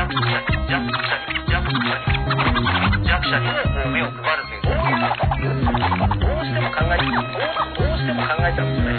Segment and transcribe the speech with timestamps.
[0.00, 0.08] どう
[6.48, 6.54] し
[8.06, 8.90] ても考えちゃうんです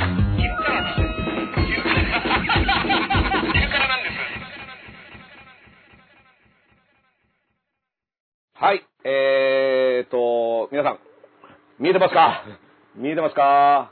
[8.54, 11.00] はい、えーと、皆さん、
[11.80, 12.44] 見えてますか？
[12.96, 13.92] 見えてますか？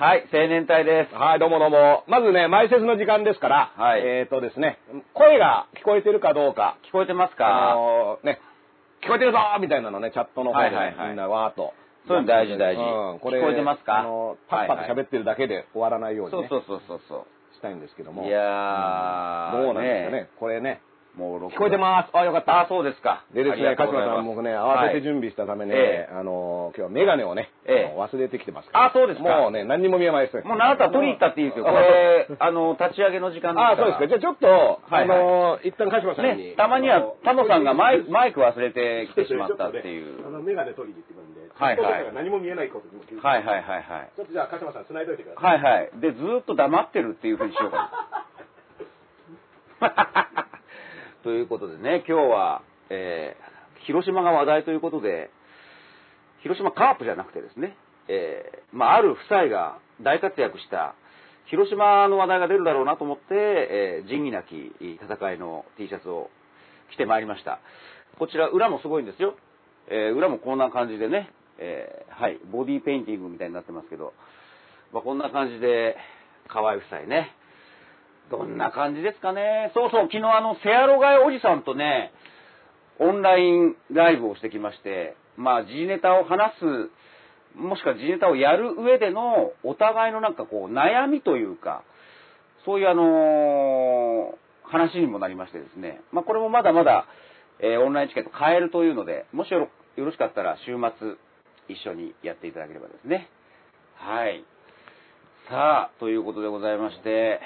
[0.00, 1.14] はい、青年隊です。
[1.14, 2.04] はい、どうもどうも。
[2.08, 4.78] まずね、前説の時間ですから、はいえーとですね、
[5.12, 8.40] 声が聞こえてるかどうか、聞こえてますあかのーね、
[9.04, 11.74] 聞こえてるぞーみたいなのね、チャットの方でね、はいはいはいみんなわーっと。
[12.08, 13.98] そういうの大事大事うん、これ、聞こえてますか？
[13.98, 18.22] あのー、パッパと喋ってるだけで終わらないようにね、そうそうそうそうそしたいんですけども。
[18.22, 18.26] う。
[18.26, 20.80] いやー、どうなんですかね、これね。
[21.16, 22.16] もう聞こえてます。
[22.16, 22.60] あ、よかった。
[22.60, 23.24] あ、そうですか。
[23.34, 28.86] でですね、鹿島さん、僕ね、慌てて準備したためね、はいえあのー、今日はメガネをね、ええ忘れてきてますから。
[28.86, 30.42] あそうですかもうね、何にも見えないですね。
[30.44, 31.64] もうあなた取りに行ったっていいですよ。
[31.68, 33.64] これ、あの、立ち上げの時間です。
[33.64, 34.08] あ、そうですか。
[34.08, 36.50] じゃあちょっと、はいあのー、一旦鹿島さんに。
[36.50, 40.26] ね、たまには、タモさんがマイク マイク忘れてきてしまったっていう。
[40.26, 44.08] あの、メガネ取りに行ってくるんで、はいはい何も見えないことにも気づいてはいはいはいはい。
[44.16, 45.60] ちょっとじゃあ鹿島さん、繋いどいてください。
[45.60, 45.90] はいはい。
[45.94, 47.90] で、ずーっと黙ってるっていうふうにしようか
[49.80, 50.46] な。
[51.22, 55.30] ということでね、今日は、えー広島が話題ということで、
[56.42, 57.74] 広島カープじゃなくてですね、
[58.08, 60.94] えーまあ、ある夫妻が大活躍した
[61.46, 66.28] 広島の話題が出るだろうなと思って、えー仁義なき戦いの T シャツを
[66.92, 67.60] 着てまいりました。
[68.18, 69.34] こちら裏もすごいんですよ。
[69.88, 74.12] えー裏もこんな感じでね、えーはい、ボディーペインティングみたいになってますけど、
[74.92, 75.96] まあ、こんな感じで、
[76.48, 77.34] 可愛い夫妻ね。
[78.30, 79.72] どんな感じですかね。
[79.74, 82.12] そうそう、昨日あの、セアロガイおじさんとね、
[82.98, 86.90] オンラインライブをしてきまして、まあ、時事ネタを話す、
[87.56, 91.82] もしくは時ネタをやる上での、お互いのなんかこう、悩みというか、
[92.64, 97.06] そういうあのー話にもなりましてですね、まあ、これもまだまだ、
[97.58, 101.16] えーオンラインチケット買えるというので、もしよろよろしかったら週末、
[101.68, 103.28] 一緒にやっていただければですね。
[103.96, 104.44] はい。
[105.48, 107.40] さあ、ということでございまして、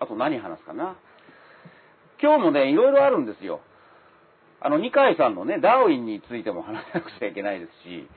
[0.00, 0.96] あと何話すかな。
[2.20, 3.60] 今日もね、いろいろあるんですよ。
[4.60, 8.08] あの、二階さんのね、ダーウィンについても話さなくちゃいけないですし、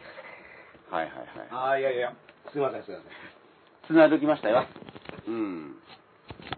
[0.89, 1.27] はいはいはい。
[1.51, 2.13] あー、いやいや、
[2.51, 3.95] すいません、すいません。
[3.95, 4.65] 繋いでおきましたよ。
[5.27, 5.75] うん。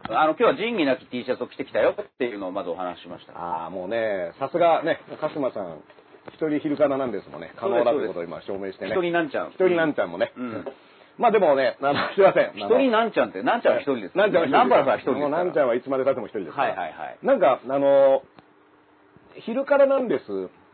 [0.09, 3.33] あの、今日は仁義なき T シャツを着てきたよっていうのをまずお話ししました。
[3.33, 5.81] ああ、もうね、さすがね、鹿島さん、
[6.33, 8.91] 一人昼かななんですもんね、可能だということを今証明してね。
[8.91, 9.49] 一人なんちゃん。
[9.49, 10.33] 一人なんちゃんもね。
[10.37, 10.65] うん
[11.19, 12.51] まあでもね、あの、すいません。
[12.55, 14.17] 一人なんちゃんって、なんちゃんは一人です。
[14.17, 14.57] なんちゃんは一人。
[14.57, 16.57] ナンバーさんは一人ですなんちゃんはいつまで経っても一人です。
[16.57, 17.17] はいはいはい。
[17.21, 18.23] なんか、あの、
[19.35, 20.23] 昼からなんです、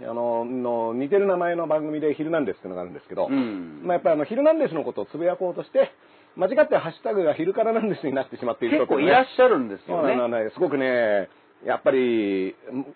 [0.02, 5.92] あの、の似てる名前の番組で昼なんですっていうのがあるんですけど、うんまあやっぱりあの、昼なんですのことをつぶやこうとして、
[6.36, 11.30] 間違ってハッシュタグが昼からなんですになってしまっている結構いらっしゃるんですそうよね、すごくね、
[11.64, 12.54] やっぱり、ん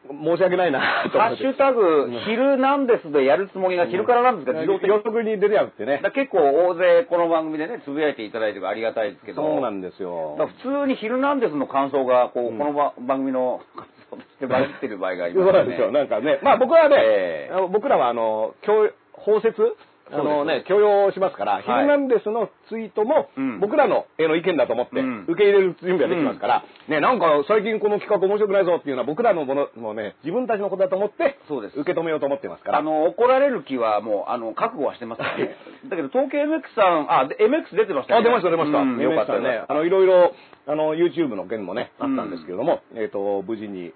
[0.10, 1.34] 申し訳ないなと思って。
[1.34, 4.90] ハッシュタグ、昼なんですでやるつもりが昼からなんですが自動的
[5.26, 5.40] に。
[5.40, 9.42] 出てやってね結構大勢この番組でね、つぶやいていただいてありがたいですけど。
[9.42, 10.38] そうなんですよ。
[10.62, 15.54] 普通に昼なんですの感想が、こう、うんこのば番組の感想としてバズってる場合がありますよね。
[15.54, 15.92] そうなんですよ。
[15.92, 19.76] なんかね、まあ僕はね、ええあの僕らはあの、教包説
[20.12, 32.80] あのね、許容しますから、ヒルナンデスのツイートもうん、僕らの絵の意見だと思って、うん受け入れる準備はできますから、ね、なんか最近この企画面白くないぞっていうのは僕らのもの、もうね、自分たちのことだと思って、そうです受け止めようと思ってますから。
[32.80, 35.56] あの、怒られる気はもう、あの、覚悟はしてますからね。
[35.90, 38.80] だけど、東京 MX さん、あ、で MX 出てましたあ、出ました、出ました。
[38.80, 39.64] うんよかったねね。。
[39.68, 40.34] あの、いろいろ、
[40.68, 43.94] あの、YouTube の件もね、あったんですけれども、えっ、と、無事に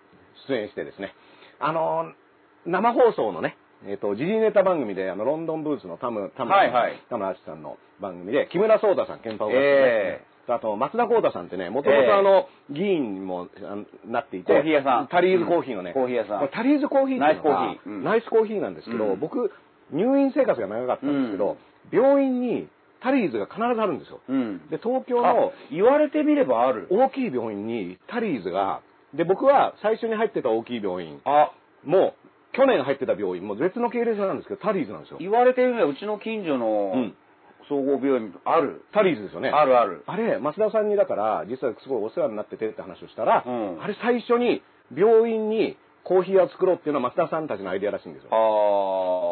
[0.47, 1.13] 出演してですね、
[1.59, 2.11] あの、
[2.65, 3.57] 生放送のね、
[3.87, 7.01] えっ、と、時事ネタ番組で、あの、ロンドンブーツのタム、タム、はいはい。
[7.09, 13.47] タムアシさんの番組で、木村壮太さん、ケンパオが、えあと、松田幸太さんってね、もともええとあの、議員にも
[14.05, 15.07] なっていて、コーヒー屋さん。
[15.07, 16.49] タリーズコーヒーのね、うんコーヒー屋さん。
[16.49, 17.89] タリーズコーヒーっていうのがナイスコーヒー。
[17.89, 18.03] うん。
[18.03, 19.19] ナイスコーヒーなんですけど、うん。
[19.19, 19.51] 僕、
[19.91, 21.57] 入院生活が長かったんですけど、
[21.91, 22.67] 病院に
[23.01, 24.19] タリーズが必ずあるんですよ。
[24.27, 24.57] うん。
[24.69, 26.87] で、東京あの、言われてみればある。
[26.89, 28.81] 大きい病院にタリーズが、
[29.13, 31.51] で、僕は最初に入ってた大きい病院あ、
[31.85, 32.15] も、
[32.53, 35.17] 去年入ってた病院も別の系列なんですけど、タリーズなんですよ。
[35.19, 37.13] 言われてみれば、うちの近所うのん
[37.69, 38.83] 総合病院、ある。
[38.93, 39.49] タリーズですよね。
[39.49, 40.03] あるある。
[40.05, 44.61] あれ、増田さんにだから、実はすごいお世話になっててって話をしたら、うんあれ最初に
[44.95, 48.29] 病院にコーヒーを作ろうっていうのは増田さんたちのアイデアらしいんですよ。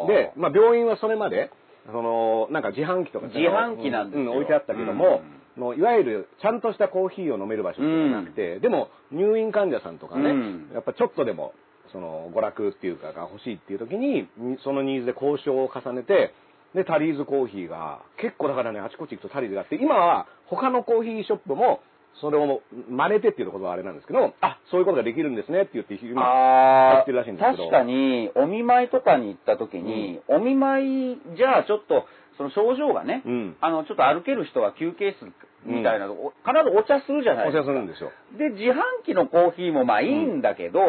[0.07, 1.51] で、まあ病院はそれまで、
[1.91, 5.21] その、なんか自販機とか自販機なんですよう置いてあったけども、
[5.57, 11.53] もういわゆるちゃんとしたコーヒーを飲める場所っていうのがなくて、でも入院患者さんとかね、うんやっぱちょっとでも、
[11.91, 16.33] その娯楽っていうかが欲しいっていう時に、にそのニーズで交渉を重ねて、
[16.75, 21.81] で、タリーズコーヒーが、結構だからね、あちこち行くとタリーズがあって、今は他のコーヒーショップも
[22.19, 27.69] それを真似てっていうことはあれなんですけど、あ、そういうことができるんですねって言って、今、あやってるらしいんですけど。
[27.69, 32.05] 確かに、お見舞いとかに行った時に、お見舞いじゃあちょっと、
[32.37, 33.57] その症状がね、うん。
[33.61, 35.25] あの、ちょっと歩ける人は休憩室
[35.65, 37.63] みたいなの、お必ずお茶するじゃないおですか。
[37.63, 38.11] 茶するんですよ。
[38.37, 40.79] で、自販機のコーヒーもまあいいんだけど、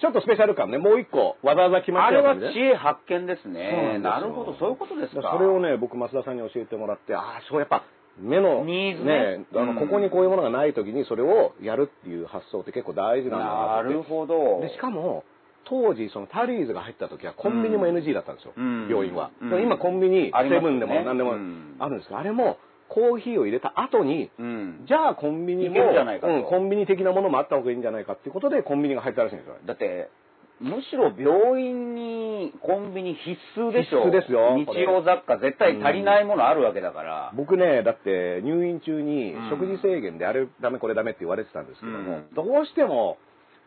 [0.00, 3.98] ちょっとスペシャル感ね、もう一個、わざわざ決まあれはってるやつね知恵発見ですね。
[4.00, 5.32] なるほど、そういうことですか。
[5.36, 7.84] それをね、僕、増田さんに教えてもらって、ああ、そうやっぱ、
[8.18, 9.44] 目の、ニーズね。
[9.54, 9.78] あの、うん。
[9.78, 13.92] ここにこういうものがない時にそれをやるっていう発想って結構大事なんだななって。
[13.92, 14.60] るほど。
[14.60, 15.24] で、しかも、
[15.64, 18.88] 当時、そのタリーズが入った時はコンビニも NG だったんですよ、うん。
[18.88, 19.30] 病院は。
[19.40, 21.76] うん今コンビニ、セブンでも何でもうん。
[21.78, 22.58] あるんですけど、あれも
[22.94, 24.84] コーヒーを入れた後に、うん。
[24.86, 29.56] じゃあコンビニも、うんコンビニ的なものもあった方がいいんじゃないかっていうことでコンビニが入ったらしいんですよ。
[29.66, 30.10] だって、
[30.60, 34.04] むしろ病院にコンビニ必須でしょ。
[34.06, 37.32] 必須ですよ日用雑貨絶対足りないものあるわけだから。
[37.34, 43.18] 僕ね、だって入院中にうん食事制限であれダメこれダメって言われてたんですけども、うんどうしても、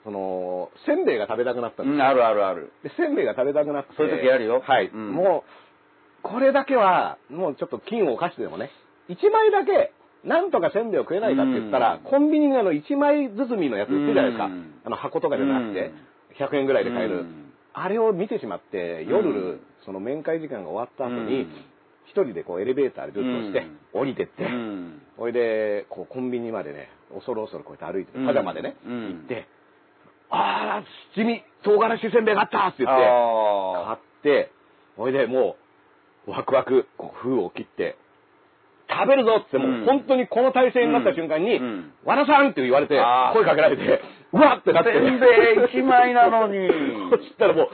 [0.05, 2.71] その、せんべいが食べたくなったんですようん、あるあるある。
[2.83, 3.93] で、せんべいが食べたくなって。
[3.97, 4.87] そういう時あるよはい。
[4.87, 8.71] うんもう、これだけは、もうちょっと金を犯してでもね、
[9.09, 9.91] 1枚だけ、
[10.23, 11.99] なんとかせんべいを食えないかって言ったら、うん。
[12.01, 14.45] コンビニのあの1枚包みのやつ売ってるじゃないですか。
[14.45, 14.73] うん。
[14.85, 15.91] あの箱とかじゃなくて、
[16.39, 17.19] 100円ぐらいで買える。
[17.19, 17.53] うん。
[17.73, 19.59] あれを見てしまって、夜、うん。
[19.85, 21.47] その面会時間が終わった後うにん、
[22.05, 25.01] 一人でこうエレベーターでずっとして、降りてって、うん。
[25.15, 28.25] ほいで、こうコンビニまでね、恐る恐るこうやって歩いて、うん。
[28.25, 29.07] パジャマでね、うん。
[29.07, 29.47] 行って、
[30.29, 34.51] あー、七味、唐辛子せんべいがあったって言って、買あって、
[34.97, 35.55] ほいでも
[36.27, 37.97] う、ワクワク、こう封を切って、
[38.89, 41.91] 食べるぞって、もう本当にこの体勢になった瞬間に、うん。
[42.05, 42.95] 和田さんって言われて
[43.33, 44.01] 声かけられて、
[44.31, 44.93] うわってなって。
[44.93, 46.69] せんべい一枚なのに。
[47.11, 47.69] そしたらもう、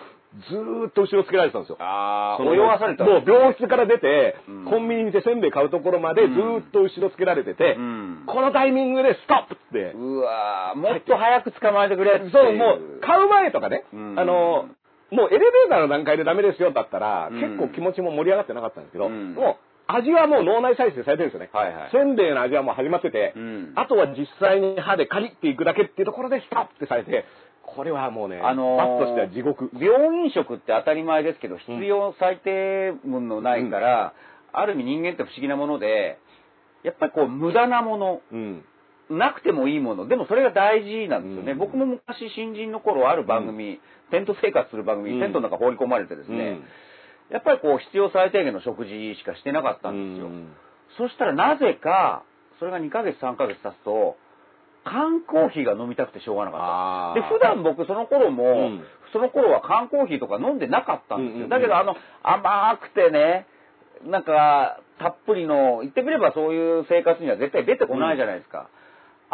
[0.49, 1.77] ずーっと後ろつけられてたんですよ。
[1.79, 3.03] ああ、その泳がされた。
[3.05, 4.65] もう病室から出て、うん。
[4.65, 8.23] コンビニにてせんべい買うところまでずーっと後ろつけられてて、うん。
[8.25, 10.79] このタイミングでストップって、うわー。
[10.79, 14.19] もっと早く捕まえてくれっていそう、もう、買う前とかね、うん。
[14.19, 14.65] あの、
[15.11, 17.39] もうエレベーターの段階でダメですよだったら、うん。
[17.39, 19.35] 結構気持ちも盛り上がってなかったんですけど、うん。
[19.35, 21.49] もう、味はもう脳内再生されてるんですよね。
[21.51, 21.89] はいはい。
[21.91, 23.73] せんべいの味はもう始まってて、うん。
[23.75, 27.25] あとは実際に歯でカリっていくだけっていうところでストッてされて、
[27.63, 29.69] これはもうね、あのー罰としては地獄。
[29.73, 34.13] 病院食って当たり前ですけど、必要最低分のないから、
[34.51, 36.19] ある意味人間って不思議なもので、
[36.83, 38.65] やっぱりこう無駄なもの、うん。
[39.09, 41.51] なくてもいいもの、でもそれが大事なんですよね。
[41.51, 41.57] うん。
[41.57, 43.79] 僕も昔新人の頃ある番組、
[44.11, 46.59] テント生活する番組テントの中放り込まれてですね、
[47.33, 50.27] やっぱりこう必要最低限の食事しかしてなかったんですよ。
[50.27, 50.53] うん
[50.95, 52.23] そしたらなぜか、
[52.59, 54.15] それが2ヶ月3ヶ月経つと、
[54.85, 57.21] 缶コーヒーが飲みたくてしょうがなかった。
[57.21, 58.47] で、普段僕その頃も、う
[58.77, 61.33] んその頃は缶コーヒーとか飲んでなかったんですよ。
[61.33, 63.45] うんうんうんだけどあの、甘くてね、
[64.05, 68.69] なんか、たっぷりの、言ってみればそういう生活には絶対出てこないじゃないですか。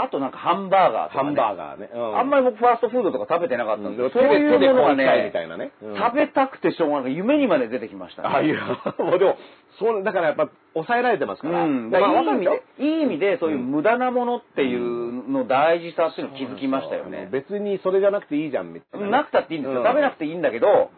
[0.01, 1.25] あとなんかハンバーガーとか、ね。
[1.25, 1.89] ハンバーガーね。
[1.93, 7.15] うんあんまり僕ファーストフードとか食べてなかったんですけど、うんそういうものが手でこう一回みねたいなねうん食べたくてしょうがない。
[7.15, 8.27] 夢にまで出てきましたね。
[8.29, 8.59] ああいう、
[9.03, 9.37] もうでも、
[9.79, 11.63] そう、だからやっぱ抑えられてますから。
[11.63, 17.27] うん、だだからいい意味でいい意味で、そういう無駄なものっていうの大事さっていうのを気づきましたよね。
[17.31, 19.11] 別にそれじゃなくていいじゃん、みたいなね。
[19.11, 19.79] なくたっていいんですよ。
[19.81, 20.91] うん食べなくていいんだけど、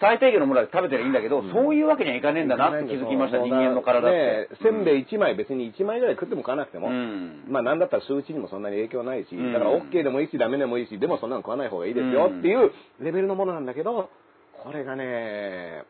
[0.00, 1.52] 最低限のものだけ食べてりゃいいんだけど、うん。
[1.52, 4.16] そういうわけにはいかねえんだなって気づきました、人間の体って。
[4.16, 7.44] ねせんべい1枚別に1枚ぐらい食っても食わなくても、うん。
[7.48, 9.52] まあなんだったら数値にもそんなに影響ないし、うん。
[9.52, 14.10] だから OK でもいいしダメでもいいし、でもそんなの食わない方がいいですよっていうレベルのものなんだけど、
[14.64, 15.84] これがね、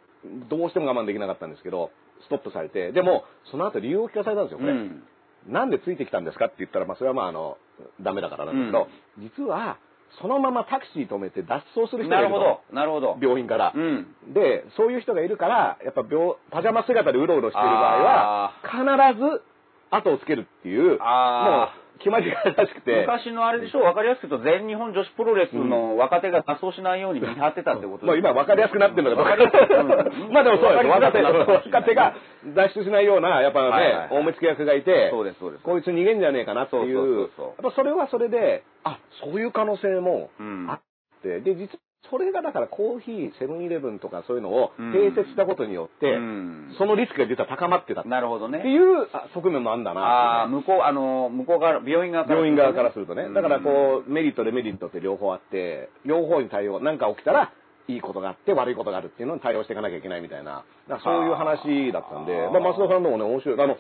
[0.49, 1.91] どうしても我慢できなかったんですけど、
[2.25, 4.73] ストップされて、でもその後理由を聞かされたんですよ、これ。
[4.73, 5.03] うん。
[5.49, 7.59] なんでついてきたんですかって言ったら、まあそれはまああの、
[8.01, 8.89] ダメだからなんですけど、
[9.19, 9.79] 実は
[10.21, 13.19] そのままタクシー止めて脱走する人がるとないるほど、なるほど。
[13.21, 13.73] 病院から。
[13.75, 14.07] うん。
[14.35, 19.43] で、そういう人がいるから、やっぱ病、パジャマ姿でうろうろしてる場合は、必ず
[19.91, 23.07] 後をつけるっていう、もうあ決まりがらしくて。
[23.07, 23.81] 昔のあれでしょ？
[23.81, 29.89] う、わかりやすく言うと、全日本女子プロレスの若手が脱走しないように見張ってたってことまあ今分かりやすくなってるのかわかりやすくうん
[30.35, 30.87] まあでもそうです。
[30.89, 32.15] 若手、若手が
[32.55, 34.09] 脱出しないような、やっぱね、はいはいはい。
[34.11, 35.63] 大目付役がいて、そうです、そうです。
[35.65, 37.47] こいつ逃げんじゃねえかなっていう、そうそうそうそう。
[37.47, 40.67] やっぱそれはそれで、あ、そういう可能性もうん。
[40.71, 40.81] あっ
[41.23, 41.69] て、で、実
[42.11, 44.93] それがだからコーヒー、セブンイレブンとかそういうのをうん。
[44.93, 46.75] 併設したことによって、うん。
[46.79, 48.01] そのリスクが実は高まってた。
[48.01, 48.59] ってなるほどね。
[48.59, 50.77] いうあ側面もあるんだああ、なっていうね。
[50.77, 53.29] 向こう、あの、向こう側、病院側から病院側からするとね。
[53.33, 57.53] だからこうう、メリット、デメリットって両方あって、両方に対応、なんか起きたら、
[57.89, 60.65] いいことがあって悪いことがあるっていうのに対応していかなきゃいけないみたいな、
[61.03, 62.51] そういう話だったんであ、ー。
[62.53, 63.61] まあ、増田さんのもね、面白い。
[63.61, 63.77] あの、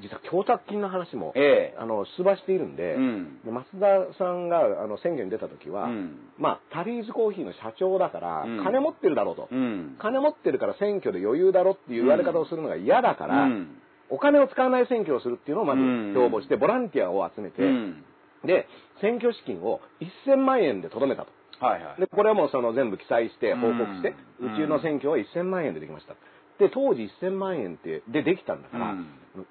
[0.00, 9.48] 実は供託金の話も、ええあの、出馬しているんで、うんで増田さんがあの宣言出た時は、うんまあ、タリーズコーヒーの社長だから、うん金持ってるだろうと。
[9.50, 9.96] うん。
[9.98, 13.78] 金持ってるから選挙で余裕だろっていう言われ方をするのが嫌だから、うん
[14.10, 18.04] お金を使わない選挙をするっていうのをまずうん標榜して、ボランティアを集めて、うん。
[18.44, 18.68] で、
[19.00, 19.80] 選挙資金を
[20.26, 21.30] 1000万円でとどめたと。
[21.64, 22.00] はいはい。
[22.00, 26.14] で、これはもうその全部記載して報告して、ううんちの選挙は1000万円でできました。
[26.58, 29.06] で、当時1000万円って、でできたんだから、うん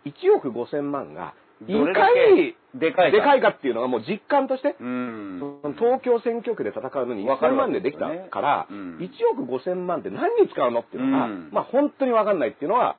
[0.06, 1.34] 1億5000万が、
[1.68, 3.18] いかにけでかいか。
[3.18, 5.62] でかいかっていうのがもう実感として、うん。
[5.78, 9.10] 東京選挙区で戦うのに1000わかるわ万でできたから、うん1
[9.40, 12.98] 億5000万って何に使うのっていうのが、うんまあ本当にわかんないっていうのは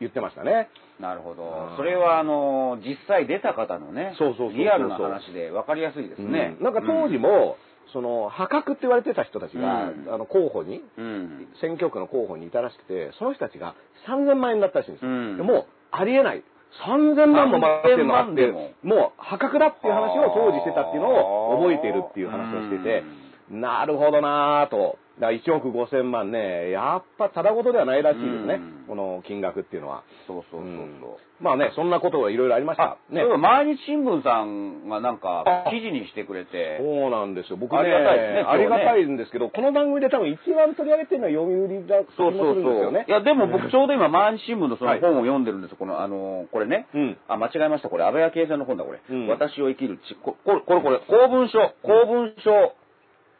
[0.00, 0.68] 言ってましたね。
[1.00, 1.74] なるほどう。
[1.74, 6.56] んそれは、あの、実際出た方のね、そうそうそうリアルな話で分かりやすいですね。
[6.58, 7.56] うんなんか当時も、
[7.92, 13.74] その破格って言われてた人たちが、うんあの候補にうん、選挙区の候補にいたらしくて、その人たちが
[14.08, 15.10] 3000万円だったらしいんですよ。
[15.10, 16.42] うんでもう、ありえない。
[16.86, 23.04] 3000万も回ってるのがあって、3000万でもう破格だっていう話を当時してたっていうのを覚えているっていう話をしてて、
[23.50, 24.98] なるほどなぁと。
[25.20, 28.54] だから1億5000万ね、やっぱただごとではないらしいですね。
[28.54, 30.02] うんこの金額っていうのは。
[30.26, 30.66] そうそうそうそう。
[30.66, 31.00] うん
[31.40, 33.12] まあね、そんなことがいろいろありましたあ、。
[33.12, 37.56] ね毎日新聞さんがなんかあ記事にしてくれて、そうなんですよ。
[37.56, 42.84] 僕ね、ありがたいですねありがたいんですけど、この番組で多分一番取り上げてるのは読売だ気そうそうもするんですそう。
[42.84, 43.04] よね。
[43.08, 45.76] いや、でも僕ちょうど今、毎日新聞のそのはい本を読んでるんですよ。
[45.78, 46.86] この、あの、これね。
[46.94, 47.88] うんあ、間違えました。
[47.88, 49.00] これ、安倍昭恵さんの本だ、これ。
[49.08, 51.58] うん私を生きるち、ここれ、これ、これ、公文書。
[51.82, 52.74] 公文書。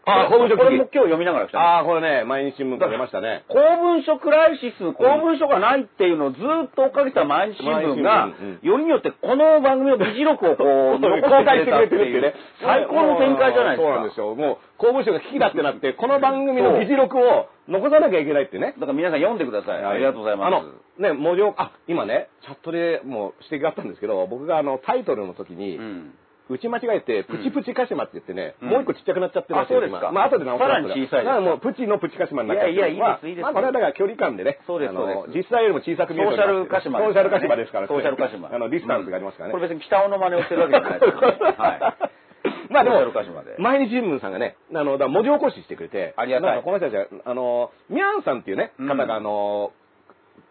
[0.04, 3.44] あ公文書これも今日読みながら来たああ、これね、毎日新聞出ましたね。
[3.46, 12.34] 公文書クライシス、公文書がないっていうのをずっと追っかけた毎日新聞がよりによってこの番組の議事録をこう、公公開開しててくれてるっていううね。。
[12.60, 13.86] 最高の展開じゃないですか。
[13.86, 14.34] そうなんですよ。
[14.34, 18.74] もう、公文書が危機だってなって、この番組の議事録を残さなきゃいけないってね。
[18.74, 19.84] だから皆さん読んでください。
[19.84, 20.46] ありがとうございます。
[20.48, 20.64] あの、
[20.98, 26.14] ね、文字を、あ、今ね、チャットでもう指摘があったんですけど、僕があの、タイトルの時に、うん。
[26.52, 34.60] 打ち間違えて、プチプチカシマって言ってね、うんもう一個ちっちゃくなっちゃってますあそうですかまあ、後で直すさらに小さいだからもう、プチのプチカシマになっちゃっていやいやいいですいいですまあ、これはだから距離感でね。
[34.66, 37.88] そうですあのそうです実際よりも小さく見えるソーシャルカシマソーシャルカシマですから。
[37.88, 38.52] ソーシャルカシマ。
[38.52, 39.52] あの、ディスタンスがありますからね。
[39.52, 41.38] これ別に北尾の真似をしてるわけじゃないですからね。
[41.56, 42.12] はい。
[42.72, 42.96] まあでも
[43.58, 49.72] 毎日新聞さんがね、あの、だ文字起こししてくれて、ありがたいなんかこの人たちは、あの、ミャンさんっていうね、うん方が、あの、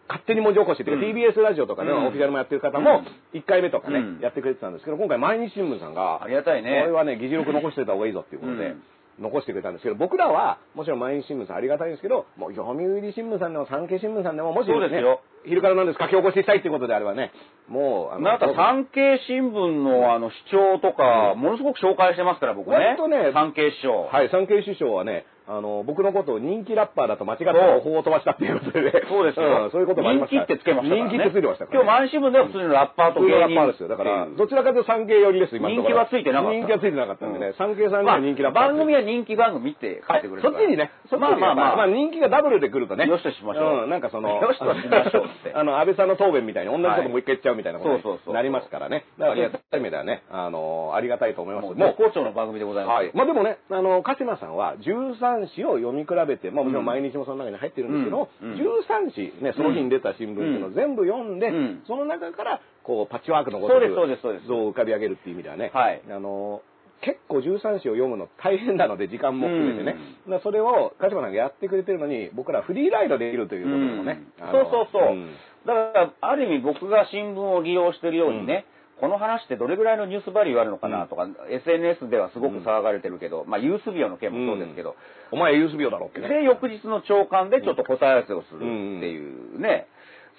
[0.08, 2.06] 勝手に文字起こしっていう TBS ラジオとかね、うん。
[2.06, 3.02] オフィシャルもやってる方も、
[3.34, 4.20] 1回目とかね、うん。
[4.20, 6.82] やってくれてたんですけど、今回毎日新聞さんが、ありがたいね。
[6.82, 8.82] これはね、議事録残しておいた方がいいぞっていうことで、うん。
[9.20, 15.20] 残してくれたんですけど、僕らは、もちろん毎日新聞さんありがたいんですけど、もう読売新聞さんでも産経新聞さんでも、もし、ね、そうですよ。
[15.44, 17.32] 昼からなんです書き起こししたいっていうことであればね、
[17.68, 22.76] もう、あのなんか産経新聞のあの主張とか、ものすごく紹介してますから、僕ね。
[22.76, 24.08] 割とね産経師匠。
[24.10, 27.44] はい、産経首相はね、あの、僕のことを人気ラッパーだと間違って
[27.84, 28.92] 法を飛ばしたっていうことでね。
[29.04, 31.02] そうですよ、んそういうこともありました人気ってつけましたね。
[31.04, 33.36] 人気ってついてましたから、今日毎日新聞では普通のラッパーと芸人。
[33.36, 33.88] ラッパーですよ。
[33.92, 38.68] だから、どちらかというと産経寄りです、今人気はついてなかった人気はついてなかったんでね、うん産経さんまあが人気ラッパー。
[38.72, 43.04] 番組は人気番組って書いてくれるそっちにね、そっちにまあまあまあまあ人気がダブルで来るとね。
[43.04, 49.04] よしとしましょううん、なんかその、よしとしましょうって あの、安倍さんの答弁みたいに同じこともう一回言っちゃうみたいなことそうそうそうになりますからね。
[49.18, 51.64] だから、そういった意味ではね、あの、ありがたいと思います。
[51.66, 52.96] もう絶好調の番組でございます。
[52.96, 53.10] はい。
[53.14, 58.52] まあでもね、あの、鹿島さんは13紙を読み比べて、まあもちろん毎日もその中に入ってるんですけど、うん。
[58.52, 61.82] うん13紙、ね、その日に出た新聞っていうのを全部読んで、うん。
[61.86, 64.46] その中から、こう、パッチワークのごとくそうですそうですそうです。
[64.46, 66.02] 像を浮かび上げるっていう意味ではね、はい。
[66.10, 66.62] あの、
[67.02, 69.92] 結構13紙を読むの大変なので、時間も含めてね。
[69.92, 74.22] だからそれを鹿島さんがやってくれてるのに、僕らフリーライドできるということでもね。
[74.38, 75.14] そうそうそう。
[75.14, 75.30] ん。
[75.66, 78.66] だから、ある意味僕が新聞を利用してるようにね、
[79.02, 84.94] この話ってどれぐらいのニュースバリューあるのかなとか、SNS ではすごく騒がれてるけど、まあ、ユースビオの件もそうですけど、
[85.32, 86.28] お前ユース病だろってね。
[86.28, 89.88] で、翌日の朝刊でちょっと答え合わせをするっていうね、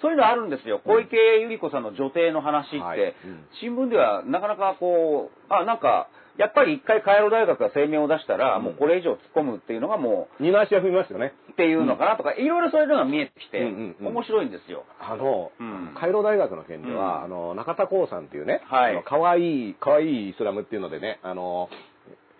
[0.00, 0.80] そういうのあるんですよ。
[0.80, 3.14] 小池百合子さんの女帝の話って、
[3.60, 11.32] 新聞ではなかなかこう、あ、なんか、やっぱり一回カイロ大学が声明を出したら、もうこれ以上突っ込むっていうのがも二の足は踏みますよね。
[11.48, 13.62] う、っていうのかなとか、いろいろそういうのが見えてきて、
[14.00, 14.84] 面白いんですよ。
[15.00, 15.94] あの、うん。
[15.98, 17.24] カイロ大学の件では、うん。
[17.24, 18.92] あの、中田光さんっていうね、はい。
[18.92, 21.68] あの可愛い、可愛いイスラムっていうのでね、あの、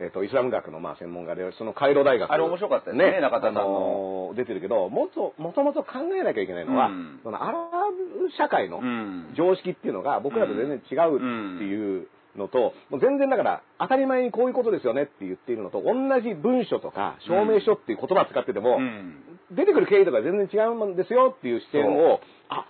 [0.01, 2.31] えっ、と、イスラム学のまあ専門家で、そのカイロ大学。
[2.31, 4.33] あれ面白かったですね中田さんの。
[4.35, 7.21] 出てるけど、もっと、もともと考えなきゃいけないのは、うん。
[7.23, 9.35] そのアラブ社会のうん。
[9.37, 19.17] 常識っていうのが僕らと全然違うっていうのと、もう全然だから当たり前にこういうことですよねって言っているのと、同じ文書とか証明書っていう言葉を使ってても、うん。
[19.50, 22.67] 出てくる経緯とか全然違うんですよっていう視点を、あ、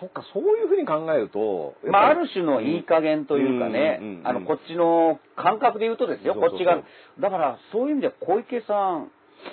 [0.00, 6.82] そっか、そういうふうに考えると、まあ、ある種のいい加減というかねあの、こっちの感覚で言うとですよ、こっちが。
[7.18, 9.10] だから、そういう意味では小池さん、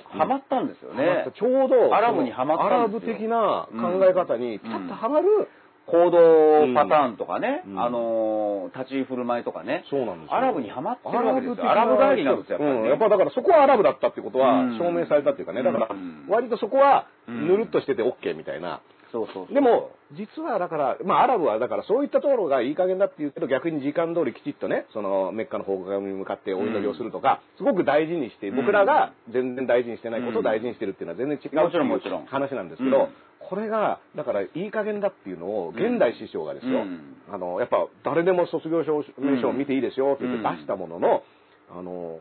[0.10, 1.28] ハマったんですよね。
[1.38, 5.48] ちょうど、アラブにハマったアラブ的な考え方にピタッとはまる、
[5.88, 7.80] 行動パターンとかね、うん。
[7.80, 9.84] あのー、立ち居振る舞いとかね。
[9.90, 10.36] そうなんですよ。
[10.36, 11.56] アラブにハマってるわけですよ。
[11.58, 12.80] 的アラブ帰りなんですよ、やっぱりね。
[12.82, 14.78] うん、やっぱだからそこはアラブだったってことはうん。
[14.78, 16.26] 証明されたっていうかね、だからうん。
[16.28, 32.26] 割とそこはうんぬるっとしてて OK みたいな、そうそうそうでも、実はだから、まあアラブはだからそういったところがいい加減だって言うけど、逆に時間通りきちっとね、そのメッカの方向に向かってお祈りをするとか、すごく大事にして、僕らが全然大事にしてないことを大事にしてるっていうのは全然違うもちろんもちろん。
[32.26, 33.08] 話なんですけど、うん。
[33.40, 37.16] これが、だからいい加減だっていうのを、現代師匠がですよ、うん。
[37.32, 40.56] あの、やっぱ誰でも卒業証明書を見ていいですよって言ってうん。
[40.58, 41.24] 出したものの、
[41.72, 42.20] あの、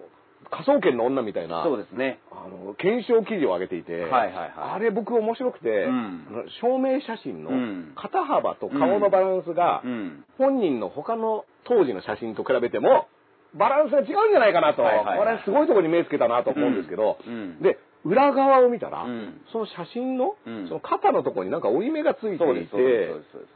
[0.50, 2.20] 科捜研の女みたいな、そうですね。
[2.30, 4.52] あの、検証記事を上げていて、はいはいはい。
[4.56, 6.46] あれ僕面白くて、うん。
[6.60, 7.92] 証明写真のうん。
[7.96, 10.24] 肩幅と顔のバランスが、うん。
[10.38, 13.08] 本人の他の当時の写真と比べても、
[13.54, 15.18] バランスが違うんじゃないかなと、はいはいはい。
[15.18, 17.32] これすごいところに目つけたなと思うんですけど、うん。
[17.32, 17.62] うん。
[17.62, 22.40] で、裏側を見たら、うんその写真の、うんその肩のところになんか折り目がついていて、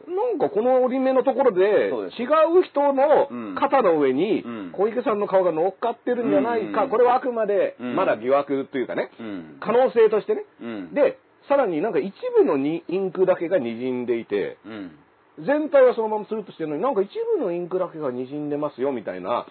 [0.09, 2.25] なんかこの折り目のところで、違
[2.59, 9.57] う人のうん肩の上にうん小池さんの顔が乗っかってるんじゃないか、うんこれはあくまでうんまだ疑惑というかね、うん。
[9.61, 10.45] 可能性としてね。
[10.63, 10.95] うん。
[10.95, 14.91] で、さらになんか一部のにインクだけが滲んでいて、うん。
[15.45, 19.47] 全体はそのままスルッとしてるのになんか一部のインクだけが滲んでますよみたいな、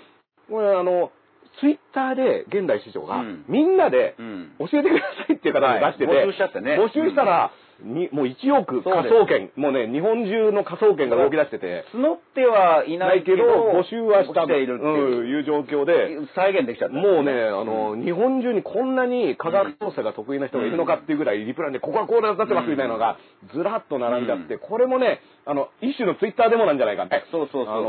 [0.50, 1.12] これあの、
[1.60, 3.46] ツイッターで現代師匠がうん。
[3.48, 4.52] みんなでうん。
[4.60, 6.78] 教えてくださいっていう形で出してて、はい募集しちゃってね。
[6.80, 15.22] 募集したら、にもう1億仮想券、もうね、日本中の仮想券が動き出してて、募ってはいなないいけけど、ど、募集はした来ているっていう。
[15.22, 16.96] うんいう状況で、再現できちゃった。
[16.96, 23.18] もうね、あの、日本中にこんなに科学捜査が得意な人がいるのかっていうぐらい、リプランでここはこうなってますみたいなのが、
[23.54, 27.24] ずらっと並んじゃって、これもね、あの、一種のツイッターデモなんじゃないかって。
[27.32, 27.82] そうそうそうそうあ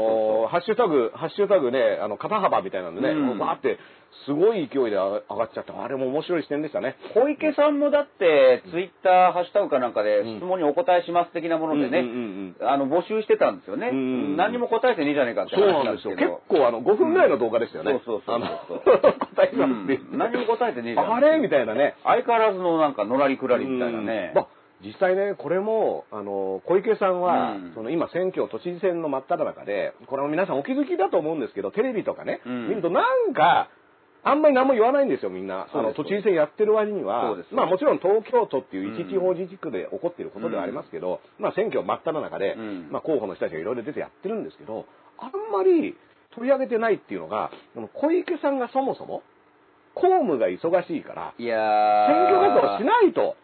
[0.44, 3.78] の、ハッシュタグ、ハッシュタグね、あの、肩幅みたいなんでね、うんバーって、
[4.26, 6.96] すごい勢いで上がっちゃって、あれも面白い視点でしたね。
[7.14, 13.90] 小池さんもだって、ツイッター、ハッシュタグかなんかで、質問にお答えします的なものでね、うんうんうんあの、募集してたんですよね。
[13.90, 16.16] ん何にも答えてねえじゃねえかってそう話なんですよ。
[16.16, 17.92] けど結構あの、5分ぐらいの動画でしたよね。
[17.92, 19.72] そうそうそうあのそう答えます
[20.12, 21.12] 何にも答えてねえじゃん。
[21.14, 21.38] あれ？
[21.38, 21.96] みたいなね。
[22.04, 24.42] 相変わらずのなんか、のらりくらりみたいなねうん。
[24.42, 27.72] まあ実際ね、これも、あの、小池さんは、うん。
[27.74, 32.68] その今選挙、都知事選の真っ只中で、これも皆さんお気づきだと思うんですけど、テレビとかね、うん。
[32.68, 33.68] 見るとなんか、
[34.24, 35.68] あんまり何も言わないんですよ、みんな。
[35.72, 42.88] その都知事選やってる割にはまあもちろん東京都っていううん一地方自治区で起こっていることではありますけど、まあ選挙真っ只中で、うん。
[42.90, 44.86] まあ候補の人たちがいろいろ出てやってるんですけど、
[45.18, 45.96] あんまり
[46.34, 47.50] 取り上げてないっていうのが、
[47.94, 49.22] 小池さんがそもそも、
[49.94, 52.06] 公務が忙しいから、いやー。
[52.06, 53.36] 選挙活動をしないと。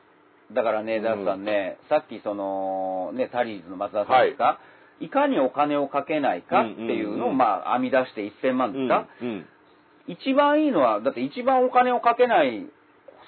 [0.54, 1.44] だからね、ダースさん。
[1.44, 4.58] ね、さっきその、ね、タリーズの松田さんですか、
[5.00, 7.20] い、かにお金をかけないかっていうのを、うん。
[7.20, 9.46] うんうんまあ、編み出して1000万ですか、うんうん
[10.06, 12.66] 一番いいのは、だって一番お金をかけない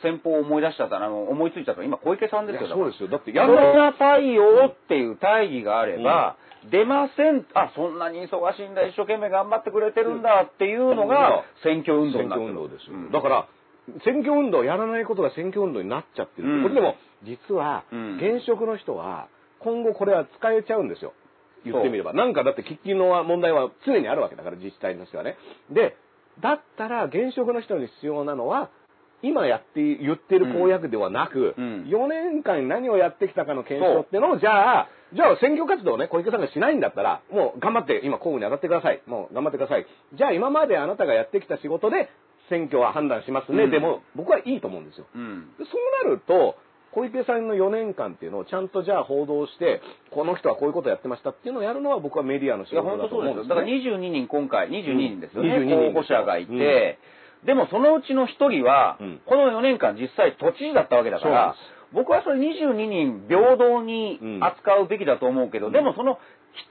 [0.02, 1.80] 戦法を思い出しちゃったら、あの思いついちゃった。
[1.80, 2.68] の今小池さんですよ。
[2.68, 3.08] そうですよ。
[3.08, 6.36] だってやめなさいよっていう大義があれば、
[6.70, 12.50] 出ません、あ、そんなに忙しいんだ、一生懸命頑張ってくれてるんだっていうのが選挙運動選になってる。
[12.50, 12.96] 挙運動ですよ。
[12.96, 13.48] うんだから、
[14.04, 16.48] 選挙運動をやらないことが選挙運動になっちゃってる。
[16.48, 16.62] うん。
[16.62, 19.28] これでも、実はうん、現職の人は、
[19.60, 21.12] 今後これは使えちゃうんですよ。
[21.64, 22.12] 言ってみれば。
[22.12, 25.36] なんかだって喫緊の問題は常にあるわけだから、自治体としてはね。
[25.70, 25.96] で、
[26.40, 28.70] だったら現職の人に必要なのは、
[29.22, 39.02] 今やって、言ってる公約ではなく、うん4年間何をやってきたかの検証ってのを、じゃあ、じゃあ選挙活動をね、小池さんがしないんだったら、もう頑張って、今、公務に当たってください。
[39.06, 39.86] もう頑張ってください。
[40.14, 42.10] じゃあ今まであなたがやってきた仕事で、
[42.48, 43.64] 選挙は判断しますね。
[43.64, 45.06] うんでも、僕はいいと思うんですよ。
[45.14, 45.48] うん。
[45.58, 45.70] でそ
[46.04, 46.56] うなると、
[46.96, 53.48] 小池さんの4年間っていうのをちゃんとじゃあ報道して、この人はこういうことをやってましたっていうのをやるのは僕はメディアの仕事だと思うんですそうですよ。
[53.48, 53.72] だからね。
[53.84, 55.60] 22人今回、22人ですよね。
[55.60, 56.98] 22人候補者がいて、
[57.44, 61.54] でもそのうちの1人は、うんこの4年間実際都知事だったわけだから
[61.92, 66.18] 僕はそれ22人平等に扱うべきだと思うけど、うんでもその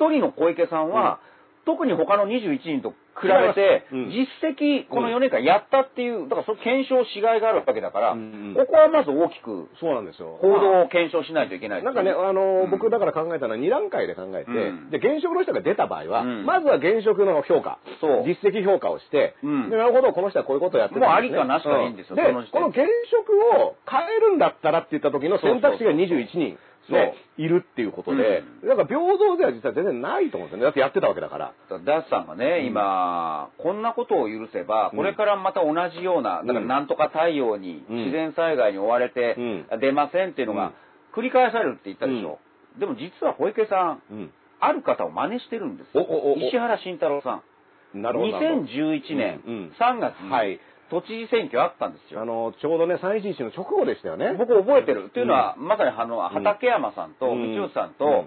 [0.02, 1.20] 1人の小池さんは、
[1.66, 4.10] 特に他の21人と比べて、うん。
[4.12, 10.38] 実績、この4年間やったっていう、だからその検証しがいがあるわけだから、ここはまず大きくそうなんですよ。
[10.42, 11.84] 報道を検証しないといけない。
[11.84, 12.72] なんかね、あの、うん。
[12.72, 14.90] 僕だから考えたのは2段階で考えて、うん。
[14.92, 16.46] で、現職の人が出た場合は、うん。
[16.46, 17.80] まずは現職の評価、
[18.28, 19.70] 実績評価をして、うん。
[19.70, 21.08] でなるほど、この人はこういうことをやってたんですね。
[21.08, 26.58] もうありかなしかいいんですよで、この現職を変えるんだったらって言った時の選択肢が21人。
[26.94, 30.64] ね、いるっていうことで、だから平等では実は全然ないと思うんですよね。
[30.66, 31.54] だってやってたわけだから。
[31.86, 39.36] ダースさんがね、今、こんなことを許せば、うんこれからまた同じような、だからなんとか太陽に、うん自然災害に追われて、
[39.80, 40.74] 出ませんっていうのが
[41.16, 42.40] 繰り返されるって言ったでしょ。
[42.80, 44.32] でも実は小池さん、うん。
[44.60, 46.04] ある方を真似してるんですよ。
[46.04, 47.42] おおおお石原慎太郎さ
[47.96, 48.02] ん。
[48.02, 48.32] なるほど。
[48.32, 52.22] なるほど2011年うんうん3月に、はい都知事選挙あったんですよ。
[52.22, 54.34] あの、ちょうどね、311の直後でしたよね。
[54.38, 55.06] 僕覚えてる。
[55.10, 57.56] っていうのは、まさにあの、畠山さんと、うん。
[57.56, 58.26] 道内さんと、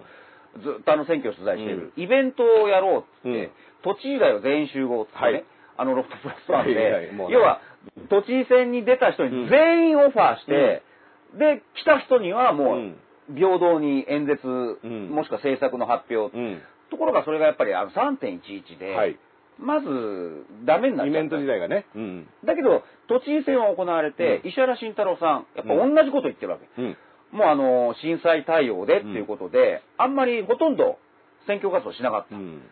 [0.63, 3.51] ずっとあの選挙を取材している、イベントをやろうっつって、うん。
[3.83, 5.45] 都知事だよ全員集合っつってね、はい。
[5.79, 7.61] あのロフトプラスワンで、はいはい要は、
[8.11, 10.83] 都知事選に出た人に全員オファーして、
[11.39, 12.97] で、来た人にはもう、うん。
[13.37, 15.11] 平等に演説、ん。
[15.11, 16.63] もしくは政策の発表、うん。
[16.91, 19.19] ところがそれがやっぱりあの3.11で、はい。
[19.59, 19.87] まず
[20.65, 21.87] ダメになっちゃイベント時代がね。
[21.95, 22.29] うん。
[22.45, 26.69] だけど、都知事選は行われて、うん石原慎太郎さん、やっぱ同じこと言ってるわけ。
[26.81, 26.97] うん。
[27.33, 30.99] もうあの、震災対応でっていうことで、あんまりほとんど
[31.47, 32.37] 選挙活動しなかった。
[32.37, 32.63] うん。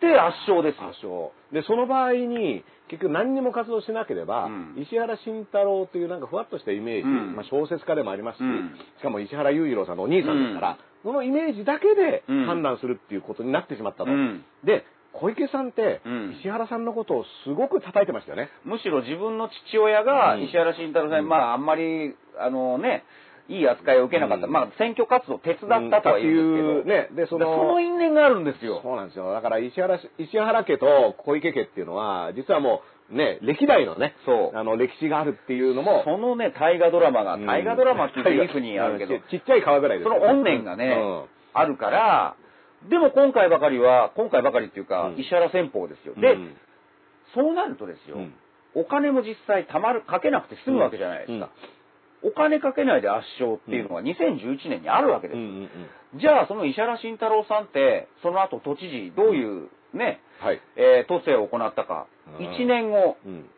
[0.00, 0.90] で、圧勝ですよ。
[0.90, 1.32] 多少。
[1.52, 14.10] で、その場合に、結局何にも活動しなければ、うん石原慎太郎というなんかふわっとしたイメージ、うんまあ小説家でもありますし、うんしかも石原裕次郎さんのお兄さんですから、そのイメージだけでうん判断するっていうことになってしまったと。
[14.10, 14.84] うんで、
[15.20, 16.36] 小池さんって、うん。
[16.40, 18.50] 石原さんのことをすごく叩いてましたよね。
[18.64, 20.42] むしろ自分の父親がうん。
[20.44, 21.28] 石原慎太郎さんに、うん。
[21.28, 23.04] まああんまり、あのね、
[23.48, 24.46] いい扱いを受けなかった。
[24.46, 24.52] うん。
[24.52, 28.80] まあ選挙活動を手伝ったとは言うんですけど、ね、で、そそのの、因縁があるんですよ。
[28.82, 29.32] そうなんですよ。
[29.32, 34.56] だから石原し、石原家と小池家っていうのは、実はもう、ね、歴代のね、そう。
[34.56, 37.46] あの、歴史があるっていうのも、そのね、大河ドラマが、うん。
[37.46, 40.96] 大河ドラマっていういい国あるけど、ちちっちゃい川ぐらいですよその怨念がね、
[41.54, 42.36] あるから、
[42.88, 45.20] でも今回ばかりは、今回ばかりっていうか、うん。
[45.20, 46.14] 石原戦法ですよ。
[46.16, 46.20] うん。
[46.20, 46.36] で、
[47.34, 48.34] そうなるとですよ、うん。
[48.74, 51.50] お金も実際たまる、かけなくて済むわけじゃないですか。
[52.22, 60.60] お金かけないで圧勝っていうのが2011年にあるわけですじゃあ、その石原慎太郎さんって、その後都知事、どういうね、はい。
[60.76, 62.06] えー都政を行ったか、
[62.38, 62.46] うん。
[62.46, 63.50] 1年後、うん。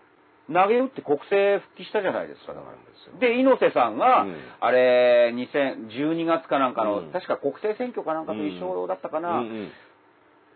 [0.52, 2.76] 投げ打って国政復帰したじゃないですか、だから
[3.20, 4.36] で猪瀬さんが、うん。
[4.60, 7.10] あれ、2012月かなんかの、うん。
[7.12, 9.38] 確か国政選挙かなんかと一緒だったかな。
[9.40, 9.72] うんうん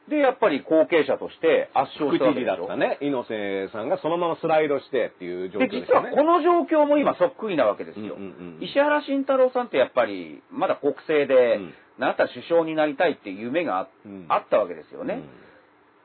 [0.08, 2.56] で、やっぱり後継者として圧勝したわけでしょ。
[2.56, 5.86] 事だったね、猪瀬さんがそのままスライドしてっていう状況で、ね。
[5.86, 8.16] はこの状況も今そっくりなわけですよ。
[8.60, 11.74] 石原慎太郎さんってやっぱり、まだ国政で、うん。
[11.98, 14.26] なんだったら首相になりたいっていう夢があ,、うん。
[14.26, 15.14] ったわけですよね。
[15.14, 15.51] うん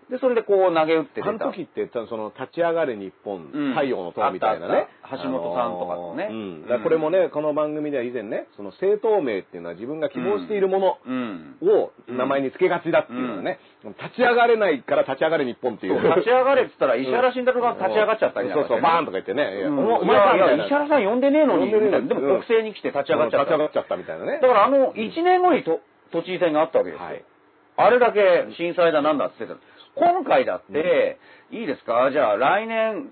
[0.09, 1.29] で、それでこう投げ打って出た。
[1.29, 4.87] あの時って、その、立ち上がる日本、うん太陽の塔みたいなね。
[5.11, 6.83] 橋本さんとかとねあのーうん。
[6.83, 11.57] これもね、この番組では以前ね、その政党名っていうのは自分が希望しているものうん。
[11.61, 15.99] を名前に付けがちだっていうのはね、立ち上がれないから立ち上がる日本っていう。
[15.99, 20.65] 立ち上がれって言ったら、石原慎太郎が立ち上がっちゃったりねそうそう、バーンとか言ってね、いやうんお前かみたいな。
[20.65, 23.51] 石原さん呼んでねえのに、呼んでねえのにでも国政に来て立ち上がっちゃった。
[23.51, 24.39] 立ち上がっちゃったみたいなね。
[24.39, 27.05] だからあの、1年後にと都知事選があったわけですよ。
[27.05, 27.23] はい
[27.77, 28.19] あれだけ
[28.57, 29.76] 震災だなんだって言ってた。
[29.99, 31.17] 今回だって、
[31.51, 32.09] いいですか？
[32.11, 33.11] じゃあ来年、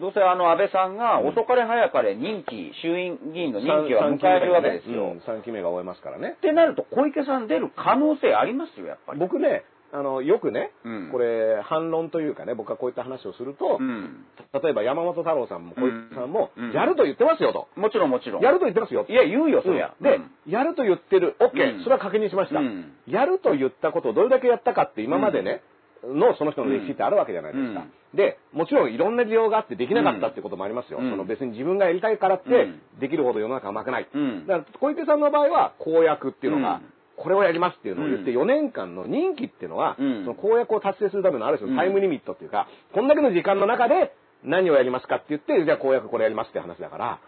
[0.00, 5.16] どうせあの安倍さんが遅かれ早かれ任期、衆院議員の任期は迎えるわけですよ。
[5.26, 6.40] 3期目が終えますからねっ。
[6.40, 9.18] てなると小池さん出る可能性ありますよ、やっぱり。
[9.20, 14.24] 僕ね、あの、よくね、うんこれ、反論というかね、僕はこういった話をすると、うん。
[14.62, 17.68] 例えば山本太郎さんも小池さんも、うんやると言ってますよと。
[17.78, 18.42] もちろんもちろん。
[18.42, 19.04] やると言ってますよ。
[19.10, 19.92] いや、言うよ、そりゃ。
[20.00, 21.36] で、うんやると言ってる。
[21.40, 25.60] OK、うんそれは確認しました、うんやると言ったことをどれだけやったかって今までね、
[26.04, 27.84] のその人の歴史ってあるわけじゃないですか。
[28.14, 30.98] で、もちろんいろんな理由があってできなかったってこともありますよ。
[31.00, 34.08] うんその別に自分がやりたいからってうんできるほど世の中甘くない。
[34.12, 36.82] うんだから小池さんの場合は公約っていうのが、うん
[37.14, 44.12] これをやりますっていうのを言ってうん4年間の任期っていうのは、うんその公約を達成するためのある種のタイムリミットっていうか、こんだけの時間の中で
[44.42, 47.20] 何をやりますかって言って、じゃあ公約これやりますって話だから、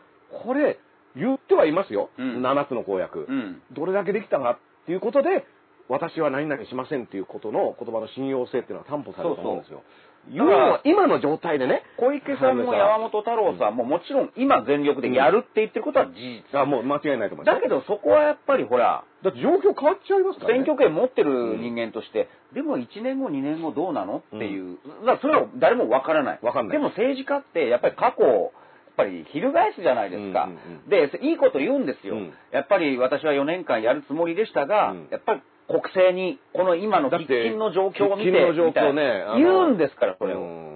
[0.42, 0.78] これ
[1.14, 2.08] 言ってはいますよ。
[2.18, 3.26] うん7つの公約。
[3.28, 3.62] うん。
[3.72, 5.44] どれだけできたかっていうことで、
[5.88, 9.78] 私は何々しませんっていうことの言葉の信用性っていうのは担保されると思うんですよ。
[9.78, 16.58] そうそうだから今の状態でね、小池さんも山本太郎さんももちろん今全力でやるって言ってることは事実。
[16.58, 17.56] あもう間違いないと思います。
[17.56, 20.64] だけどそこはやっぱりほら、だって状況変わっちゃいますからね。
[20.64, 26.38] 選挙権持ってる人間として、でも1年後、2年後どうなのっていう、だからそれは誰もわからない。
[26.40, 28.52] わかんないでも政治家ってやっぱり過去を、
[28.96, 30.48] やっぱり翻すじゃないですか。
[30.88, 32.14] で、いいこと言うんですよ。
[32.14, 40.74] うんやっぱり私は4年間やるつもりでしたが、うんやっぱり国政に、この今の喫緊の状況を見て、の状況ね言うんですから、これを。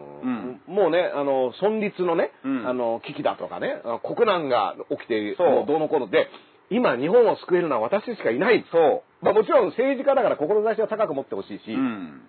[0.68, 6.28] もうね、あの、存立のね、うんあの、危機だとかね、国難が起きている、そうもうどうのこうので、
[6.70, 8.64] 今日本を救えるのは私しかいない。
[8.70, 11.76] そまあもちろん政治家だから志は高く持ってほしいし、う。
[11.76, 12.22] うん。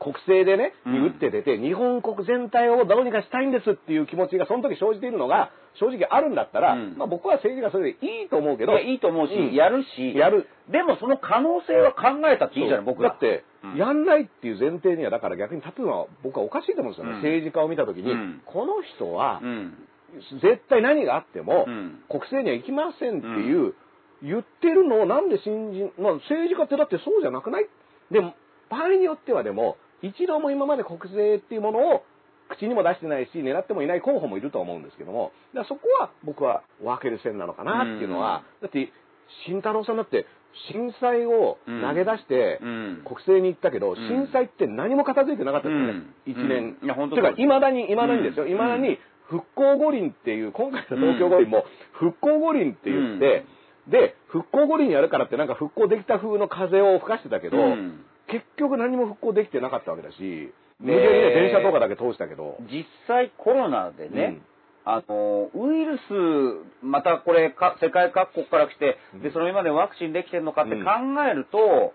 [0.00, 0.92] 国政でね、うん。
[0.92, 6.94] に打って出て、日本国全体をどうにかしたいんですっていう気持ちがその時生じているのが、正直あるんだったら、うん。
[6.96, 9.54] まあ僕は政治がそれでいいと思うけど、いや、いいと思うし、うん。
[9.54, 10.46] やるし、やる。
[10.70, 13.10] でもその可能性は考えたっていいじゃない、僕ら。
[13.10, 13.76] だって、うん。
[13.76, 17.10] やんないっていう前提には、だから逆に立つのは僕はおかしいと思うんですよね。
[17.12, 17.16] うん。
[17.18, 18.42] 政治家を見た時に、うん。
[18.46, 19.74] この人は、うん。
[20.40, 22.00] 絶対何があっても、うん。
[22.08, 23.74] 国政には行きませんっていう、
[24.22, 27.66] 言ってるのをなんで信じ、まあ政治家ってだってそうじゃなくない？
[28.10, 28.34] でも、
[28.68, 32.04] 場合によってはでも、一度も今まで国政っていうものを
[32.48, 38.92] 口にも出してないし、狙ってもいない候補もいると思うんですけども、だからそこは僕は分ける線なのかなっていうのは、だって、
[39.46, 40.26] 慎太郎さんだって、
[40.72, 43.02] 震災を投げ出して、うん。
[43.04, 43.96] 国政に行ったけど、ん。
[43.96, 46.14] 震災って何も片付いてなかったですよね、うん。
[46.26, 46.78] 一年。
[46.80, 46.86] うん。
[46.86, 47.36] いや本当てか、そう。
[47.36, 48.50] ですいまだに、いまだにですよ、うん。
[48.50, 53.44] いまだに復興五輪っていう、今回の東京五輪も復興五輪って言って、
[53.88, 62.56] で、復興五輪やるからってなんか復興できた風の風を吹かしてたけど、うん結局何も復興できてなかったわけだし、無理やりね、電車とかだけ通したけど。
[62.70, 64.40] 実際コロナでね、
[64.86, 64.92] うん。
[64.92, 66.00] あの、ウイルス、
[66.84, 70.80] またこれか、世界各国から来て、で、その今までワクチンできてるのかって考
[71.30, 71.92] えると、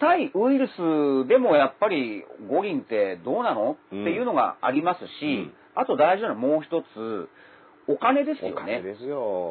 [0.00, 5.52] 対ウイルスでもやっぱり五輪ってどうなの、うんっていうのがありますし、うん。
[5.74, 7.28] あと大事なのはもう一つ、
[7.90, 8.82] お金ですよね。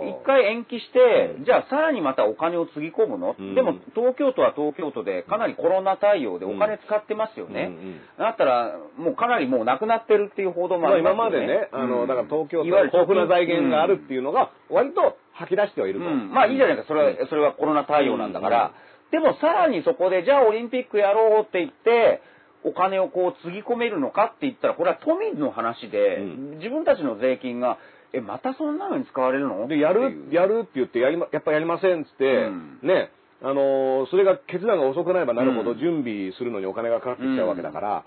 [0.08, 1.46] 一回延期して、うん。
[1.46, 3.56] じゃあさらにまたお金をつぎ込むの、うん。
[3.56, 7.72] でも東京都は東京都でかなりコロナ対応でお金使ってますよね。
[8.18, 11.46] だったら、もうかなりもうなくなってるっていう報道もまあありますよね。
[11.46, 16.06] 今までね、あの、うんだから東京都いわゆる豊富な財源があるっていうのが、割と吐き出してはいると。
[16.06, 16.32] うん。
[16.32, 18.72] まあいいじゃないか、それは、それはコロナ対応なんだから。
[19.12, 22.22] でもさらにそこで、じゃあオリンピックやろうって言って、
[22.64, 26.58] お金をこうつぎ込めるのかって言ったら、これは都民の話で、うん。
[26.58, 27.78] 自分たちの税金が、
[28.14, 29.68] え、またそんなのに使われるの？
[29.68, 32.80] で、やるやるって言って、やりま、やっぱやりませんっつって、うん。
[32.82, 35.80] ね、あのーそれが決断が遅くなればなるほどうん。
[35.80, 38.04] 準備するのにお金がかかってきちゃうわけだから、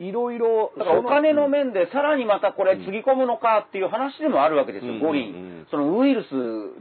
[0.00, 5.00] いろいろ、だからお金のそ面でさらにまたこれつぎ込むのかっていう話でもあるわけですよ、うん。
[5.00, 5.30] 五輪。
[5.30, 5.66] うんうん。
[5.70, 6.26] そのウイルス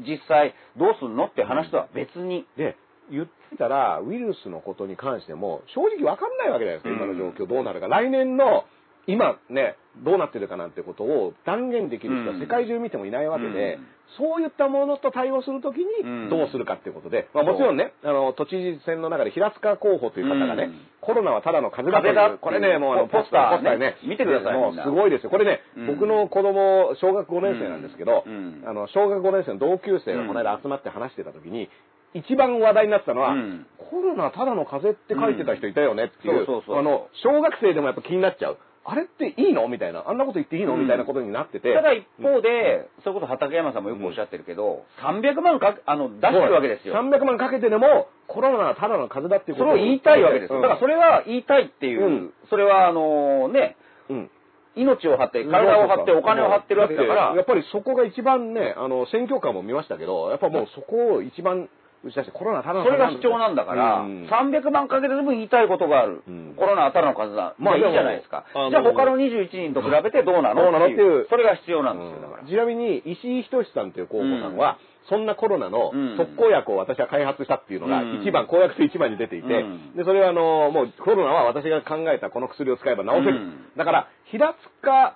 [0.01, 2.45] 実際どうすんのって話とは別に。
[2.57, 2.75] で、
[3.09, 7.87] 言ってたら、ウイルスのことに関しても、正直わかんないわけじゃないですか、今の状況どうなるか。
[7.87, 8.65] 来年の、
[9.07, 13.87] 今ね、どうなってるかなんてことを断言できる人は世界中見てもいないわけで、うん。
[14.17, 16.25] そういったものと対応するときうん。
[16.25, 20.81] にどうするかっていうことで、まあもちろんね、あの、都知事選の中で平塚候補という方がね、うん。
[21.01, 25.29] コロナはただの風邪だという、これね、もうあの、ポスターポスターね、見てくださいもうすごいですよ。
[25.29, 25.87] これね、うん。
[25.87, 28.63] 僕の子供、小学5年生なんですけど、うん。
[28.67, 31.69] あの、小学5年生の同級生がこの間集まって話してた時に、
[32.13, 33.65] 一番話題になってたのは、うん。
[33.77, 36.79] コロナただの風邪って書いてた人いたよねっていう、うんそうそうそう。
[36.79, 38.57] あの、小学生でもやっぱ気になっちゃう。
[38.89, 39.67] あれっていいの？
[39.67, 40.05] みたいな。
[40.07, 40.75] あんなこと言っていいの？
[40.75, 40.83] うん。
[40.83, 41.73] みたいなことになってて。
[41.73, 46.95] ただ一方で、それこそ畠山さんもよくおっしゃってるけど、300万かあの出してるわけですよ。
[46.95, 49.71] 300万かけてでも、コロナはただの風邪だっていうこと。
[49.71, 50.51] それを言いたいわけです。
[50.51, 50.55] よ。
[50.55, 50.61] うん。
[50.61, 52.33] だからそれは言いたいっていう、うん。
[52.49, 53.75] それはあのね、
[54.09, 54.31] うん。
[54.77, 61.67] 命を張って、体を張って、お金を張ってるわけだから、やっぱりそこが一番ね、あの、選挙カーも見ましたけど、やっぱもうそこを一番
[62.03, 64.27] 打ち出して、コロナただのそれが主張なんだから、うん。
[64.27, 66.23] 300万かけてでも言いたいことがある。
[66.27, 66.53] うん。
[66.55, 67.55] コロナはただの数だ。
[67.57, 68.45] ままああいいじゃないですか。
[68.53, 71.27] じゃあ他の21人と比べてどうなのどうなのっていう。
[71.29, 72.47] それが必要なんですよ、だから。
[72.47, 74.57] ちなみに、石井仁さんという候補さん。
[74.57, 74.77] は、
[75.09, 76.17] そんなコロナのうん。
[76.17, 78.21] 特効薬を私は開発したっていうのがうん。
[78.21, 79.95] 一番、公約と一番に出ていて、うん。
[79.95, 83.31] で、それはあの、もうコロナは私が考えたこの薬を使えば治せる。
[83.31, 83.65] うん。
[83.77, 85.15] だから、平塚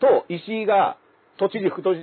[0.00, 0.96] と石井が
[1.38, 1.98] 都知事、副都知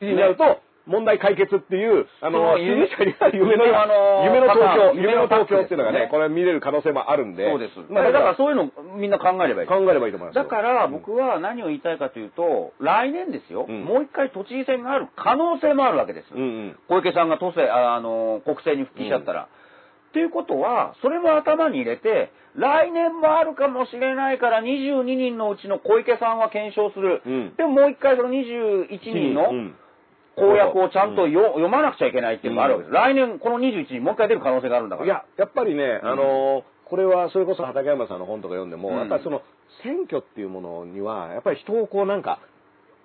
[0.00, 2.88] 事になると、問題解決っていう、あの、夢
[3.32, 7.48] 夢の、あの夢の東京、夢の東京っていうのがね、これ見れる可能性もあるんで。
[7.50, 7.92] そうです。
[7.92, 9.68] まあ、だからら、そういうのみんな考えればいい。
[9.68, 10.44] 考えればいいと思いますよ。
[10.44, 16.26] だから僕は何を言いたいかというと、来年ですよ、うんもう一回都知事選がある可能性もあるわけです。
[16.88, 19.48] 小池さんが都政、ああの、国政に復帰しちゃったら。
[20.08, 27.22] っていうことは、それも頭に入れて、来年もあるかもしれないから22人のうちの小池さんは検証する。
[27.24, 29.74] うんでももう一回その21人のうん
[30.38, 32.92] 公約をちゃんとよ、読まなくちゃいけないっていうのがあるわけです。
[32.92, 35.06] う来年この21人もう一回出る可能性があるんだから。
[35.06, 38.96] いや、やっぱりね、あのーこれはそれこそ畠山さんの本とか読んでも、うん。
[38.96, 39.42] やっぱりその
[39.82, 42.40] 選挙っていうものには、やっぱり人をこうなんか、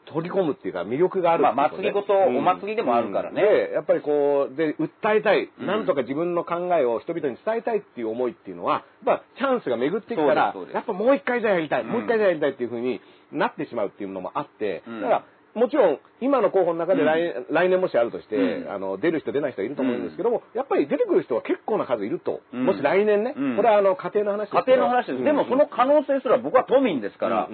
[0.06, 3.42] 取り込むっていうか魅力があるまあ祭りごとお祭りでもあるからね。
[3.42, 5.68] で、やっぱりこう、で、訴えたい、うん。
[5.68, 15.02] なんとか自分の考えを人々に伝えたいっていう思いっていうのは、やっぱチャンスが巡ってきたらやっぱもう一回じゃやりたい、うんもう一回じゃやりたいっていうふうになってしまうっていうのもあって、うん。
[15.02, 18.72] だから、もちろん、今の候補の中で来,、来年もしあるとして、うん。
[18.72, 22.42] あの、出る人出ない人いると思うんですけども、やっぱり出てくる人は結構な数いると。
[22.54, 22.66] うん。
[22.66, 23.56] もし来年ね、うん。
[23.56, 25.24] これはあの、家庭の話です家庭の話です。
[25.24, 27.50] でもその可能性すら僕は都民ですから、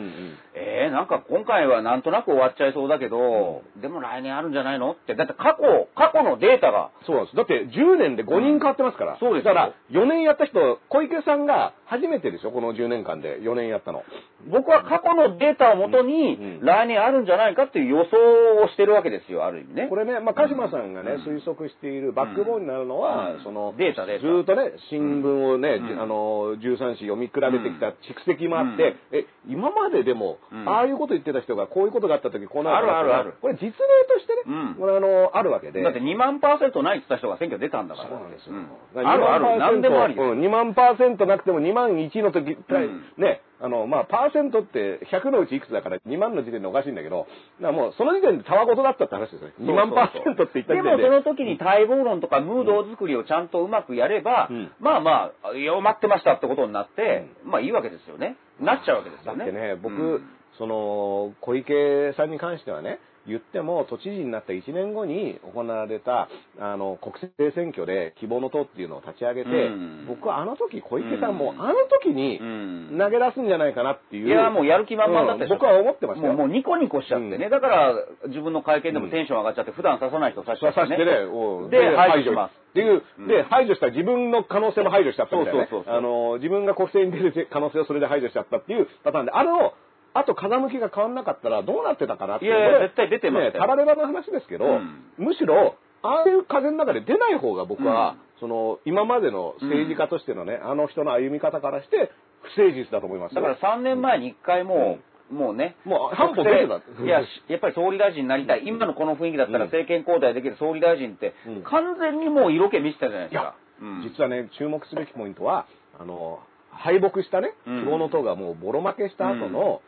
[0.53, 7.35] えー、なんか今回はなんとなく終わっちゃいそうだけど、でも来年あるんじゃないのって、だって過去、過去のデータが、そうなんです。
[7.35, 9.17] だって10年で5人変わってますから。
[9.19, 9.53] そうですよ。
[9.53, 12.51] だから4年やった人、小池さんが初めてでしょ？
[12.51, 14.03] この10年間で4年やったの。
[14.47, 19.87] 僕は過去のデータをもとに来年あるんじゃないかっていう予想をしてるわけですよ、ある意味ね。
[19.89, 21.37] これね、まあ、鹿島さんがね、うん。
[21.37, 23.43] 推測しているバックボーンになるのは、うん。
[23.43, 24.21] その、データデータ。
[24.21, 29.19] ずーっとね、新聞をね、あの、13紙読み比べてきた蓄積もあって、うん。
[29.19, 30.69] え、今まででも、うん。
[30.69, 33.33] ああいうこと言ってた人がこういうことがあった時こうなるあるあるある。
[33.41, 34.75] これ実例としてね、うん。
[34.75, 35.81] これあの、あるわけで。
[35.81, 38.09] だって2万パーセントないって言った人が選挙出たんだから。
[38.09, 38.53] そうなんですよ。
[38.95, 40.23] あるあ2万る、何でもありです。
[40.23, 43.03] うん、2万パーセントなくても2万1の時、ん。
[43.17, 47.27] ね、あの、まあ、パーセントって100のうちいくつだから2万の時点でおかしいんだけど、
[47.61, 49.53] だからもうその時点でたわごとだったって話ですよね。
[49.59, 51.03] 2万パーセントって言った時点で。
[51.03, 58.37] でもその時に待望論とかムード作りをちゃんとうまくやれば、うんまあまあ、弱まってましたってことになって、まあいいわけですよね。
[58.59, 59.39] なっちゃうわけですよね。
[59.39, 66.29] だってね、僕、うんその、小池さんに関してはね、言っても都知事になった1年後に行われた
[66.59, 74.27] あの国政選挙で希望の党っていうのを立ち上げて、うん僕はあの時小池さんもうんあの時にうん投げ出すんじゃないかなっていう。
[74.27, 76.33] いや、もうやる気満々だったでしょ、うん僕は思ってましたよ。
[76.33, 77.45] もうニコニコしちゃってね。
[77.45, 77.93] うんだから、
[78.27, 80.87] 自分の会見でもテンション上がっちゃって、普段刺さない人刺しちゃってね。
[80.87, 82.51] 刺してね、うんで、排除します。
[82.69, 85.67] っていう、うんで、排除した自分の可能性も排除しちゃったみたいな、ね。
[85.69, 89.73] そうそうそうそうあの、自分が国政に出る可能性をそれで排除しちゃったっていうパターンで、あれを、
[90.19, 92.45] あと風向きが変わんなかったらどうなってたかなって。
[92.45, 93.53] いやいや絶対出てましたよ。
[93.53, 95.03] ね、タラレバの話ですけど、うん。
[95.17, 103.35] むしろ、ああいう風の中で出ない方が僕は、その、今までの政治家としてのね、あの人の歩み方からして、不誠実だと思います。
[103.35, 104.99] よだから3年前に1回も
[105.31, 107.03] う、もうね、もう半歩出てた。
[107.03, 108.63] いや、しやっぱり総理大臣になりたい。
[108.65, 109.65] 今のこの雰囲気だったらうん。
[109.67, 113.55] 政権交代できる総理大臣ってうん、完全にもう色気見せたじゃないですか。
[114.03, 115.67] 実はね、注目すべきポイントは、
[115.99, 116.39] あの、
[116.71, 117.79] 敗北したね、うん。
[117.81, 119.81] 希望の党がもうボロ負けした後の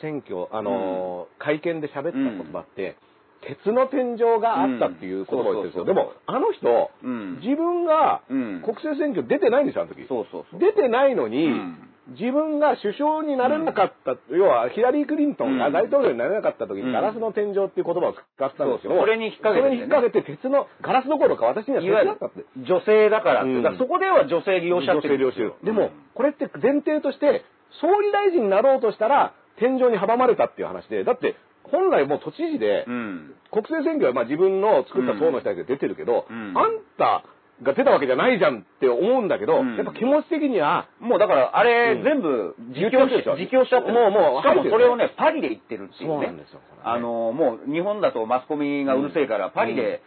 [0.00, 2.96] 選挙、あの、会見で喋った言葉って、
[3.40, 5.82] 鉄の天井があったっていう言葉を言ってるんですよ。
[5.82, 5.86] うん。
[5.86, 7.40] でも、あの人、うん。
[7.40, 8.62] 自分がうん。
[8.62, 10.06] 国政選挙出てないんですよ、あの時。
[10.08, 10.60] そうそうそう。
[10.60, 11.78] 出てないのに、うん。
[12.18, 15.72] 自分が首相になれなかった、要はヒラリー・クリントンがうん。
[15.72, 16.92] 大統領になれなかった時に、うん。
[16.92, 19.68] ガラスの天井っていう言葉を使ってたんですけど、それに引っ掛けてね。
[19.68, 22.44] それに引っ掛けて鉄の、ガラスどころか私にはい鉄だったって。
[22.58, 23.62] 女性だからって、うん。
[23.62, 25.64] だからそこでは女性利用しちゃってるん女性利用してる。
[25.64, 27.44] でもうん、これって前提として、
[27.80, 33.34] 総理大臣になろうとしたら、天井に阻まれたっていう話で、だって、本来もう都知事で、うん。
[33.50, 36.54] 国政選挙はまあ自分の作った党の人たちが出てるけど、うん。
[36.56, 37.24] あんた
[37.62, 39.76] が出たわけじゃないじゃんって思うんだけど、うん。
[39.76, 42.04] やっぱ気持ち的には、もうだから、あれ、うん。
[42.04, 43.36] 全部、自言供しってるでしょ？
[43.36, 43.94] 自供しちゃってる。
[43.94, 46.14] もうもうしかもそれをね、パリで言ってるっていうね。
[46.14, 50.00] そうなんですよあの、もう日本だとマスコミがうるせえから、パリで、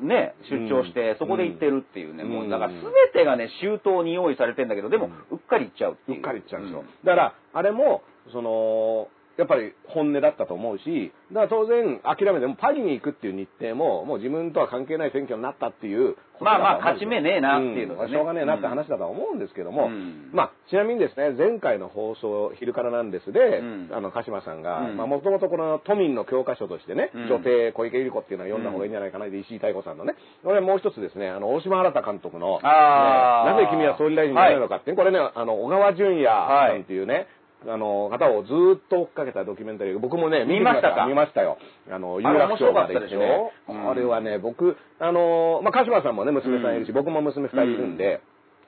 [0.00, 2.80] ね、出張して、そこで行ってるっていうね、うんもう、だから全
[3.12, 6.20] てがね、周到に用意されてんだけど、でも、うっかり行っちゃうっていうう。
[6.20, 6.82] っかり行っちゃうんですよ。
[6.82, 16.16] んだから、あれも、その、やっぱり本音だったと思うし、だから当然諦めてもパリに行くっていう日程も、もう自分とは関係ない選挙になったっていう。
[16.40, 18.10] まあまあ勝ち目ねえなっていうのがね。
[18.10, 20.30] んしょうがねえなって話だとは思うんですけども、うん。
[20.32, 23.90] まあ、ちなみにですね、前回の放送、昼からなんですで、うん。
[23.92, 24.96] あの、鹿島さんが、うん。
[24.96, 27.26] まあ、もともとこの都民の教科書としてね、うん。
[27.26, 30.14] 女帝小池百合子っていうのは読んだ方がいいんじゃないかな、で石井太子さんのね。
[30.42, 37.26] これもう一つですね、あの、大島新監督の、ねなぜ君は総理大臣になれるのかって、これね、あの、小川淳也さんっていうね、
[37.66, 41.06] あの、方をずーっと追っかけたドキュメンタリー、僕もね、見ましたか？
[41.06, 41.42] 見ました。
[41.42, 41.58] よ。
[41.90, 43.26] あの、有楽町まで行ってね。
[43.26, 43.52] ょ。
[43.68, 43.82] うん。
[43.84, 46.94] これはね、僕、あの、まあ、鹿島さんもね、娘さんいるし、うん。
[46.94, 48.20] 僕も娘二人いるんで、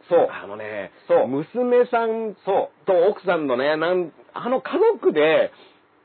[0.08, 0.28] そう。
[0.28, 1.28] あのね、そう。
[1.28, 5.52] 娘さんそと奥さんのね、なん、あの家族で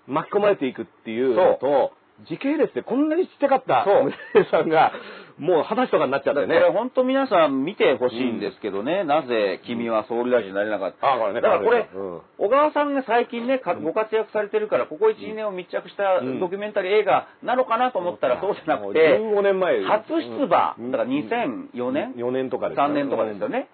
[0.07, 1.91] 巻き込まれていくっていうのと、
[2.29, 3.85] 時系列でこんなにちっちゃかった
[4.33, 4.93] 娘さんが、
[5.37, 6.39] もう二十歳とかになっちゃっう。
[6.39, 6.55] てね。
[6.55, 11.13] これ本当皆さん見てほしいんですけどね、なぜ君は総理大臣になれなかった？
[11.13, 11.41] あこれね。
[11.41, 12.21] だからこれ、うん。
[12.37, 16.39] 小川さんが最近ね、かご活躍されてるから、ここ1、2年を密着したうん。
[16.39, 19.83] ドキュメンタリー映画なのかなと思ったらそうじゃなくて、15年前。
[19.83, 20.91] 初出馬、うん。
[20.91, 23.67] だから2004年、4年とかです3年とかですよね。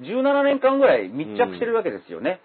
[0.00, 2.40] 17年間ぐらい密着してるわけですよね。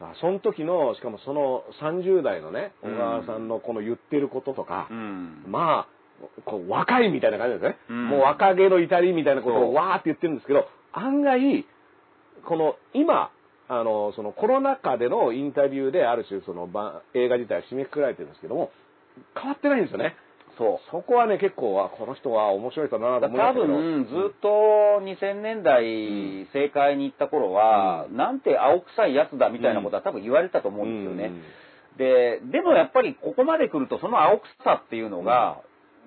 [0.00, 5.44] あその時の、しかもその30代のね、小川さんのこの言ってることとか、うん。
[5.48, 5.95] まあ、
[6.44, 7.78] こう若いみたいな感じですね。
[7.90, 11.66] うんもう若気の至りみたいなことをわーって言ってるんですけど、案外、
[12.46, 13.30] この今、
[13.68, 18.70] あの、そのコロナ禍でのインタビューである種そのば映画自体は締めくくられてるんですけども、
[19.34, 20.16] 変わってないんですよね。
[20.58, 20.90] そう。
[20.90, 23.66] そこはね、結構は、この人は面白い人だなと思いましたけど。
[23.66, 24.48] 分、ずっと
[25.02, 31.32] 2000年代政界に行った頃は、なんて青臭いやつだみたいなことは多分言われたと思うんですよね。
[31.98, 35.60] で、でもやっぱりここまで来るとその青臭さっていうのが、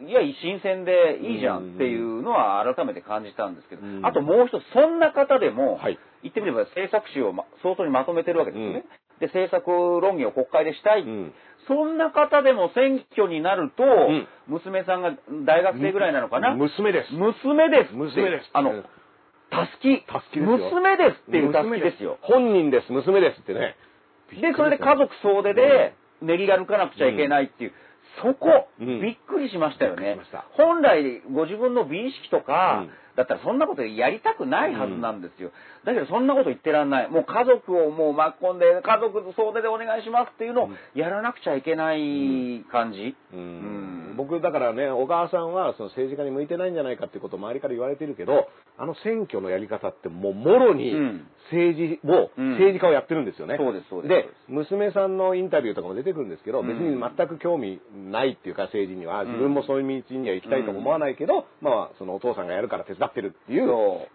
[0.07, 8.83] いや、新鮮でいいじゃんっていうのは改めて感じたんですけど、あともう一つ、そんな方でも、はい言ってみれば政策集をま早々にまとめてるわけですよね。
[9.19, 9.67] で、政策
[10.01, 11.05] 論議を国会でしたい。
[11.67, 13.83] そんな方でも選挙になると、
[14.47, 17.13] 娘さんが大学生ぐらいなのかな、娘です。
[17.13, 17.93] 娘です。
[17.93, 18.49] 娘です。
[18.53, 18.83] あの、
[19.49, 20.01] たすき。
[20.03, 22.17] たすきです娘ですっていうたすきですよ。
[22.21, 23.75] 本人です、娘ですってね。
[24.41, 27.73] で、それで家族総出で練り歩かなくちゃいけないっていう、
[28.21, 29.01] そこ、うん。
[29.01, 30.03] びっくりしましたよね。
[30.03, 30.45] びっくりしました。
[30.51, 35.51] 本来、ご自分の美意識とか、うんだったらそんなことやりたくないはずなんですよ。
[35.83, 37.09] だけどそんなこと言ってらんない。
[37.09, 43.17] もう家族をもう巻き込んで、家族総出でお願いしますっていうのをやらなくちゃいけない感じ。
[43.33, 43.39] うん。
[43.39, 43.43] う
[44.13, 44.13] ん。
[44.15, 48.47] 僕、だからね、小川さんはその政治家に向いてないんじゃないかっていうことを周りから言われてるけど、
[48.77, 51.27] あの選挙のやり方ってもうもろにうん。
[51.51, 52.51] 政治を、うん。
[52.51, 53.57] 政治家をやってるんですよね。
[53.59, 54.09] そうですそうです。
[54.09, 56.67] で娘さんのインタビューとかも出てくるんですけど、うん。
[56.67, 59.27] 別に全く興味ないっていうか政治には、ん。
[59.27, 63.67] 自分もそういう道には行きたいとも思わないけど、まあ、そのお父さんがやるから手伝ってるっていう、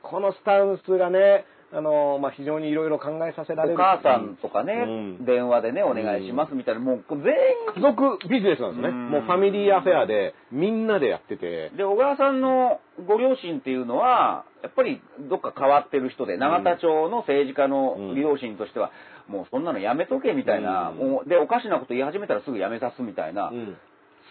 [0.02, 3.74] このスタンスがね、あの、まあ、非常にいろいろ考えさせられる。
[3.74, 4.90] お母さんとかね、う
[5.22, 5.24] ん。
[5.24, 7.34] 電話でね、お願いしますみたいな、もう全
[7.74, 8.88] 家族ビジネスなんですね。
[8.88, 9.10] うん。
[9.10, 11.70] もうファミリーアフェアで、みんなでやってて。
[11.72, 11.76] 員。
[11.76, 18.92] で、小川さんのご両親っていうのは、やっぱりどっか変わってる人で、永田町の政治家の両親としては、
[19.26, 20.96] もうそんなのやめとけみたいな、うん。
[20.98, 23.76] もうで、おかしなこと言い始めたらすぐやめさすみたいな、うん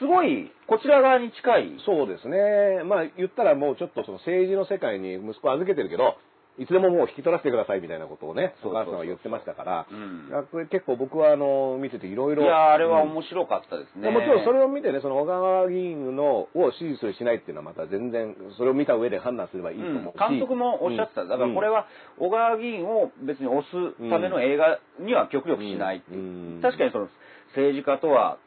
[0.03, 1.71] すごい、こちら側に近い。
[1.85, 2.83] そうですね。
[2.83, 6.17] まあ言ったらもうちょっとその政治の世界に息子を預けてるけど、
[6.59, 12.43] いつでももう引き取らせてくださいみたいなことをね、お母さんは言ってましたから、うん結構僕はあの、見てていろいろ。
[12.43, 14.11] いや、あれはうん面白かったですね。
[14.11, 21.23] もちろんそれを見てね、その小川議員のを支持するしないっていうのはまた全然、それを見た上で判断すればいいと思うし、うん監督もおっしゃってた。
[21.25, 21.87] だからこれは、は、
[22.19, 26.19] 小川議員を別に押すための映画には極力しないっていう。
[26.19, 27.09] うん確かにその
[27.53, 28.37] 政治家とは、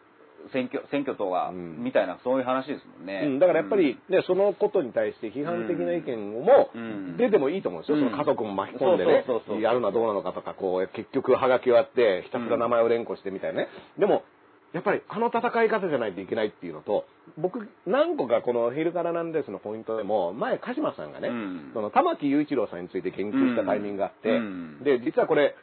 [0.53, 1.82] 選挙、選挙とは、うん。
[1.82, 3.22] みたいな、そういう話ですもんね。
[3.24, 3.38] うん。
[3.38, 7.16] だからやっぱり、ね、そのことに対して批判的な意見もうん。
[7.16, 7.99] 出てもいいと思うんですよ。
[7.99, 8.05] うん。
[8.05, 9.24] その家族も巻き込んでね
[9.61, 13.68] やるのはどうなのかとか、こう、結局ハガキをやって、ひたすら名前を連呼してみたいなね。
[13.99, 14.24] でも、
[14.72, 17.07] やっぱりあの戦い方じゃないといけないっていうのと、
[17.38, 21.70] 僕、何個かこのヒルカラなんですのポイントでも、前、鹿島さんがね、うん。
[21.72, 24.84] その玉木雄一郎さんについて研究したタイミングがあって、うん。
[24.84, 25.55] で、実はこれ、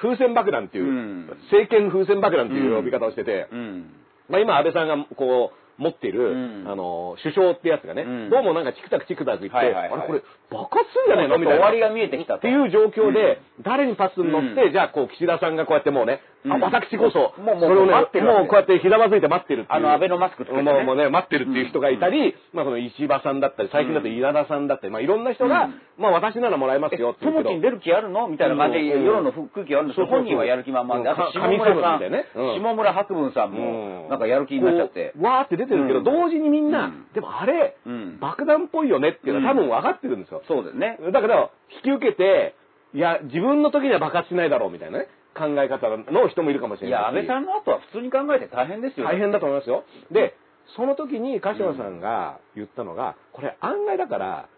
[0.00, 1.26] 風船爆弾っていう、うん。
[1.50, 3.90] 政権風船爆弾っていう呼び方をしてて、うん。
[4.28, 6.64] まあ、今、安倍さんがこう持っている、うん。
[6.68, 8.30] あの首相ってやつがね、うん。
[8.30, 10.00] どうもなんかチクタクチクタク言って、はいはいはい。
[10.00, 10.22] あれこれ
[10.52, 11.38] 爆発するんじゃねえの？
[11.38, 11.64] みたいな。
[11.64, 12.38] 終わりが見えてきたと。
[12.38, 14.72] っていう状況で、誰にパスに乗って、うん。
[14.72, 16.60] じゃあこう岸田さんがこうやってもうね、あうん。
[16.60, 19.78] 私こそ、もうもう待ってるもうこうやってひざまずいて待ってるっていう。
[19.78, 20.62] あの、アベノマスクつけて。
[20.62, 25.80] ねもうね、待ってるっていう人がいたり、まあその石破さんだったり、最近だと稲田さんだったり、まあいろんな人が、うん。
[25.98, 28.28] まあ私ならもらえますよって友樹に出る気あるの？
[28.28, 35.12] みたいな感じで、うん世論の空気があるんですけど、本人はやる気満々で、あとうん下村さん、下村博文さんも、なんかやる気になっちゃって。
[35.20, 36.04] わーって出てるけど、うん。
[36.04, 37.06] 同時にみんな、うん。
[37.14, 38.18] でもあれ、うん。
[38.20, 40.41] 爆弾っぽいよねっていうのは多分分かってるんですよ。
[40.48, 40.98] そうですね。
[41.12, 42.54] だから、引き受けて、
[42.94, 47.00] いや、自分の時には爆発しないだろうみたいなね、考え方の人もいるかもしれないし。
[47.00, 49.06] いや、安倍さんの後は普通に考えて大変ですよ。
[49.06, 49.84] 大変だと思いますよ。
[50.10, 50.34] で、
[50.76, 54.48] その時に鹿島さんが言ったのが、これ案外だから、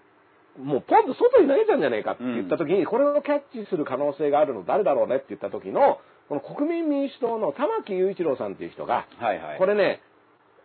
[0.58, 9.58] もうポンと外に投げちゃうんじゃねえかって言った時に、これをキャッチする可能性があるの誰だろうねって言った時の、この国民民主党の玉木雄一郎さんっていう人が、はいはい。
[9.58, 10.00] これね、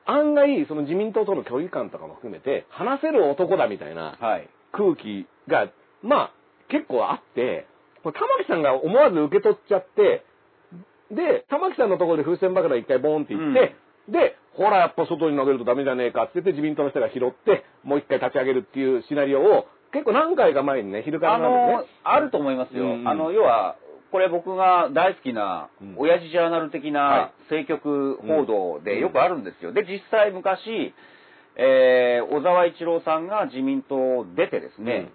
[0.05, 4.49] 案外、その自民党との距離感とかも含めて、話せる男だみたいなはい。
[4.71, 5.71] 空気が、
[6.03, 6.33] まあ、
[6.69, 7.67] 結構あって、
[8.03, 10.23] これ玉木さんが思わず受け取っちゃって、
[11.11, 13.75] で、玉木さんのところで風船爆弾一回ボーンって言って、
[14.09, 22.83] で、ほら、やっぱ外に投げるとダメじゃねえかって言って自民党の人が拾って、もう一回立ち上げるっていうシナリオを、結構何回か前にね、昼からあなんでの、あると思いますよ。
[22.83, 23.07] うんうん。
[23.07, 23.75] あの、要は、
[24.11, 29.71] これ僕が大好きなうん、親父ジャーナル的はな政局報道でよくあるんですよ。
[29.71, 30.93] で、実際昔、
[31.59, 35.11] えー小沢一郎さんが自民党を出てですね、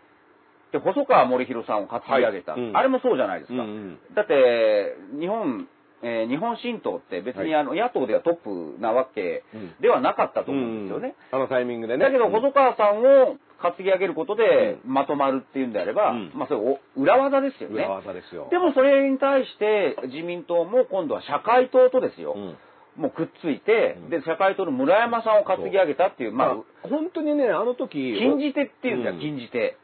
[0.72, 2.60] で、細川森弘さんを担ぎ上げた、はい。
[2.60, 2.76] うん。
[2.76, 3.54] あれもそうじゃないですか。
[3.54, 3.98] うんうん。
[4.14, 5.68] だって、日本、
[6.02, 9.74] えー日本新党って別にはあの、野党ではトップなわけうん。
[9.80, 11.14] ではなかったと思うんですよね。
[11.32, 12.04] あのタイミングでね。
[12.04, 16.32] だけど、細川さんを担ぎ上げることでうまとまるっていうんであれば、うん。
[16.34, 17.76] まあ、それお裏技ですよね。
[17.76, 17.88] 裏。
[17.90, 18.48] 技ですよ。
[18.50, 22.56] でもそれに対して自民党も今度は社会党とですよ、うん
[22.96, 24.10] もうくっついて、うん。
[24.10, 29.20] で、社会党の村山さんを担ぎ上げたっていう、まあ、まあ、本当にね、あの時、禁じ手っていうんだん。
[29.20, 29.76] 禁じ手。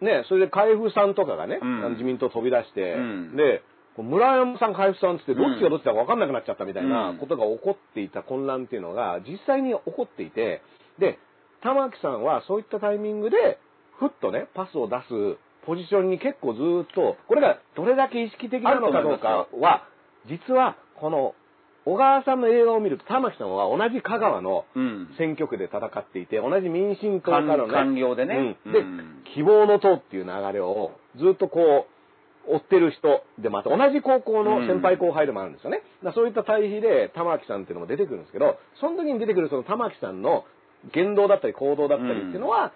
[0.00, 1.92] ね、それで海部さんとかがね、うん。
[1.92, 3.36] 自民党飛び出して、うん。
[3.36, 3.62] で、
[3.96, 7.18] 村山さん、海部さんっつって、どっちがどっちだか分かんなくなっちゃったみたいなうん。
[7.18, 10.62] ことが起こっていた混乱っていうのが、実際に起こっていて、
[10.98, 11.18] で、
[11.62, 13.58] 玉木さんはそういったタイミングで、
[13.98, 19.86] ふっとね、パスを出すポジションに結構ずーっと、これがどれだけ意識的なのかどうかは、
[20.26, 21.34] 実は、この、
[21.90, 25.08] 小川さんの映画を見ると、玉木さんは同じ香川のうん。
[25.18, 28.56] 選挙区で戦っていて、同じ民進党からのね、官僚でね。
[28.64, 28.72] うん。
[28.72, 29.22] で、うん。
[29.34, 31.86] 希望の党っていう流れをずっとこ
[32.48, 35.82] う、追ってる人で、また同じ高校の先輩後輩でもあるんですよね。
[36.04, 40.44] だそういった対比で玉木さんっていうのも出てくるんですけど、その時に出てくるその玉木さんの
[40.94, 42.72] 言動だったり行動だったりっていうのは、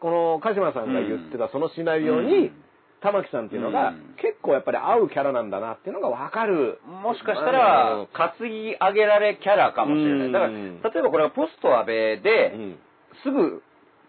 [0.00, 2.50] この鹿島さんが言ってたそのシナリオに、
[3.04, 4.14] 玉木さんっていうのがうん。
[4.16, 6.80] 結構やっぱり合うキャラなんだなっていうのがわかる。
[6.86, 10.32] もしかしたら、担ぎ上げられキャラかもしれない。
[10.32, 12.78] だから、うん例えばこれはポスト安倍で、うん。
[13.22, 13.62] すぐ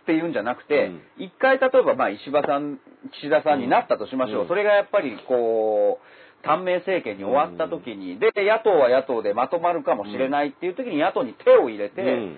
[0.03, 2.79] っていうんじゃなくて、一、回例えばまあ石破さん、
[3.11, 4.41] 岸田さんになったとしましょう。
[4.43, 4.47] うん。
[4.47, 12.37] それがやっぱりこう、短命政権に終わった時に、で、野党は野党でまとまるかもしれないっていう時に野党に手を入れて、うん。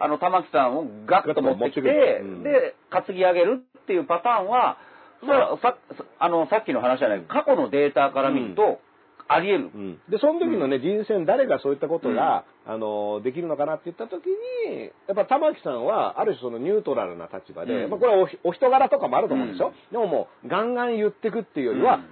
[0.00, 2.42] あの、玉木さんをガッと持ってきて、てうん。
[2.44, 4.78] で、担ぎ上げるっていうパターンは、
[5.22, 5.76] まあ、さ、
[6.18, 8.80] あの、さっきの話じゃない、過去のデータから見ると、
[9.28, 9.70] あり得る。
[9.74, 9.98] うん。
[10.08, 17.90] で、その時のね、人選誰がそういったことが、あの、できるのかなって言った時に、やっぱ玉木さんは、ある種そのニュートラルな立場で、うん。
[17.90, 19.74] まあこれはおお人柄とかもあると思うんですよ。
[19.92, 22.04] でももう、ガンガン言ってくっていうよりは、うん。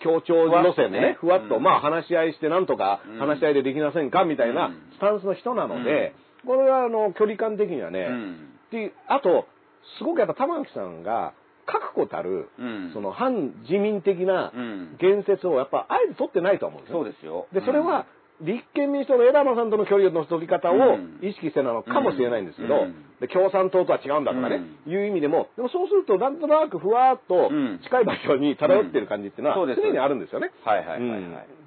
[0.00, 1.52] 協調路線でね、ふふわっとね。
[1.54, 3.18] わっと、まあ話し合いしてなんとかうん。
[3.18, 4.82] 話し合いでできませんかみたいなうん。
[4.92, 6.14] スタンスの人なので、
[6.46, 8.50] これはあの、距離感的にはね、うん。
[8.70, 9.46] で、あと、
[9.98, 11.32] すごくやっぱ玉木さんが、
[11.68, 16.98] 確固たる、うんその反自民的なうん言説をやっぱあえて取ってないと思うんですよ。
[16.98, 17.46] そうですよ。
[17.52, 18.06] で、それは、
[18.40, 21.18] 立憲民主党の枝野さんとの距離の取り方をうん。
[21.22, 22.94] 意識してなのかもしれないんですけど、うん。
[23.20, 27.80] で共産党とは違うんだとかね、いう意味でも、でもそうすると、なんとなくふわっとうん。
[27.82, 30.52] 近い場所に漂ってる感じっていうのは常にあるんですよね。
[30.64, 31.20] はいはいはいはい。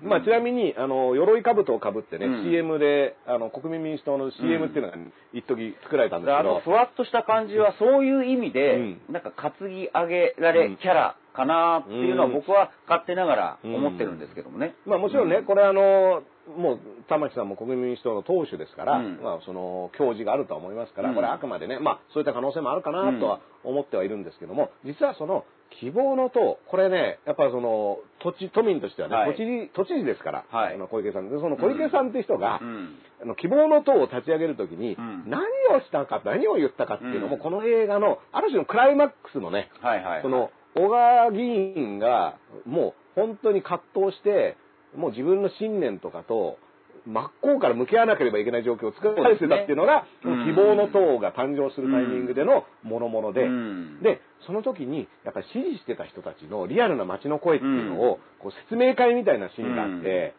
[0.04, 0.10] うん。
[0.10, 2.44] まあ、ちなみに、あの、鎧兜をかぶってね、うん。
[2.46, 4.98] CM で、あの、国民民主党の CM っていうのが
[5.34, 9.02] 一時作られたんですけど、あの、ふわっとした感じはそういう意味で、うん。
[9.10, 10.78] なんか担ぎ上げられうん。
[10.78, 12.34] キャラかなっていうのはうん。
[12.34, 14.76] 僕は勝手ながら思ってるんですけどもね。
[14.86, 16.24] まあもちろんね、これあの、
[16.58, 19.20] もう、玉木さんも国民民主党の党首ですから、うん。
[19.22, 21.16] まあその、教示があるとは思いますから、うん。
[21.16, 25.46] これあくまでね、まあそういった可能性もあるかなとは思ってはいるんですけども、実はその、
[25.80, 29.32] 希望の党、これね、やっぱりその、土地、都民としてはね、はい。
[29.32, 30.76] 都知事、都知事ですから、はい。
[30.76, 31.30] あの小池さん。
[31.30, 32.96] で、その小池さんって人が、うん。
[33.22, 35.24] あの希望の党を立ち上げるときに、うん。
[35.30, 37.42] 何をしたか、何を言ったかっていうのも、うん。
[37.42, 40.22] この映画の、ある種のクライマックスのね、はいはい。
[40.22, 44.58] その、小川議員が、もう本当に葛藤して、
[44.96, 46.58] もう自分の信念とかと、
[47.08, 54.02] 真っ向から向き合わなければいけない状況を作られてたっていうのが、希望の党が誕生するタイミングでの諸々で、うん。
[54.04, 60.36] で、その時に、やっぱり支持してた人たちのリアルな街の声っていうのを、こう説明会みたいなシーンがあって、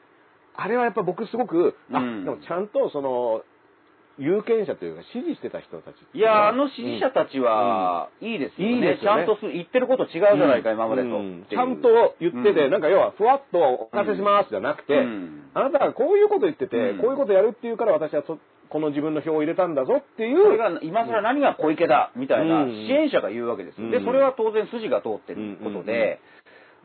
[0.54, 2.24] あれはやっぱ僕すごく、あ、うん。
[2.24, 3.42] でもちゃんとその、
[4.18, 8.74] 有権者というか支持してた人たちいや、あの支持者たちは、いいですよね。
[8.74, 9.26] いいですよね。
[9.26, 11.08] ちゃんとす言ってること違うじゃないか、今までと。
[11.48, 12.70] ちゃんと言ってて、うん。
[12.70, 15.50] なんか要は、ふわっとお任せしますじゃなくて、うん。
[15.54, 16.98] あなたがこういうこと言ってて、うん。
[16.98, 18.38] こういうことやるっていうから私はそ
[18.68, 20.42] この自分の票を入れたんだぞっていう。
[20.42, 22.70] それが今更何が小池だみたいなうん。
[22.70, 23.90] 支援者が言うわけですよ。
[23.90, 24.04] で、うん。
[24.04, 26.20] それは当然筋が通ってることで、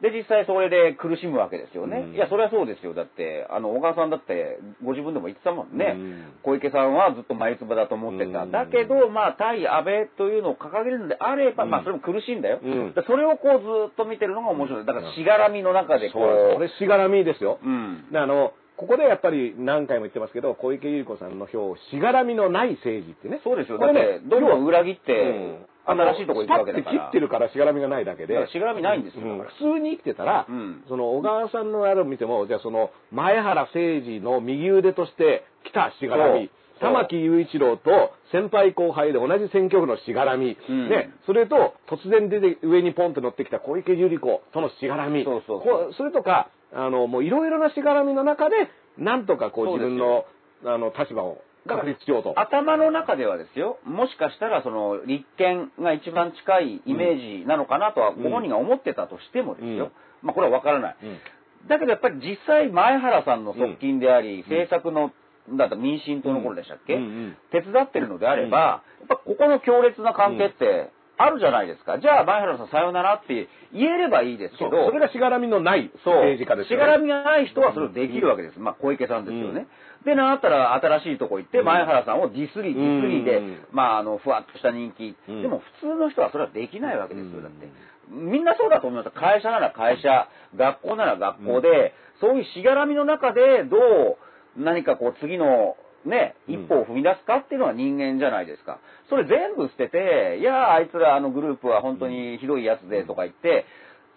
[0.01, 2.05] で、実際それで苦しむわけですよね。
[2.09, 2.93] うんいや、それはそうですよ。
[2.93, 5.95] だって、あの、小川さんだって、ご自分でも言ってたもんね。
[5.97, 8.43] うん小池さんはずっと眉唾だと思ってた。
[8.43, 12.59] うんだけど、まあ、対安倍というのを掲げるのであれば、うんまあ、それも苦しいんだよ。
[13.07, 14.85] それをこうずっと見てるのが面白い。
[14.85, 16.55] だから、しがらみの中でこそう。
[16.55, 17.59] これしがらみですよ。
[17.63, 18.05] うん。
[18.11, 23.41] であの、ここでやっぱり何回も言ってますけど、小池百合子さんの票、しがらみのない政治ってね。
[23.43, 23.79] そうですよ。
[23.79, 26.99] これねだって、どんどん裏切っう新しいとこ行くわけだから。
[26.99, 28.47] 切ってるからしがらみがないだけで。
[28.51, 29.21] しがらみないんですよ。
[29.59, 30.83] 普通に生きてたら、うん。
[30.87, 40.89] その小川さんのあれを見ても、じゃあその前原誠司の右腕として来たしがらみ、玉木雄一郎と先輩後輩で同じ選挙区のしがらみ、うん。
[40.89, 45.87] ね、それと突然出て上にポンって乗ってきた小池百合子とのしがらみ、そうそうそう。
[45.87, 48.55] こそれとか、あの、もういろいろなしがらみの中で、
[48.97, 50.25] なんとかこう自分の
[50.65, 52.33] あの立場を確立しようと。
[52.39, 59.91] 頭の中ではですよ、もしかしたらその立憲が一番近いイメージなのかなとはご本人が思ってたとしてもですよ、
[60.23, 60.27] うん。
[60.27, 60.97] まあこれはわからない。
[61.03, 61.19] うん。
[61.67, 65.11] だけどやっぱり実際前原さんの側近であり、政策の、
[65.57, 71.99] だった民進党の頃でしたっけ、うんうん手伝ってるのであれば、やっぱここの強烈な関係ってあるじゃないですか。
[71.99, 75.91] じゃあ前原さんさようならって言えればいいですけど、それがしがらみのない。
[76.05, 76.85] 政治家ですよ、ね。
[76.85, 78.59] しがらみがない人はそれをできるわけです。
[78.59, 79.67] まあ、小池さんですよね。
[80.05, 85.15] で、なんだったら新しいとこ行って、うん前原さんをディスり、ディスりで、うんまあ、あの、ふわっとした人気。
[85.27, 87.67] うんでも、普通の人はそれはできないわけですよ、うんだって。
[88.09, 89.13] みんなそうだと思います。
[89.17, 94.17] 会社なら会社、学校なら学校で、そういうしがらみの中で、どう
[94.61, 98.79] 何かこう、次の、ね、うん一歩を踏み出すかっていうのは人間じゃないですか。
[99.09, 103.65] それ全部捨てて、いや、あいつらあのグループは本当にひどいやつでとか言って、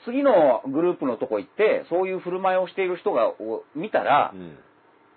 [0.05, 4.59] 次のグループのとこ行って、そういう振る舞いをしている人がを見たらう、ん。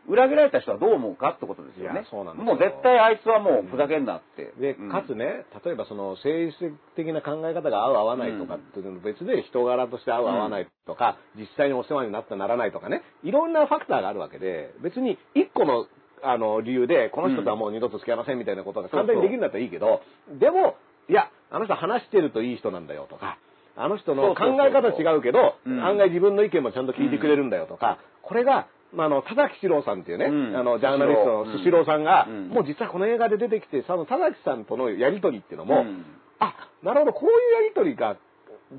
[0.05, 2.05] 裏切られた人はどう思うかってことですよね。
[2.11, 2.55] そうなんですよ。
[2.55, 4.51] もう絶対あいつはもうふざけんなって。
[4.59, 4.91] で、うん。
[4.91, 15.87] かつね、例えばその政治的な考え方が合う合わないとかっていうの別で人柄として合う合わないとか、実際にお世話になったならないとかね、いろんなファクターがあるわけで、別に一個の
[16.23, 20.01] あの理由で、この人とはもう二度と付き合いませんみたいなことが簡単にできるんだったらいいけど、
[20.39, 20.75] でも、
[21.09, 23.37] いや、あの人話してるといい人なんだよとか、
[23.75, 25.83] あの人の考え方違うけど、うん。
[25.83, 30.55] 案外自分の意見もちゃんと聞いてくれるんだよとか、これが、まあ、あの、田崎史郎さんっていうね、うん。
[30.55, 32.49] あの、ジャーナリストのスシローさんが、うん。
[32.49, 36.05] もう実はこの映画で出てきて、その田崎さんとのやりとりっていうのも、うん。
[36.39, 36.53] あ、
[36.83, 38.17] なるほど、こういうやりとりが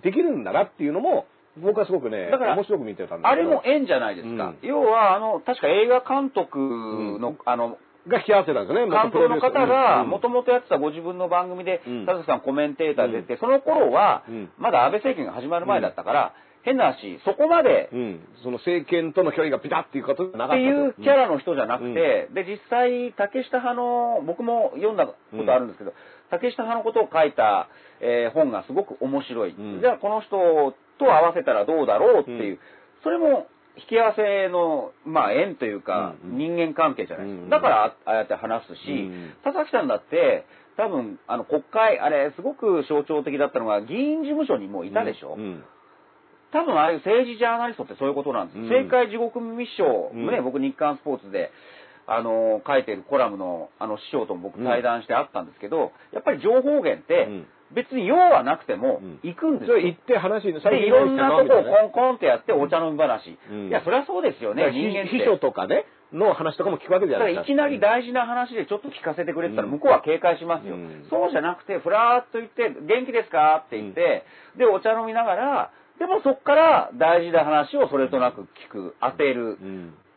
[0.02, 1.26] できるんだなっていうのも、
[1.56, 3.48] 僕はすごくね、だから面白く見てたんだあけど。
[3.48, 4.54] れも縁じゃないですか。
[4.60, 4.68] うん。
[4.68, 7.78] 要は、あの、確か映画監督の、あの、
[8.08, 10.08] が引き合わせたんですよね、監督の方が、うん。
[10.10, 16.34] もともとやってたご自分の番組でうん、田崎さんコメンテーターで出て、その頃はうん、まだ安倍政権が始まる前だったから、
[16.64, 18.20] 変な話、そこまでうん。
[18.42, 20.64] その政権との距離がピタッっていうことじゃなかっって。
[20.64, 25.92] いうキャラの人じゃなくて、で、実際、竹下派の、僕も読んだことあるんですけど、
[26.30, 27.68] 竹下派のことを書いた、
[28.00, 29.52] えー本がすごく面白い。
[29.52, 29.80] ん。
[29.80, 32.58] じゃあ、この人と合わせたらどうだろうっていう、うん。
[33.02, 37.26] それも、引き合わせの、まあ、縁というか、人間関係じゃない。
[37.26, 37.44] ですか。
[37.44, 37.50] うん。
[37.50, 45.64] だからあ、ああやって話すし、うん田崎さんだって、多分、あの、国会、あれ、すごく象徴的だったのが、議員事務所にもいたでしょ、うん。
[46.52, 48.58] 多分ああいう政治ジャーナリストってそういうことなんです。
[48.58, 48.64] うん。
[48.64, 50.26] 政界地獄密書、うん。
[50.26, 51.50] ね、僕日刊スポーツで、
[52.06, 59.76] あの、書いてるコラムの、あの、師匠とも僕対談してあったんですけど、やっぱり情報源ってうん、別に用はなくてもうん、行くんですよ。
[59.76, 63.36] それ行って話に、で、いろんなとこをコンコンってやってお茶飲み話。
[63.50, 65.18] うんいや、そりゃそうですよね、人間って。
[65.18, 67.42] 秘書とかね、の話とかも聞くわけじゃないですか。
[67.42, 70.76] いきなり大事な話でちょっと聞かせてくれてたらうん向こうは警戒しますよ。
[70.76, 74.24] うんそうじゃなくて、ふらーっと言って、元気ですかって言って、
[74.56, 79.58] で、お茶飲みながら、でもそっから大事な話をそれとなく聞く、当てる。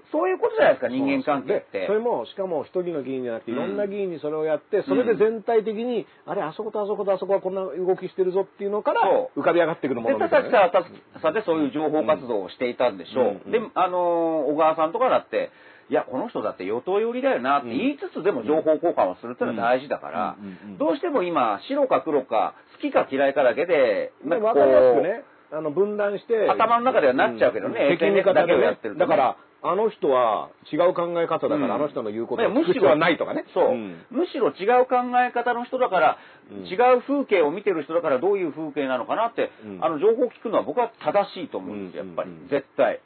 [0.07, 1.81] うんそういうことじゃないですか、人間関係って。
[1.81, 3.59] でそれも、しかも一人の議員じゃなくて、いうん。
[3.59, 9.01] ろんな議員にそれをやって、それで全体的に、あれ、あそことあそことあそこはこんな動きしてるぞっていうのから
[9.35, 10.51] 浮かび上がってくるもで、のみたいなね。
[10.51, 13.41] 田崎さんは田崎さんでそういう情報活動をしていたんでしょう。
[13.45, 13.51] うん。
[13.51, 15.51] で、あのー小川さんとかだって、
[15.89, 20.45] いや、この人だって与党寄りだよなって言いつつでも情報交換をするっていうのは大事だからうん。
[20.45, 20.71] うん。
[20.71, 26.49] うん、どうしても今、白か黒か、好きか嫌いかだけで、なんかこう、ね、あの、分断して。
[26.49, 27.97] 頭の中ではなっちゃうけどねん。
[27.97, 29.05] 敵味方 SNS だけをやってるとね。
[29.05, 31.71] だから、あの人は違う考え方だから、うん。
[31.73, 33.45] あの人の言うことをむしろないとかね。
[33.53, 34.05] そう、ん。
[34.11, 36.17] むしろ違う考え方の人だから、
[36.51, 36.65] うん。
[36.65, 39.83] 違う風景を見てる人だからどういう風景なのかなって、うん。
[39.83, 42.29] あの情報を聞くのは僕は正しいと思うんですよ、やっぱり。
[42.29, 42.47] うん。
[42.49, 42.99] 絶対。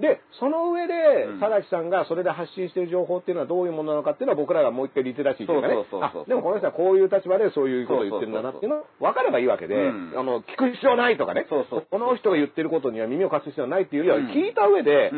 [0.00, 0.92] で、その上で
[1.32, 5.74] うん、田崎さんがそれで発信している情報っていうのはどういうものなのかっていうのは僕らがもう一回リテラシーというかね。
[5.74, 14.32] そうそうそうそうあでもこの人はこういう立場でそういうことを言ってるんだなっていうのを分かればいいわけで、うんあの、聞く必要ないとかね、そうそうこの人が言ってることには耳を貸す必要はないっていうよりは、うん。
[14.32, 15.12] 聞いた上で、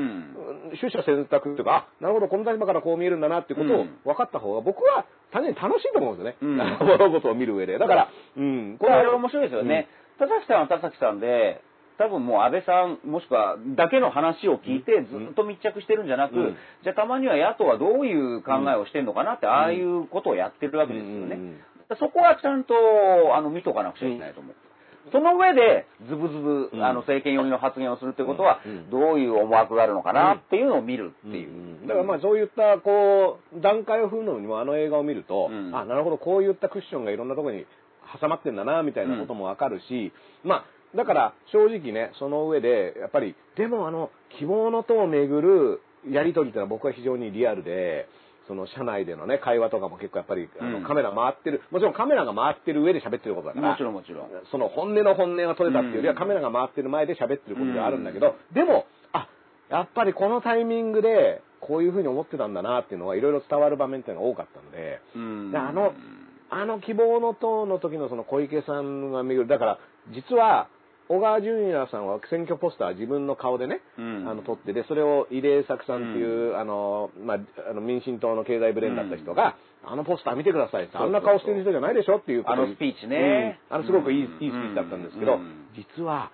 [0.77, 6.37] 取捨選択っていうか、あ、なるほど、この立場からこう見えるんだなっていうことをうん分かった方が僕は単純に楽しいと思うんですよね。
[6.41, 6.57] うん
[6.87, 7.79] 物事を見る上で。
[7.79, 9.89] だから、うん、これあれ面白いですよね。
[10.19, 11.61] 田崎さんは田崎さんで、
[11.99, 21.15] 多分もう安倍さん、もしくはだけの話を聞いてずっと密着してるんじゃなく、うんじゃあたまには野党はどういう考えをしてるのかなって、ああいうことをやってるわけですよね。
[21.15, 21.61] うんうんうん
[21.99, 22.75] そこはちゃんと
[23.37, 24.55] あの見とかなくちゃいけないと思う。
[25.13, 26.85] その上で、ズブズブ、うん。
[26.85, 28.91] あの、政権寄りの発言をするってことは、うん。
[28.91, 31.87] どういう思惑があるのかなっていうのを見るっていう。
[31.87, 35.77] だからまあそういったこう段階を踏むのにもあの映画を見ると、うん。
[35.77, 37.67] あなるほどこういったクッションがいろんなところに
[38.21, 45.81] 挟まってんだなみたいなこともわかるし、まあだから正直ねその上でやっぱりでもあの希望の党をめぐる
[46.11, 48.09] やり取りっていうのは僕は非常にリアルで。
[48.47, 50.85] その社内でのね、会話とかも結構やっぱり、あのうん。
[50.85, 54.29] カメラ回ってる、もちろんカメラが回ってる上で喋ってることだから、もちろんもちろん。
[54.51, 56.19] その本音の本音が取れたっていうよりは、うん。
[56.19, 59.29] カメラが回ってる前で喋ってることではあるんだけど、でも、あ、
[59.71, 65.51] やっぱりこのタイミングで、こういうふうに思ってたんだなっていうのがいろいろ伝わる場面っていうのが多かったので、うん。
[65.51, 65.95] であの、
[66.51, 69.79] あの希望の党の時のその小池さんが巡る、だから、
[70.13, 70.69] 実は、
[71.09, 74.29] 小川淳也さんは選挙ポスター自分の顔でね、うん。
[74.29, 77.39] あの撮ってでそれを入江作さんっていう、あのまあ、
[77.71, 83.61] あの民進党の経済ブレーンだった人が、あのポスター見てくださいってあんな顔してる人じゃないでしょっていうあのスピーチね。
[83.71, 83.77] うん。
[83.77, 84.33] あのすごくいい,、うん。
[84.43, 85.67] いいスピーチだったんですけど、うん。
[85.77, 86.31] 実は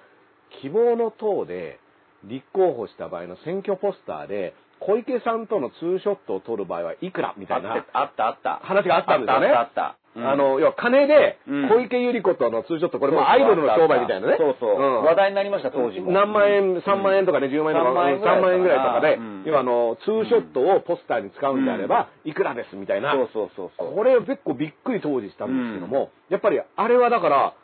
[0.63, 1.81] 希望の党で
[2.25, 8.61] 立候補した場合の選挙ポスターで小池さんとのツーショットを撮る場合はいくらみたいなあったあった。
[8.63, 9.49] 話があったんですよね。
[9.49, 14.37] あったあったあの、要は金でうん、小池百合子とのツーショット、これもうアイドルの商売みたいなね。
[14.39, 14.75] そうそう。
[14.75, 16.11] ん話題になりました、当時も。
[16.11, 23.13] 何万円、3万円とかね、10万円とか、3万円ぐらい3万円ぐらいとかでうん、要はあの、ツーショットをポスターに使うんであれば、いくらですみたいな。
[23.13, 23.95] そうそうそうそう。
[23.95, 27.55] これを結構びっくり当時したんですけども、やっぱりあれはだから、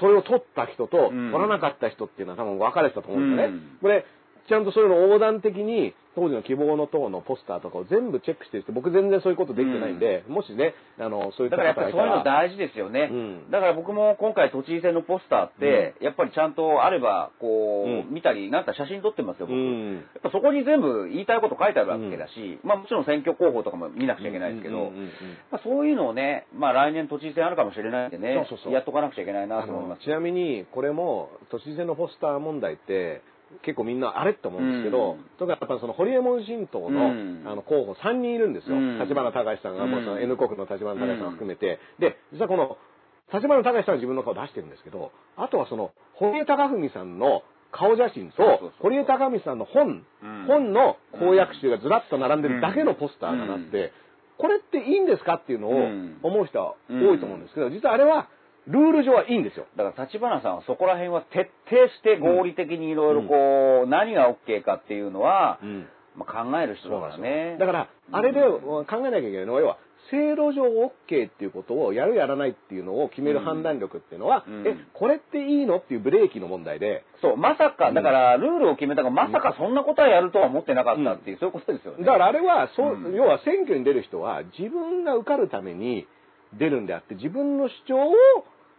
[0.00, 3.54] それを取った人とうん取らなかった人っていうのは多分分かれてたと思うんですよね。
[3.54, 4.04] うんこれ、
[4.48, 13.08] ちゃんとそういうの横断的に、当時の希望の党のポスターとかを全部チェックしてる人、僕全然そういうことできてないんで、もしね、あの、そういっただからやっぱりそういうの大事ですよね。
[13.10, 13.50] うん。
[13.50, 18.14] だから僕も今回都知事選のポスターって、やっぱりちゃんとあれば、こう、うん。
[18.14, 19.56] 見たり、なんか写真撮ってますよ、僕。
[19.56, 19.94] うん。
[19.96, 24.92] やっぱそこに全部言いたいこと書いてあるわけだし、まあもちろん選挙候補とかも見なくちゃいけないですけど、
[25.64, 28.72] そういうのをね、まあ来年都知事選あるかもしれないんでね、そうそうそう。
[28.72, 29.98] やっとかなくちゃいけないなあと思います。
[30.00, 33.22] のちなみに、これも、都知事選のポスター問題って、
[33.64, 35.24] 結構みんなあれって思うんですけど、うん。
[35.38, 37.44] 特にやっぱりそのホリエモン新党の,、うん。
[37.46, 38.76] あの候補3人いるんですよ。
[38.76, 38.98] うん。
[38.98, 41.78] 立花隆さんが、もうそのうん N 国の立花隆さんを含めて。
[41.98, 42.78] で、実はこの、
[43.32, 50.44] 立花隆さんは自分の顔出してるんですけど、あとはその、堀江貴文さんの顔写真と堀江貴文さんの本、うん。
[50.46, 53.92] 本の公約集がずらっと並んでるだけのポスターがなって、
[54.38, 56.18] これっていいんですかっていうのをうん。
[56.22, 58.28] 思う人は多いと思うんですけど、実はあれは、
[58.68, 59.66] ルール上はいいんですよ。
[59.76, 65.86] だから立花さんはそこら辺は徹底して合理的にいろいろこう、何が OK かっていうのは、うん。
[66.16, 67.56] まあ、考える人だからね。
[67.58, 69.78] だから、あれで考えなきゃいけないのは、要は、
[70.10, 74.66] 制度上 OK っていうことをやるやらないっていうのを決める判断力っていうのは、うん。
[74.66, 77.94] え、これっていいのっていうブレーキの問題で、そう、まさか、うん。
[77.94, 82.04] だから、ルールを決めたが、まさかそんなことはやるとは思ってなかったっていう、そういうことですよね。
[82.04, 83.14] だからあれは、そう、うん。
[83.14, 86.06] 要は選挙に出る人は自分が受かるために
[86.58, 88.14] 出るんであって、自分の主張を、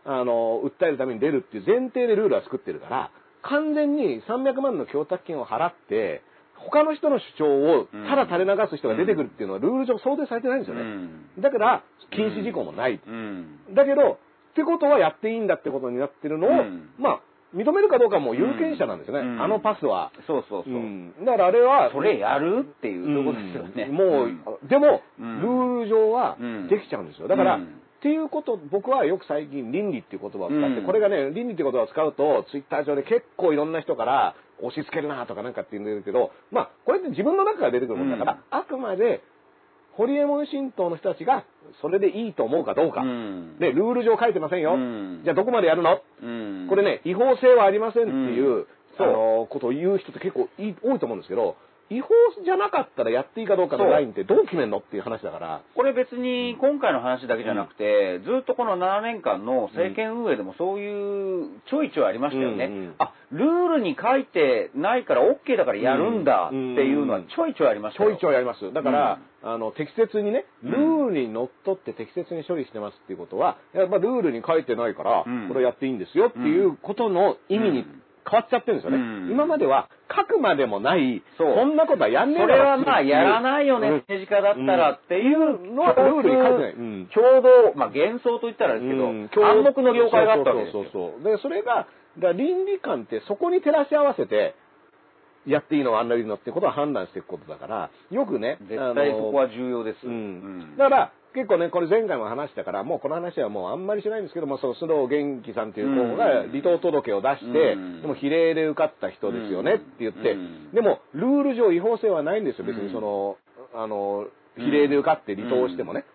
[0.05, 3.11] あの、訴えるために出るっていう前提でルールは作ってるから、
[3.41, 6.21] 完全に300万の供託金を払って、
[6.55, 7.45] 他の人の主張
[7.81, 10.81] をただ垂れ流す人が出てくるっていうのはルール上想定されてないんですよね。
[10.81, 13.01] うんだから、禁止事項もない。
[13.05, 13.59] うん。
[13.73, 14.19] だけど、
[14.53, 17.21] ってことはやっていいんだってことになってるのを、うんまあ、
[17.53, 19.19] 認めるかどうかはもう有権者なんですよね。
[19.21, 20.11] うんあのパスは。
[20.27, 20.73] そうそうそう。
[20.73, 23.87] うんだからあれは、それやるっていう、そういうことですよね。
[23.89, 27.27] うんもう、んでも、うんルール上はうんできちゃうんですよ。
[27.27, 27.65] だから、うんっ
[28.03, 39.21] ていうこと、僕はよく最近倫理っていう言葉を使って、うんこれがね、倫理って言葉を使うと、ツイッター上で結構いろんな人から押し付けるなとかなんかって言うんだけど、まあ、これって自分の中から出てくるもんだから、あくまで、
[39.95, 41.45] ホリエモン神道の人たちが
[41.81, 43.01] それでいいと思うかどうか。
[43.01, 43.57] うん。
[43.59, 44.73] で、ルール上書いてませんよ。
[44.73, 45.21] うん。
[45.23, 46.01] じゃあどこまでやるの？
[46.21, 46.67] うん。
[46.69, 48.67] これね、違法性はありませんっていう、うん。
[48.99, 51.55] あのことを言う人って結構い多いと思うんですけど、
[51.93, 52.09] 違法
[52.43, 55.61] じゃなかったらやっていいかどうかのラインってどう決めんのっていう話だから。
[55.75, 62.65] これ別に今回の話だけじゃなくて、ずっとこの7年間の政権運営でもそういうちょいちょいありましたよね。
[62.65, 68.11] うんうんあ、ルールに書いてないから OK だからやるんだっていうのはちょいちょいありましたよ。
[68.11, 68.73] ちょいちょいやります。
[68.73, 77.85] だから、あの、適切にね、ルールにのっとって適切に処理してますっていうことは、やっぱルールに書いてないから、うんこれやっていいんですよっていうことの意味に
[78.29, 78.97] 変わっちゃってるんですよね。
[78.97, 86.73] うん今までは書くまでもない、そんなことはやんねえそだろれはまあやらないよね、うん政治家だったらっていうのはルールに書いてない。
[86.73, 90.83] うん共同、まあ幻想と言ったらですけど、うん暗黙の了解があったわけですよ。
[90.83, 91.23] そうそう。
[91.23, 94.55] で、それが、だから倫理観ってそこに照らし合わせて、
[95.45, 100.07] やっていいの、あんな理のってことは判断していくことだから、よくね、絶対そこは重要です。
[100.07, 106.49] うんだから、結構ね、これ前回も話したから、もうこの話はもうあんまりしないんですけども、その須藤元気さんっていう候補がうん。
[106.51, 108.01] 離党届を出して、うん。
[108.01, 110.71] でも比例で受かった人ですよねって言って、うん。
[110.73, 113.37] でもルール上違法性はないんですよ、別にその、
[113.73, 114.27] あの、
[114.57, 116.05] 比例で受かって離党してもね。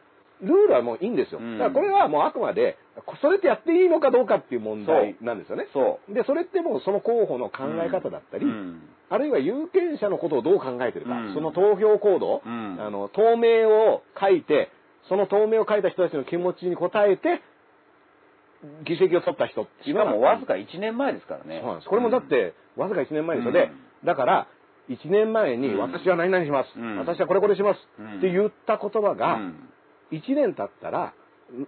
[0.41, 1.41] ルールはもういいんですよ。
[1.41, 1.59] うん。
[1.59, 2.79] だからこれはもうあくまで、
[3.21, 5.67] それってやっていいのかどうかっていう問題なんですよね。
[5.73, 8.83] そで、それってもうその候補の考え方だったり、うん。
[9.11, 11.35] あるいは有権者のことをどう考えてるか、うん。
[11.35, 12.77] その投票行動、うん。
[12.81, 14.71] あの、透明を書いて、
[15.09, 17.43] その透明を書いた人たちの気持ちに応えて、
[18.85, 19.95] 議席を取った人し。
[19.95, 21.61] かもわずか1年前ですからね。
[21.63, 21.89] そうなんです。
[21.89, 23.49] これもだって、わずか1年前でしょ。
[23.49, 23.71] うんで、
[24.05, 24.47] だから、
[24.89, 25.79] 1年前にうん。
[25.79, 26.99] 私は何々します、うん。
[26.99, 28.19] 私はこれこれします、うん。
[28.19, 29.69] って言った言葉うが、ん。
[30.13, 31.15] 1年経ったら、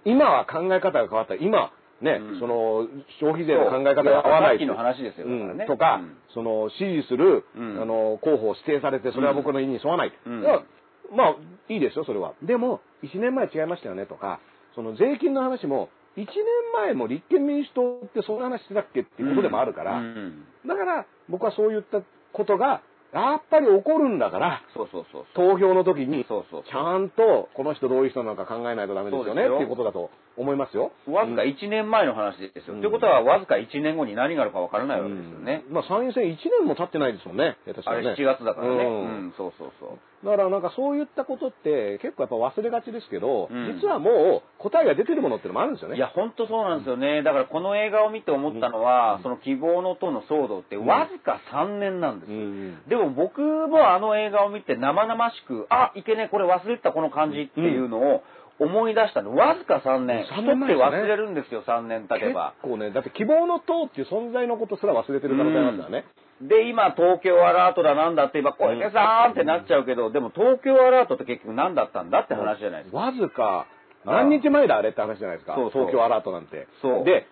[0.04, 1.34] 今は考え方が変わった。
[1.34, 2.40] 今、ね、うん。
[2.40, 2.88] その、
[3.20, 4.56] 消費税の考え方が合わない。
[4.56, 5.26] さっきの話ですよ
[5.66, 6.16] とか、うん。
[6.34, 7.82] その、支持する、うん。
[7.82, 10.12] あの、候補を指定されて、それは僕の意に沿わない。
[11.14, 11.36] まあ、
[11.68, 12.34] いいですよ、それは。
[12.42, 14.40] でも、1年前違いましたよね、とか、
[14.74, 16.26] その税金の話も、1年
[16.74, 22.02] 前も立憲民主党ってそんな話してたっけっていうことでもあるから、うんだから、僕はそういった
[22.32, 22.82] ことが、
[23.12, 25.24] やっぱり起こるんだから、そうそうそう。
[25.34, 30.92] 投票の時に、そうそうちゃんとこの人どういう人なのか考えないとダメですよねっていうことだと思いますよ。
[31.08, 32.74] わずか1年前の話ですよ。
[32.74, 35.64] うんということは、わずか1年後に何があるかわからないわけですよね。
[35.66, 38.16] うんまあ参院選1年も経ってないですもんね、下手したあれらね。
[38.16, 38.74] 7月だからね。
[38.74, 39.98] ううんん、そうそうそう。
[40.24, 45.96] だからなんかそういったことって結構やっぱ忘れがちですけど、うん実はもう答えが出てるものってのもあるんですよね。
[45.96, 47.22] いや、本当そうなんですよね。
[47.22, 52.38] だからこの映画を見て思ったのは、その希望の党の騒動ってわずか3年なんですよ。
[52.38, 58.22] うんでも僕もあの映画を見て生々しく、あ、いけねえ、これ忘れてたこの感じっていうのを
[58.58, 59.34] 思い出したの。
[59.34, 60.24] わずか3年。
[60.24, 62.54] 3人って忘れるんですよ、3年経て結ば。
[62.62, 66.04] 構ね、だって希望の党っていう存在のことすら忘れてる可能性ありますからね。
[66.42, 72.98] で、今、東京アラートだなんだって言えば、小池さんってなっちゃうけど、でも東京アラートって結局何だったんだって話じゃないですか。
[72.98, 73.66] わずか
[74.04, 75.54] 何日前だあれって話じゃないですか。
[75.54, 76.66] そう東京アラートなんて。
[76.80, 77.26] そうで、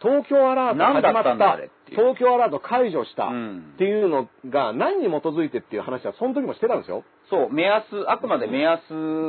[0.00, 1.70] 東京アラート始まっていう。
[1.90, 3.24] 東京アラート解除した。
[3.24, 3.72] うん。
[3.74, 7.04] っていうのが何に基づいてっていう話はその時もしてたんですよ。
[7.28, 8.80] そう、目安、あくまで目安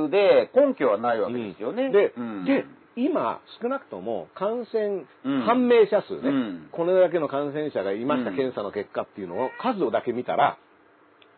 [0.09, 1.91] で根拠はないわけですよね。
[1.91, 2.45] で、うん。
[2.45, 2.65] で、
[2.95, 5.41] 今、少なくとも感染うん。
[5.41, 6.69] 判明者数ね、うん。
[6.71, 8.35] これだけの感染者がいました、うん。
[8.35, 10.57] 検査の結果っていうのを数だけ見たら、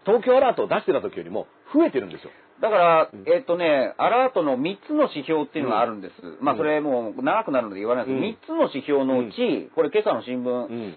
[0.05, 2.31] 東京アラートを出してた時よりも増えてるんですよ。
[2.61, 6.13] だからうん、えっとね、アラートの3つの指標っていうのがあるんです。
[6.41, 6.59] まあ、うん。
[6.59, 8.15] それもう長くなるので言わないです。
[8.15, 8.33] けど、うん。
[8.33, 10.93] 3つの指標のうち、これ今朝の新聞、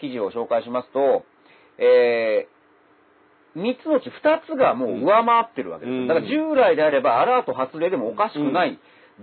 [0.00, 1.24] 記事を紹介しますと、
[1.78, 5.94] えー、3つのうち2つがもう上回ってるわけです。
[5.94, 6.08] うん。
[6.08, 8.78] だから従来であればアラート発令でもおかしくない。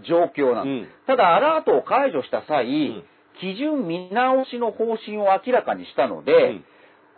[0.08, 1.06] 状況なんです。
[1.06, 3.04] ただ、アラートを解除した際、ん。
[3.40, 6.66] 基準見直しの方針を明らかにしたので、うん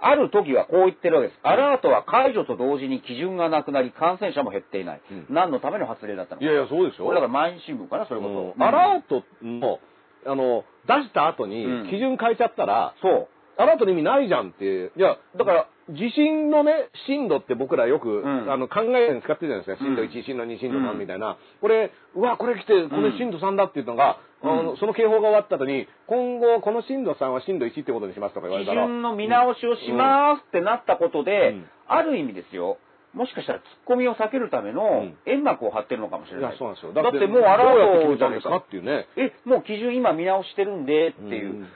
[0.01, 1.39] ある時はこう言ってるわけです。
[1.43, 5.01] アラートは解除と同時に基準がなくなり、感染者も減っていない。
[5.11, 6.45] うん何のための発令だったのか。
[6.45, 8.63] いやいや、そうでしょだから毎日新聞かな、それこそ。
[8.63, 9.79] アラートも、
[10.25, 13.27] あの、出した後にうん基準変えちゃったら、そう。
[13.57, 14.91] アラートの意味ないじゃんって。
[14.97, 19.85] いや、だから、地震のね、震度って僕らよく、んあの、考えに使ってるじゃないですか。
[19.85, 21.37] 震度うん1、震度2、震度3うんみたいな。
[21.61, 28.85] これ、うわ、これ来て、これ震度3だっていうのが、うんあのその警報が終わった後に、今後、この震度3は震度1ってことにしますとか言われ基たら。
[28.87, 32.79] 準の見直しをしますってなったことで、うんある意味ですよ、
[33.13, 36.49] もしかしたらツッコミを避けるためのん煙幕を張ってるのかもしれない。
[36.49, 36.93] いや、そうなんですよ。
[36.93, 39.07] だってもうアラどうやって決ートめたんですかっていうね。
[39.17, 41.51] え、もう基準今見直してるんでっていう。
[41.51, 41.67] うん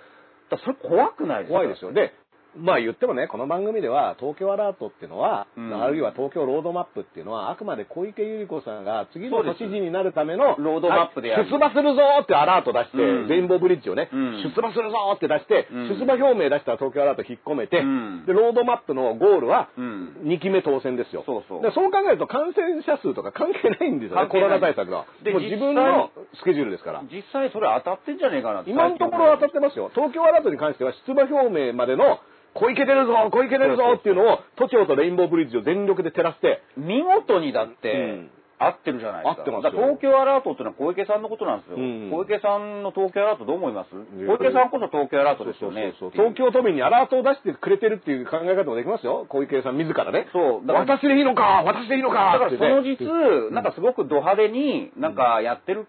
[0.50, 1.60] だからそれ怖くないですか？
[1.60, 1.94] 怖いですよ。
[1.94, 2.12] で、
[2.58, 20.18] まあ言ってもね、この番組では東京アラートっていうのは、うんあるいは東京ロードマップっていうのは、あくまで小池百合子さんが次の都知事になるための、ロードマップで出馬するぞーってアラート出して、うんレインボーブリッジをね、うん出馬するぞーって出して、うん出馬表明出したら東京アラート引っ込めて、うんで、ロードマップのゴールは、うん。
[20.26, 21.24] 2期目当選ですよ。
[21.26, 25.06] そうそうでそう考えると感染者数とか関係ないんですよね、コロナ対策が。
[25.24, 26.10] でもう自分の
[26.42, 27.04] スケジュールですから。
[27.14, 29.92] 実際それ当たってんじゃねえかなって今のところ当たってますよ。
[29.94, 32.18] 東京アラートに関しては出馬表明までの
[32.54, 38.32] 小池出るぞ小池出るぞっていうのを都庁とレインボーブリッジを全力で照らして、見事にだって、うん。
[38.62, 39.40] 合ってるじゃないですか。
[39.40, 39.72] 合ってますよ。
[39.72, 41.78] だから東京アラートっていうのは小池さんのことなんですよ。
[41.78, 42.12] うん。
[42.12, 43.96] 小池さんの東京アラートどう思います？
[43.96, 45.96] や小池さんこそ東京アラートですよね。
[45.96, 49.26] そうそうそう東京都民にアラートを出してくれてるっていう考え方もできますよ。
[49.30, 50.28] 小池さん自らね。
[50.36, 50.68] そう。
[50.68, 53.00] 私でいいのか私でいいのかだからその実、
[53.56, 55.88] なんかすごくド派手になんかやってる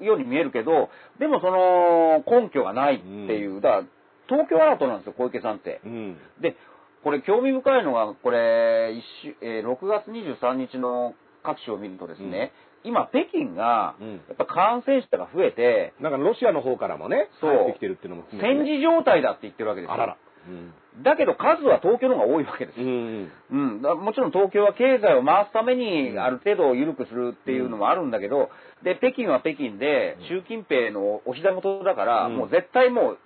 [0.00, 3.84] ように見えるけど、でもその根拠がないっていう、だから
[4.28, 5.80] 東京アラートなんですよ、小池さんって。
[5.84, 6.16] うん。
[6.40, 6.56] で、
[7.02, 12.52] これ興味深いのが、これ、一週えー6月23日の各紙を見るとですね、
[12.84, 19.94] 今北京がうんやっぱ感染者が増えて、なんかロシアの方からもね、そうてきてるっていうのもね戦時状態だって言ってるわけですよ。
[19.94, 20.16] あらら。
[20.48, 20.72] うん。
[21.02, 22.86] だけど数は東京の方が多いわけですよ。
[22.86, 23.32] うん。
[23.50, 28.50] うん、だもちろん東京は経済を回すためにある程度緩くするっていうのもあるんだけど、
[28.82, 33.18] で、北京は北京で、習近平のお膝元だから、うんもう絶対もう、ね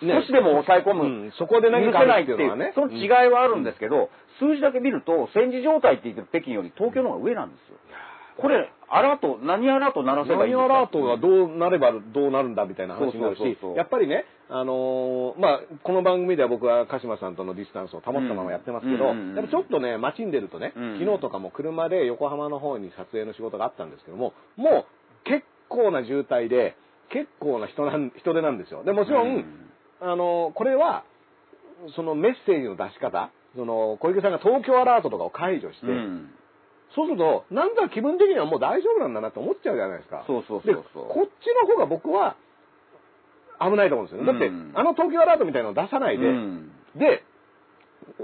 [0.00, 1.32] 少しでも抑え込む、うん。
[1.38, 2.72] そこで許せ何かあないっていうね。
[2.74, 7.78] その違いはあるんですけど、数字だけ見ると、戦時状態って言ってる北京より東京の方が上なんですよ。
[8.38, 13.42] これ、アラート、何アラート鳴らせばいい何アラートがどうなればどうなるんだみたいな話になるし
[13.76, 24.86] やっぱりね、あのーまあ、この番組では僕は鹿島さんとのディスタンスを保ったままやってますけど、うんちょっとね、街に出るとね、うん昨日とかも車で横浜の方に撮影の仕事があったんですけども、も
[25.24, 26.76] う結構な渋滞で、
[27.10, 28.84] 結構な人なん人手なんですよ。
[28.84, 29.44] で、もちろん
[30.00, 31.04] あのーこれは、
[31.96, 36.30] そのメッセージの出し方、その小池さんが東京アラートとかを解除して、うん
[36.96, 40.24] そうすると、なんだか気分的にはもう大丈夫なんだなって思っちゃうじゃないですか。
[40.26, 42.36] そうそうそうでこっちの方が僕は
[43.60, 44.32] 危ないと思うんですよね。
[44.32, 47.24] だって、うんあの東京アラートみたいなのを出さないで、うんで、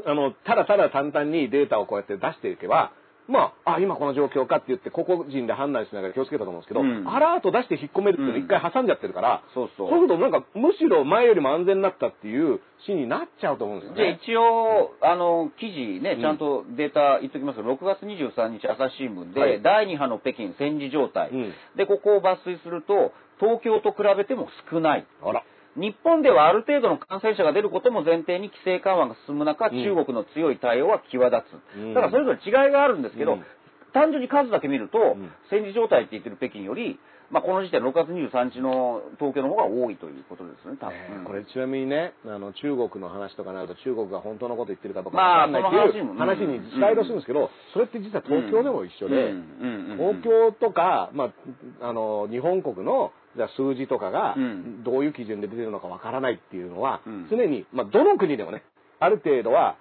[0.07, 2.93] あの、ただただ淡々にデータをこうやって出していけば、
[3.27, 7.09] まあ、あ、今この状況かって言って、個々人で判断しながら気をつけたと思うんですけど、うん。
[7.09, 9.89] アラート出して引っ込めるっていうのを一回挟んじゃってるから、そうそう。
[9.89, 14.21] そうするとなんか、むしろ前よりも安全になったっていうシーンになっちゃうと思うんですよじゃあね。
[14.23, 19.63] 一応、あの、記事ねうん、ちゃんとデータ言っときますけど、6月23日朝日新聞で、はい。
[19.63, 21.53] 第2波の北京戦時状態、うん。
[21.77, 25.07] で、ここを抜粋すると、東京と比べても少ない。
[25.25, 25.43] あら。
[25.77, 29.83] 日本ではある程度の感染者が出ることも前提に規制緩和が進む中、うん。
[29.83, 31.43] 中国の強い対応は際立
[31.75, 31.79] つ。
[31.79, 31.95] うん。
[31.95, 33.45] だからそれぞれ違いがあるんですけど、うん。
[33.93, 35.31] 単純に数だけ見ると、ん。
[35.51, 36.99] 戦時状態って言ってる北京より、
[37.31, 40.95] まあ、この時点6月23日の東京の方が多いということですね、多分。
[40.95, 49.97] えーこれちなみにね、あの中国の話とかになると中国が本当のこと言ってるかどうかかんないっていう話にスライドするんですけど、それって実は東京でも一緒で、うん。
[49.99, 51.33] 東京とか、ま
[51.81, 54.85] あ、あの日本国のじゃあ数字とかがうん。
[54.85, 57.29] どういう基準で出てるのかわからないっていうのは、うん。
[57.31, 58.63] 常に、まあ、どの国でもね
[59.01, 59.77] ある程度は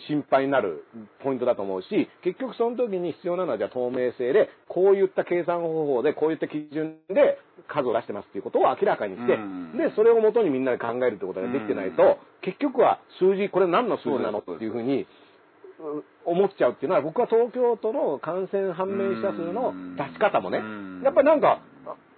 [0.00, 0.84] し心配になる
[1.22, 7.38] ポイントだと思うし結局その時に必要なのはじゃあ透明性でこういった計算方法でこういった基準で
[7.68, 9.78] 数を出してますっていうことを明らかにして、うん。
[9.78, 15.06] でそれをもとにみんなで考えるってことができてないと、うん結局は数字これ何の数字なのっていうふうにう
[16.24, 21.02] 思っちゃうっていうのは僕は東京都の感染判明者数の出し方もねうん。
[21.04, 21.60] やっぱりなんか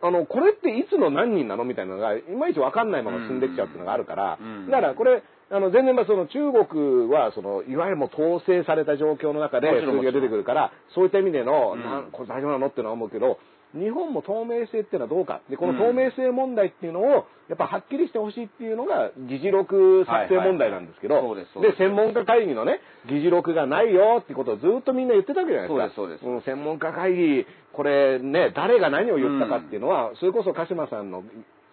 [0.02, 1.64] ああのこれっていつの何人なの？
[1.64, 4.38] みたいなのがいまいち分かんないまま進んできちゃうっていうのがあるから。
[4.40, 4.66] うん。
[4.70, 12.10] だからこれあの全然まあその中国はそのいわゆるもう統制された状況の中で数字が出てくるからそういった意味での、うん。
[12.10, 12.66] これ大丈夫なの？
[12.68, 13.38] っていうのは思うけど
[13.74, 15.40] 日本も透明性っていうのはどうか。
[15.48, 21.34] で、この透明性問題っていうのを、やっぱはっきりしてほしいっていうのが、議事録作成問題なんですけど、はいはい。
[21.36, 25.94] はいで専門家会議のね、議事録がないよっていうことをずっとみんな言ってたわけじゃないですか。
[25.94, 26.50] そうですそうです。
[26.50, 31.22] ん専門家会議、これね、誰が何を言ったかっていうのは、それこそ鹿島さんの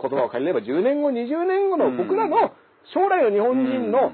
[0.02, 2.54] 言葉を借りれば10年後、20年後の僕らの
[2.93, 4.14] 将来の日本人の、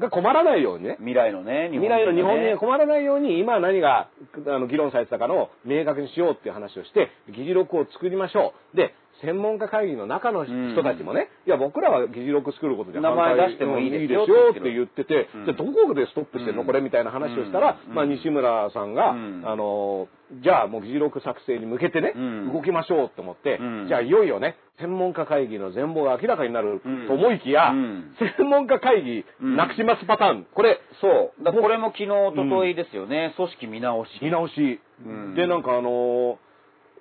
[0.00, 4.08] が困らないようにね、未来のね、未来の日本人がね困らないように、今何が
[4.46, 8.76] あの議論されてたかのを明確にしようっていう話をして、議事録を作りましょう。
[8.76, 15.44] で、専門家会議の中の人たちもね、いや、僕らは議事録作ることで名前出してもいいですようんって言ってて、うん。
[15.44, 17.94] じゃあどこでストップしてんの、うんこれみたいな話をしたら、うん。
[17.94, 19.42] まあ西村さんが、うん。
[19.44, 20.08] あの、
[20.42, 22.52] じゃあもう議事録作成に向けてね、うん。
[22.52, 23.86] 動きましょうと思って、うん。
[23.88, 28.14] じゃあいよいよね、専門家会議の全貌が明らかになるうんと思いきや、うん。
[28.38, 29.56] 専門家会議うん。
[29.56, 31.44] なくしますパターン、これ、そう。
[31.44, 33.34] だこれも昨日、一昨日ですよね。
[33.36, 34.10] 組織見直し。
[34.22, 35.34] 見直し、うん。
[35.34, 36.38] でなんかあの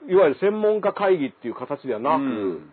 [0.08, 2.70] いわゆる専門家会議っていう形ではなく、うん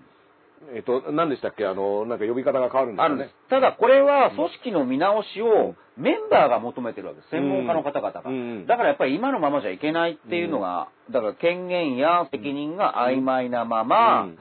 [0.74, 1.66] えっと何でしたっけ？
[1.66, 3.30] あのなんか呼び方が変わるんですよね？
[3.50, 7.30] ただこれは組織の見直しをメンバーが求めてるわけです。
[7.30, 8.22] 専門家の方々が。
[8.24, 8.66] うん。
[8.66, 14.38] だからやっぱり今のままじゃいけないっていうのが、だから権限や責任が曖昧なまま、うん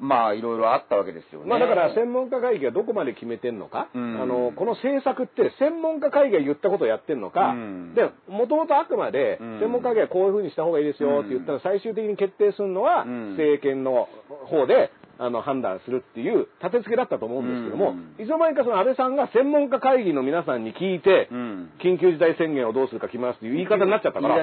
[0.00, 1.46] まあいろいろあったわけですよね。
[1.46, 4.20] まあだから専門家会議がどこまで決めてんのか、うん。
[4.20, 7.94] あのこの政策って専門家会議が言ったことをやってんのか、うん。
[7.94, 9.60] でもともとあくまでうん。
[9.60, 13.30] 専門家会議はこういうふうにした方がいいですよって言ったら最終的に決定するのはうん。
[13.36, 14.08] 政権の
[14.46, 14.90] 方で
[15.20, 18.16] あの判断するっていう立て付けだったと思うんですけども、うん。
[18.16, 21.70] いつの間にかその安倍さんが専門家会議の皆さんに聞いて、うん。
[21.84, 24.36] 緊急事態宣言をどうするか決めますっていう言い方になっちゃったから、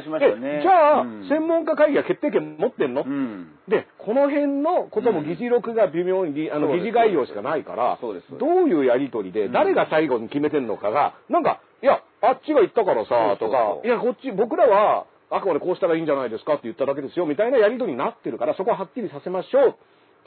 [0.61, 3.57] じゃあ、うん専門家会議は決定権持ってんの、うん。
[3.67, 7.97] で、この辺のことも議事録が微妙に、あの、議事概要しかないから、
[8.39, 9.51] どういうやりとりで、うん。
[9.51, 19.75] 誰が最後に決めてんのかが、なんか、いや、あっちが言ったからさ、とか、いや、こっち、僕らは、あくまでこうしたらいいんじゃないですかって言っただけですよ、みたいなやりとりになってるから、そこははっきりさせましょう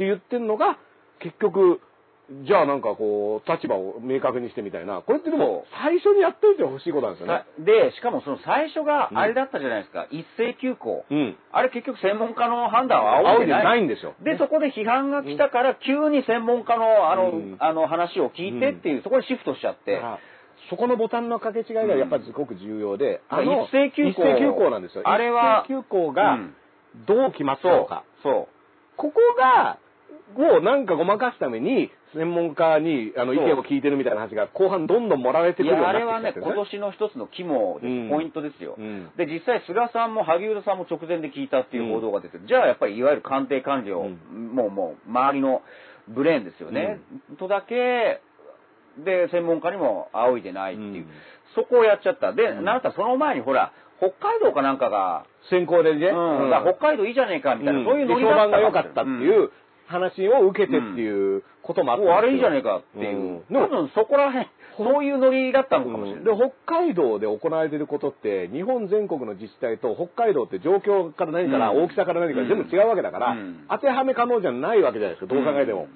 [0.01, 0.78] って言ってんのが、
[1.18, 1.80] 結局、
[2.46, 5.03] じゃあなんかこう、立場を明確にしてみたいな。
[5.03, 7.64] これってでも、最初にやっといてほしいことなんですよねさ。
[7.64, 10.07] で、しかもその最初があれだったじゃないですか。
[10.11, 11.05] 一斉休校。
[11.11, 11.36] うん。
[11.53, 13.64] あれ結局専門家の判断は仰いでない。
[13.64, 14.14] ないんですよ。
[14.22, 20.01] で、そこで批判が来たから、急に専門家の、あの、うんあの話を聞いてっていう、そこでシフトしちゃって。
[20.70, 25.03] そこのボタンの掛け違いがやっぱりすごく重要で、うん一斉休校一斉休校なんですよ。
[25.05, 26.55] あれは一斉休校がうん
[27.07, 28.05] どう決まったのか。
[28.22, 28.48] そ
[28.96, 29.78] ここが、
[30.37, 38.09] をなんかごまかすために、専門家にあの意見を聞いてるみたいな話が後半どんどん盛られてくるようにあれはね、なってきちゃって今年の一つの肝です、うん。
[38.11, 38.74] ポイントですよ。
[38.78, 39.11] うん。
[39.16, 45.62] で、実際、菅さんも萩生田さんも直前で聞いたっていう報道が出てる、じゃあやっぱりいわゆる官邸官僚、うもうもう周りの
[46.09, 47.01] ブレーンですよね、
[47.39, 48.20] とだけ、
[48.99, 51.07] で、専門家にも仰いでないっていう、うん。
[51.55, 52.33] そこをやっちゃった。
[52.33, 52.64] で、うん。
[52.64, 56.51] なたらその前にほら、北海道かなんかが、先行でね、うん。
[56.64, 57.85] 北海道いいじゃねえかみたいな、うん。
[57.87, 59.51] そういうノリだった判が良かったっていう
[59.91, 63.57] 話を受けてっていうこともあったうあれいいじゃねえかっていう、うん。
[63.57, 64.47] 多分そこら辺、
[64.78, 66.24] そういうノリだったのかもしれない。
[66.24, 66.30] で
[66.64, 71.84] 北海道で行われていることって日本全国の自治体と北海道って状況から何から、うん。
[71.84, 73.66] 大きさから何から全部違うわけだから、うん。
[73.68, 75.88] 当てはめ可能じゃないわけじゃないですかどう考えても。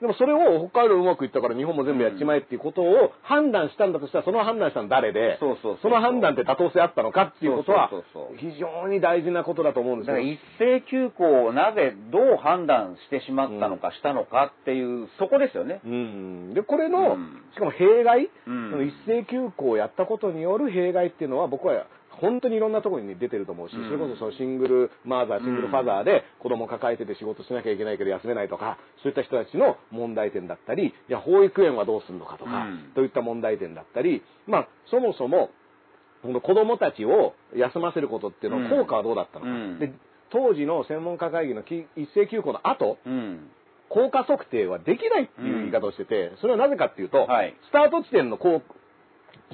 [0.00, 7.90] でもそれを北海道うまくいったから日本も全部やっちまえっていうことを判断したんだとしたらその判断したの誰でそうそうそうの判断って妥当性あったのかっていうことは
[8.38, 10.16] 非常に大事なことだと思うんですよ。
[10.16, 10.32] だから。
[10.32, 15.80] 一斉休校をなぜどう判断してしまったのか、したのかっていう、そこですよね。
[15.84, 17.42] うん、でこれの、うん。
[17.54, 18.70] しかも弊害、うん。
[18.70, 21.86] その一斉休校をやったことによる弊害っていうのは僕は
[22.20, 23.84] 本当にいろんなところに出てると思うし、うん。
[23.86, 32.92] それこそそのシングルマザーシングルファザーで子供抱えてて仕事しなきゃいけないけど休めないとかそういった人たちの問題点だったりいや保育園はどうするのかとか、うん。
[32.94, 35.50] といった問題点だったりまあそもそも
[36.22, 38.70] この子供たちを休ませることっていうのうん。
[38.70, 39.78] 効果はどうだったのか、うん。
[39.78, 39.92] で
[40.32, 43.50] 当時の専門家会議のき一斉休校の後うん。
[43.90, 47.56] 効果測定はできないっていう言い方をしてて、それはなぜかっていうと、はい。
[47.68, 48.79] スタート地点のこう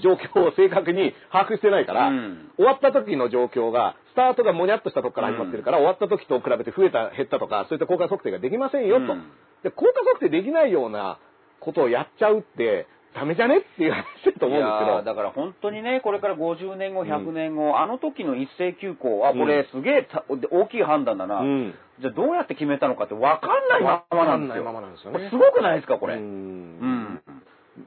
[0.03, 9.13] 状況を正確に把握してないから、うん終わった時の状況が、スタートがもにゃっとしたとこから始まってるから、終わった時と比べて増えた、減ったとか、そういった効果測定ができませんよと。
[9.13, 9.31] うん
[9.63, 11.19] で、効果測定できないような
[11.61, 14.91] ことをやっちゃうって、ダメじゃねっていう話だと思うんですけど。
[14.93, 21.41] いやーだから本当にね、これから50年後、100年後、あの時の一斉休校、あ、これすげえた大きい判断だな。
[21.41, 24.65] うんじゃあどうやって決めたのかって分かんないままなんですよ。
[24.67, 26.17] わかんないままなんですよねすごくないですか、これ？
[26.17, 27.06] ううんん。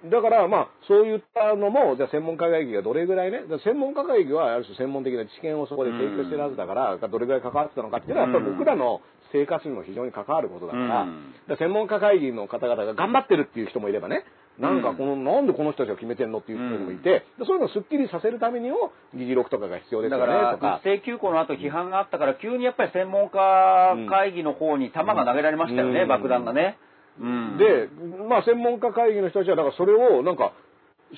[0.10, 9.01] だからまあそういったのもじゃあ専門家会議がどれぐらいね専門家会議はある種専門的な知見をそこで提供してるはずだから、どれぐらい関わってたのかっていうのはやっぱり僕らの
[9.32, 11.07] 生活にも非常に関わることだから、か
[11.47, 14.26] ら専門家会議の方々が頑張ってるっていう人もいればね、
[14.60, 26.07] なんかこの、なんでこの人たちが決めてんのっていう人もいて、でそういうのをスッキリさせるためにも議事録とかが必要ですよねだからとか、一斉休校の後批判があったから、急にやっぱり専門家会議の方に弾が投げられましたよね、うん。
[26.07, 26.78] 爆弾がね。
[26.82, 26.89] うん、
[27.57, 27.89] で、
[28.30, 30.53] まあ専門家会議の人たちは、だからそれをなんか、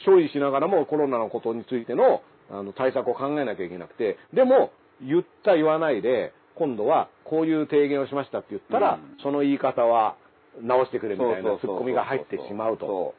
[0.05, 4.71] 処理しながらもコロナのことについてのあの対策を考えなきゃいけなくて、でも、
[5.01, 10.15] 言った言わないで、今度はこういう提言をしましたって言ったら、うんその言い方は
[10.61, 13.15] 直してくれみたいなツッコミが入ってしまうと。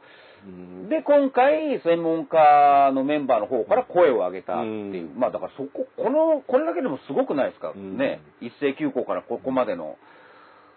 [0.90, 5.12] で、今回、専門家のメンバーの方から声を上げたっていう。
[5.12, 8.20] うんまあだからそこ、この、これだけでもすごくないですか、うんね。
[8.40, 9.96] 一斉休校からここまでの。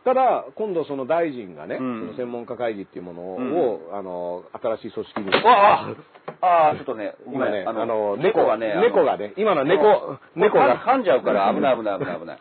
[0.06, 4.44] ただ、今度その大臣がね、うんその専門家会議っていうものを、うんあの、
[4.78, 5.36] 新しい組織に。
[5.44, 5.96] あ
[6.42, 12.40] あああ、ちょっとね、ご今ね、あの、猫がね、猫がね、今の猫、猫が、噛んじゃうから危ない危ない危ない危ない。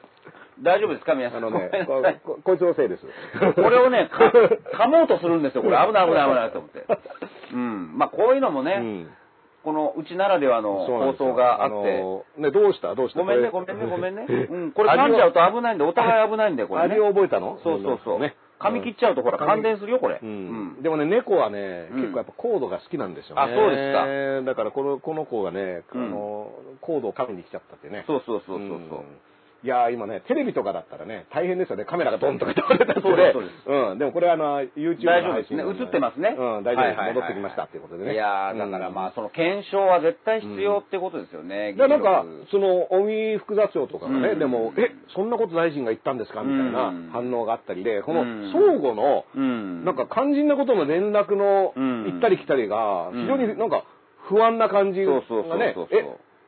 [0.62, 1.38] 大丈夫ですか皆さん。
[1.38, 1.70] あのね
[2.44, 3.02] こ、いつのせいです。
[3.56, 5.76] これをね、か噛もうとするんですよ、これ。
[5.78, 6.84] 危ない危ない危ないと思って。
[7.54, 7.96] うん。
[7.96, 9.08] まあ、こういうのもね、うん
[9.64, 12.94] このうちならではの放送があって、のね、どうした？
[12.94, 13.20] どうした？
[13.20, 14.26] ごめんね、ごめんね、ごめんね。
[14.28, 17.00] うん、これ噛んじゃうと危ないんで、お互い危ないんで、これね味。
[17.00, 17.58] を覚えたの？
[17.64, 18.18] そうそうそう。
[18.20, 18.36] ね。
[18.60, 20.20] 噛み切っちゃうと、ほら、感電するよ、これ。
[20.22, 20.82] ううんん。
[20.82, 23.42] でもね、猫はね、うん結構やっぱコードが好きなんですよね。
[23.42, 26.50] あそうですかだからこの、この子がね、あうんの、
[26.80, 28.04] コードを噛みに来ちゃったってね。
[28.06, 28.78] そうそうそうそうそう。
[28.78, 28.80] ん
[29.64, 31.86] いやー今ね、テレビとかだったらね、大変ですよね。
[31.86, 33.98] カメラがドンとか倒れたりそうですそうですうん。
[33.98, 35.86] でもこれあの、YouTube 大の配信丈夫ですね。
[35.86, 36.36] 映ってますね。
[36.36, 36.92] うん、大丈夫です。
[36.92, 38.12] はいはいはい戻ってきましたっていうことでね。
[38.12, 41.72] いやー、だからまあ、あ、その検証は絶対必要ってことですよね。
[41.72, 49.84] でなんかその、尾身副座長とかがね、うんでも、え、そんなこと大臣が言ったんですかみたいなうん反応があったりで、このうん相互の、うん。
[49.86, 53.84] なんか肝心なことの連絡のうん行ったり来たりが、うん非常になんか
[54.28, 56.04] 不安な感じがそうそうそうねそう、そうえ、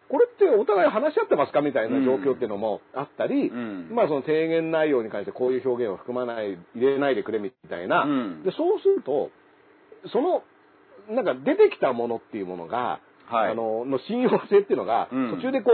[0.08, 3.88] これってお互い話し合ってますかみたいな状況っていうのもあったり、うん。
[3.92, 8.42] まあその提言内容に関してこういう表現を含まない、入れないでくれみたいな、うん。
[8.44, 9.30] で、そうすると、
[10.12, 10.42] その、
[11.14, 13.52] なんか出てきたものっていうものが、はい。
[13.52, 15.30] あの、の信用性っていうのが、うん。
[15.36, 15.70] 途中でこ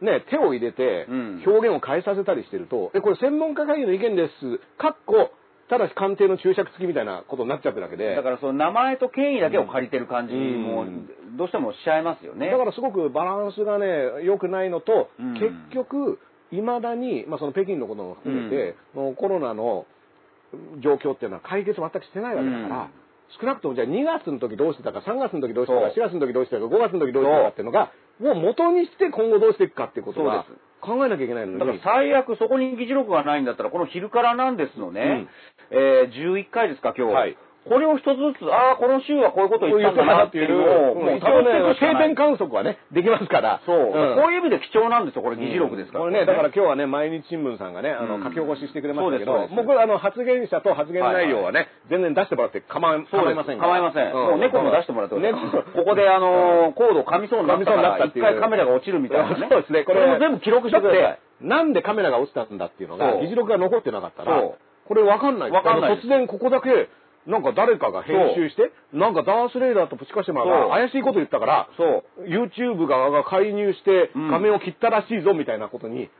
[0.00, 5.30] う、ね、手を入れてうん、表現を変えさせたりしてると、え、これ専門家会議の意見です、かっこ、
[5.72, 11.08] ただし官邸の注釈付きみたいなことになっちゃってるわけで、だからその名前と権威だけを借りてる感じもうん。
[11.38, 12.50] どうしてもしちゃいますよね。
[12.50, 13.86] だからすごくバランスがね、
[14.22, 15.32] 良くないのと、うん。
[15.32, 16.18] 結局、
[16.50, 19.86] いまだに、まあその北京のことも含めて、もうコロナの
[20.82, 22.90] 状況っていうのは解決全くしてないわけだから、うん。
[23.40, 26.04] 少なくともじゃあ2月の時どうしてたか、3月の時どうしてたか、そう。
[26.04, 30.44] 4月の時どうしてたか、5月の時どうしてたかっていうのが、もう元にして今後どうしていくかっていうことは
[30.82, 31.58] 考えなきゃいけないのに。
[31.58, 35.28] だから最悪そこに議事録がないんだったら、この昼からなんですのね、
[35.72, 37.14] えー11回ですか、今日。
[37.14, 37.36] はい。
[37.62, 43.62] これを一つずつ、ああ、この週はこういうこと言ったんだなっていうのを、もう一応ね、定点観測はね、できますから。
[43.64, 44.18] そう、ん。
[44.18, 46.04] こういう意味で貴重なんですよ、これ議事録ですから。
[46.04, 48.24] これね、だから今日はね、毎日新聞さんがね、あの、うん。
[48.24, 53.58] 書き起こししてくれましたけど、僕はあの、発言者と発言内容はね、全然出してもらって構い構いません。
[53.60, 54.10] 構いません。
[54.10, 55.38] うもう猫も出してもらって猫。
[55.38, 59.46] ここであのーコードを噛みそうになったか噛みそうになったら、一回カメラが落ちるみたいなね。
[59.48, 61.02] そうですね、これも全部記録してください。
[61.02, 61.46] だって。
[61.46, 64.42] なんでカメラが落ちたんだっていうのが、議事録が残ってなかったら
[64.86, 65.50] これわかんない。
[65.50, 65.98] わかんない。
[65.98, 66.88] 突然ここだけ、
[67.26, 72.24] なんか誰かが編集して、なんかダースレーダーとプチカシマが怪しいこと言ったから、そう。
[72.24, 74.30] YouTube 側が介入してうん。
[74.30, 76.10] 画面を切ったらしいぞみたいなことに、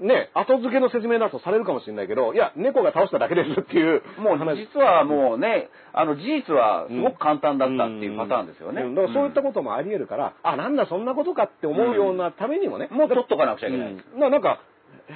[0.00, 4.56] ね、後付けの説明だとされるかもしれないけど、いや、猫が倒しただけですっていうもう話。
[4.72, 8.82] 実はもうね、あの事実はすごく簡単だったっていうパターンですよね。
[8.82, 8.94] うん。
[8.94, 13.92] だからそういったこともあり得るから、あ、なんだそんなことかって思うようなためにもね、もう取っとかなくちゃいけない。
[13.92, 14.20] うん。
[14.20, 14.60] ななんか、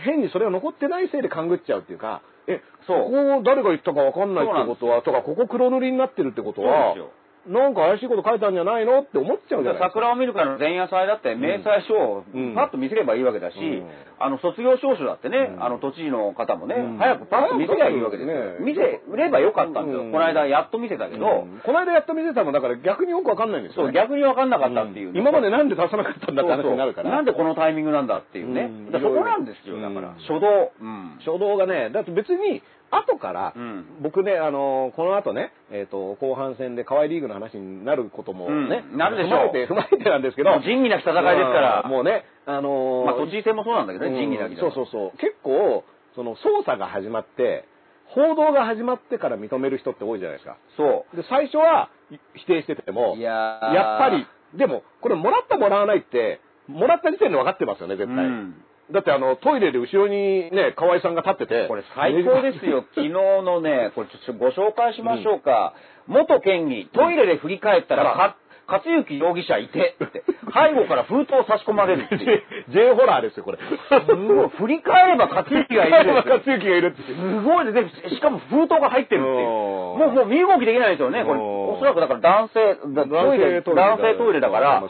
[0.05, 3.05] 変にそれが残ってないせいで勘ぐっちゃうっていうか、え、そう。
[3.05, 7.11] ここ誰が言ったかわかんないってことは、とか、ここ黒塗りになってるってことはそうですよ、
[7.47, 9.91] なんか怪しいこと書いたんじゃないのって思っちゃうじゃないですか。
[9.91, 13.91] 桜を見るからの前夜祭だって明細書をうんパッと見せればいいわけだし、うん
[14.23, 18.61] あの卒業証書だってね、うんあの都知事の方もね、うん早くパッと見せりゃいいわけですよ。
[18.61, 20.03] ね見せればよかったんですよ。
[20.03, 23.95] うんこの間やっと見せたけど、うんこの間やっと見せたのだから逆によくわかんないんですよ、そう、ね。
[23.99, 27.11] 逆に分かんなかったっていう、うん今までなんで出さなかったんだって話になるから。
[27.11, 28.71] そうなんでこのタイミングなんだっていうね。
[28.93, 30.09] そこなんですよ、だから。
[30.09, 30.73] うん初動。
[30.81, 31.19] うん。
[31.19, 32.63] 初動がね、だって別に、
[32.93, 41.83] 後から、うん僕ね、あのこの後ね、えっ、と、後半戦で河合リーグの話になることもね、うんなるでしょう踏まえて、踏まえてなんですけど、仁義なき戦いですから。
[41.85, 45.19] うんもうね、あのーまあ、都知事選もそうなんだけどね、仁義なきだそうそうそう。
[45.19, 45.85] 結構、
[46.15, 47.67] その捜査が始まって、
[48.15, 50.57] 報道が始まってから認める人って多いじゃないですか。
[50.77, 51.17] そう。
[51.17, 51.89] で、最初は
[52.35, 54.27] 否定してても、いやーやっぱり、
[54.59, 58.25] でも、これもらったもらわないって、もらった時点で分かってますよね、絶対。
[58.25, 61.67] うんだってあの、トイレで後ろにね、河合さんが立ってて。
[61.69, 62.85] これ最高ですよ。
[62.95, 65.75] 昨日のね、これちょっとご紹介しましょうか。
[66.07, 68.37] 元県議、トイレで振り返ったら、か
[68.73, 72.43] 勝之容疑者いてって、背後から封筒を差し込まれるっていう。
[72.73, 73.59] J ホラーですよ、これ。
[73.59, 74.49] すごい。
[74.49, 76.37] 振り返れば勝之がいるんですよ。
[76.41, 77.03] 勝之がいるって。
[77.03, 77.73] すごいね。
[77.73, 79.37] で、しかも封筒が入ってるっていう。
[79.47, 81.25] もう、もう身動きできないですよね。
[81.25, 84.89] これ、おそらくだから男性、だトイレ、男性トイレだからね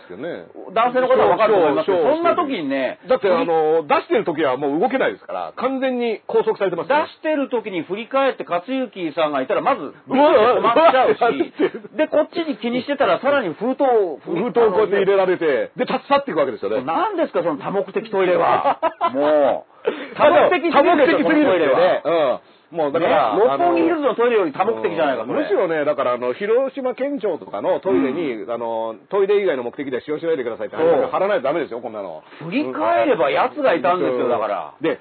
[0.72, 11.52] 男性の方はわかると思いますけど、そんな時にね、だって、あの、出してる時はもう動けないですから、完全に拘束されてますよね出してる時に振り返って勝之さんがいたら、まず、うわ止まっちゃうし、
[11.96, 16.82] で、こっちに気にしてたら、さらに封筒を、封筒をこうやって入れられて、で、立ち去っていくわけですよね。
[16.84, 18.78] 何ですか、その多目的トイレは。
[19.12, 21.78] もう、多目的す多目ぎるでしょ的すぎるそのトイレは。
[21.78, 22.02] ね。
[22.04, 22.76] うん。
[22.76, 32.22] もうだから、ね六本木ヒルあズのトイレより多目的じゃないか、むしろね、だから、あの、広島県庁とかのトイレに、あの、トイレ以外の目的で使用しないでくださいって貼らないとダメですよ、こんなの。
[32.44, 34.72] 振り返れば奴がいたんですよ、だから。
[34.80, 34.98] で、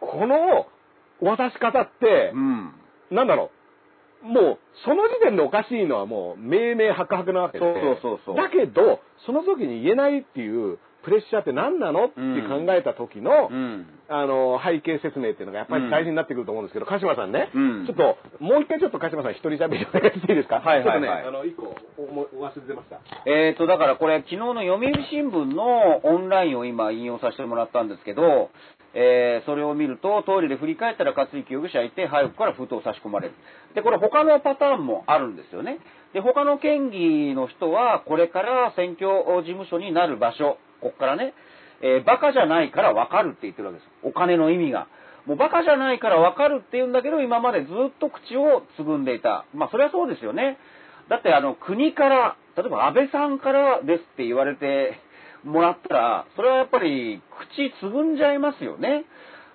[0.00, 0.66] この
[1.22, 2.74] 渡し方ってう、ん。
[3.10, 3.53] なんだろう。
[4.24, 7.64] もう、その時点でおかしいのはもう、明明白々なわけで。
[7.64, 12.14] そうそうそうそうだけど、その時に言えないっていうプレッシャーって何なのって
[12.48, 13.86] 考えた時の、うん。
[14.08, 20.60] あの、背景説明っていうのがやっぱり大事になってくると思うんですけど、鹿島さんね、うんちょっと、もう一回ちょっと鹿島さん一人喋りお願いしていいですか？
[20.60, 23.00] はいはいはいちょっとね、あの、一個お、おお忘れてました。
[23.26, 28.50] えーと、だからこれ、昨日の読売新聞のオンラインを今引用させてもらったんですけど、
[28.94, 33.34] えーそれを見ると、トイレで振り返ったら勝之容疑者いて、背後から封筒を差し込まれる。
[33.74, 35.78] で、これ他のパターンもあるんですよね。
[36.12, 39.08] で、他の県議の人は、これから選挙
[39.42, 41.34] 事務所になる場所、こっからね、
[41.82, 43.90] えーバカじゃないからわかるって言ってるわけです。
[44.04, 44.86] お金の意味が。
[45.26, 49.46] もうバカじゃないからわかるって言うんだけど、今までずっと口をつぐんでいた。
[49.54, 50.58] まあ、それはそうですよね。
[51.08, 55.00] だってあの国から、例えば安倍さんからですって言われて
[55.44, 57.22] もらったら、それはやっぱり
[57.54, 59.04] 口つぐんじゃいますよね。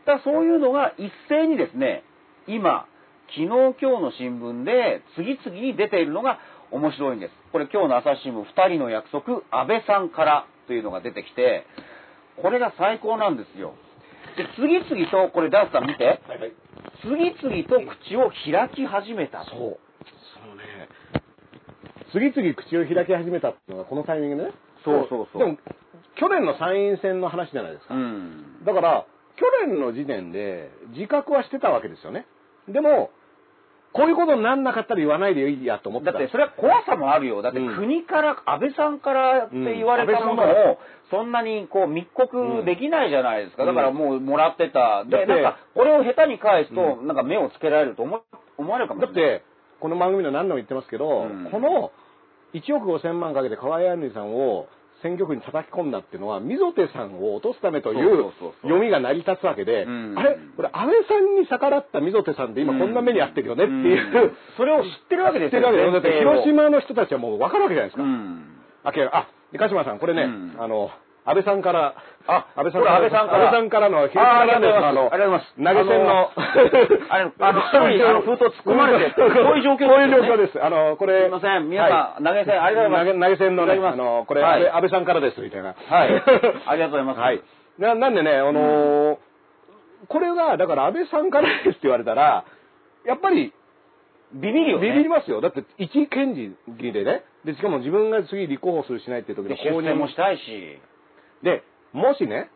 [0.05, 2.03] だからそういうのが一斉にですね、
[2.47, 2.87] 今、
[3.29, 6.39] 昨日今日の新聞で次々に出ているのが
[6.71, 7.33] 面白いんです。
[7.51, 11.65] これ今日の朝日新聞2人の約束、安倍さんからというのが出てきて、
[12.41, 13.73] これが最高なんですよ。
[14.37, 16.53] で、次々と、これダースさん見て、はいはい。
[17.01, 19.43] 次々と口を開き始めた。
[19.45, 19.79] そう。
[20.33, 20.89] そのね、
[22.11, 24.53] 次々口を開き始めたっていうのがこのタイミングでね。
[24.83, 25.57] そうそうそうでも、
[26.15, 27.93] 去年の参院選の話じゃないですか。
[27.93, 28.63] うん。
[28.65, 29.05] だから、
[29.37, 32.25] 去年の時点で自覚はしてたわけですよね。
[32.67, 33.11] でも、
[33.91, 36.11] こういうことになんなかったら言わないでいいやと思ってた。
[36.13, 37.41] だってそれは怖さもあるよ。
[37.41, 40.77] だってうん国から、安倍さんからって言われたものを、
[41.09, 43.63] そんなにこう密告できないじゃないですか。
[43.63, 45.05] うんだからもうもらってた。
[45.05, 48.21] で、なんか、これを下手に返すと、うなんか目をつけられると思
[48.57, 49.39] 思われるかもしだっれない。
[49.39, 49.45] て、
[49.79, 51.91] この番組で何度も言ってますけど、うんこの
[52.53, 54.67] 1億5千万かけて河合案里さんを
[55.01, 60.15] 選挙区に叩き込んだっていうのは、溝手さんを落とすためといそう読みが成り立つわけで、うん。
[60.17, 64.31] あれこれ安倍さんに逆らった溝手さんって今こんな目に遭ってるよねっていう、うん。
[64.57, 68.03] それを知ってるわけですよ知ってるわけです広島の人たちはもう分かるわけじゃないですか。
[68.03, 68.43] うん。
[68.83, 70.55] あ、けあ、で鹿島さん、これね、うん。
[70.59, 70.91] あの、
[71.29, 71.93] 安倍さんから、
[72.27, 74.95] あ安倍さんこれ安倍さんから安倍さんからの、広あありが島ランとうございドます。
[74.95, 75.55] の、ありがとうございます。
[75.55, 76.31] 投げ銭の、
[77.09, 80.63] あの、あの、一人、あの、封筒突っ込まれて、こういう状況ですこういう状況です。
[80.63, 81.21] あの、これ。
[81.23, 85.75] すいません皆さん投げ銭ありがとうございます投げ銭のね、あの、これ、はい安倍さんからです、みたいな。
[85.77, 86.23] はい
[86.65, 87.41] ありがとうございますはい。
[87.77, 89.17] ななんでね、あのー
[90.07, 92.45] これが、だから安倍さんからですって言われたら、
[93.05, 93.53] やっぱり、
[94.33, 94.87] ビビるよね。
[94.87, 95.41] ビビりますよ。
[95.41, 96.55] だって、一検事
[96.93, 100.79] でね、で、しかも自分が次立候補するしないっていう時でに出世もしたいし。
[101.43, 101.63] で、
[101.93, 102.49] もしね、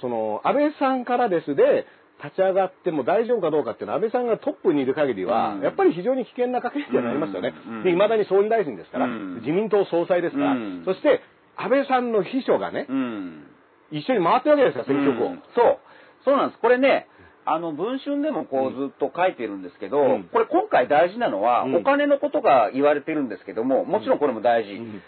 [0.00, 1.86] その、安倍さんからですで、
[2.22, 7.54] 立ち上がっても大丈夫かどうかっていうのは、安倍さんがトップにいる限りは、うんやっぱり非常に危険な駆け引きになりますよね。
[7.66, 11.20] うんで、未だに総理大臣ですから、うん自民党総裁ですから、うんそして、
[11.56, 13.46] 安倍さんの秘書がね、うん。
[13.90, 15.26] 一緒に回ってるわけですよ、選挙区を。
[15.28, 15.78] うんそう。
[16.24, 16.60] そうなんです。
[16.60, 17.08] これね、
[17.46, 24.74] あの、文春でもこうずっと書いてるんですけど、うんこれ今回大事なのは、うんお金のことが言われてるんですけども、もちろんこれも大事。
[24.74, 25.02] うん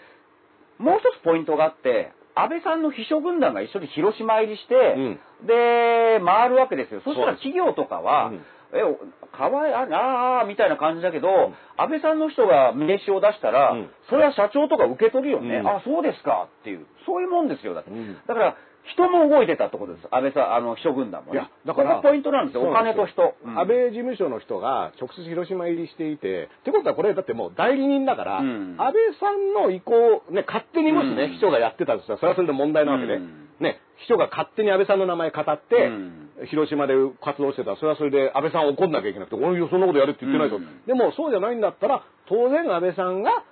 [0.79, 7.01] もう一つポイントがあって、安倍さんの秘書軍団が一緒に広島入りして、で、回るわけですよ。
[7.03, 8.97] そしたら企業とかは、うんえ、お
[9.27, 15.57] かわいい、ああー、みたいな感じだけど、ん安倍さんの人が名刺を出したら、うんそれは社長とか受け取るよね。
[15.57, 16.85] うんあ、そうですかっていう。
[17.05, 17.91] そういうもんですよ、だって。
[17.91, 18.57] うんだから、
[18.91, 20.07] 人も動いてたってことです。
[20.11, 21.39] 安倍さん、あの、秘書軍団もね。
[21.39, 22.69] いや、だから、これがポイントなんですよ。
[22.69, 23.35] お金と人。
[23.45, 36.19] うん安倍事務所の人が直接広島入りしていて、ってことはこれだってもう代理人だから、うん安倍さんの意向、ね、勝手にもしね、うん秘書がやってたとしたら、それはそれで問題なわけで、うんね、秘書が勝手に安倍さんの名前語って、うん
[36.49, 40.57] 広島で活動してたら、それはそれで安倍さんを怒んなきゃいけなくて、俺そんなことやるって言ってないぞ。
[40.57, 43.43] うんでもそうじゃないんだったら、当然安倍さんが、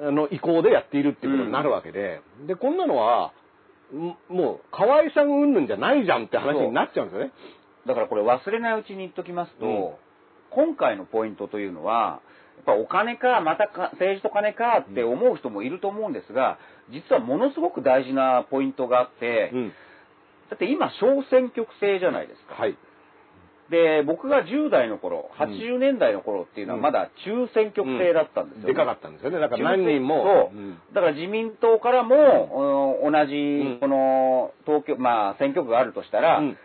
[0.00, 3.47] あの、意向でやっているっていうことになるわけで、で、こんなのは、ん
[4.28, 7.32] もう、河合さん云々じゃないじゃんって話になっちゃうんですよね。
[7.86, 10.08] だからこれ忘れないうちに言っときますと、うん
[10.50, 12.22] 今回のポイントというのは、
[12.56, 16.58] やっぱお金か、またか政治と金かって思う人もいると思うんですが、
[16.90, 19.72] 実はものすごく大事なポイントがあって、うん。
[20.50, 22.54] だって今、小選挙区制じゃないですか。
[22.54, 22.76] はい。
[23.70, 26.82] で、僕が10代の頃、80年代の頃っていうのはうん。
[26.82, 28.66] まだ中選挙区制だったんですよ、ね。
[28.68, 29.38] でかかったんですよね。
[29.38, 30.50] だから何人も。
[30.52, 30.56] そう。
[30.56, 30.78] うん。
[30.94, 36.56] だから自民党からも、うん同じん、この、東京、まあ、選挙区があるとしたら、うん。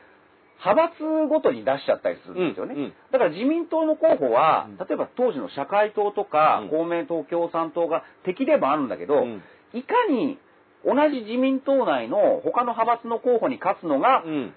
[0.66, 2.76] 派閥ごとに出しちゃったりするんですよね。
[2.76, 2.82] うん。
[2.84, 2.94] うん。
[3.12, 4.78] だから自民党の候補は、うん。
[4.78, 6.70] 例えば当時の社会党とか、うん。
[6.70, 9.44] 公明党、共産党が敵でもあるんだけど、うん。
[9.74, 10.38] いかに
[10.86, 14.54] 同じ自民党内の他の派閥の候補に勝つのが、うん。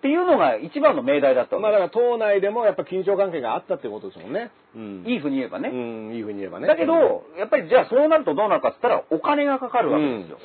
[0.00, 4.50] っていうのが一番の命題だったまあだから党内でもやっぱ緊張関係があったってことですもんね。
[4.74, 5.04] うん。
[5.06, 5.68] いいふうに言えばね。
[5.68, 6.66] うん、いいふうに言えばね。
[6.66, 10.38] だけど、やっぱりじゃあそうなるとどうなるかって言ったら、お金がかかるわけですよ。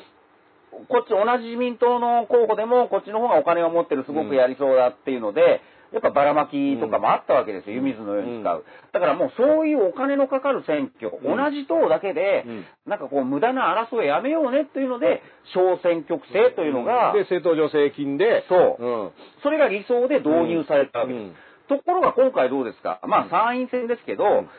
[0.89, 5.61] こっち同じ自民党の候補でも、こっちの方がお金を持ってる、すごくやりそうだっていうので、
[5.95, 8.65] やっぱばらまきとかもあったわけですよ、湯水のように使う。
[8.91, 11.37] だからもうそういうお金のかかる選挙、うん。
[11.37, 12.65] 同じ党だけで、うん。
[12.85, 15.23] なんかこう無駄な争いやめようねっていうので、
[15.53, 18.83] 小選挙区制というのが、で、政党助成金で、そう。
[18.83, 19.11] うん。
[19.41, 21.23] それが理想で導入されたわけです。
[21.23, 21.35] うん。
[21.79, 22.99] ところが今回どうですか。
[23.07, 24.49] まあ参院選ですけど、ん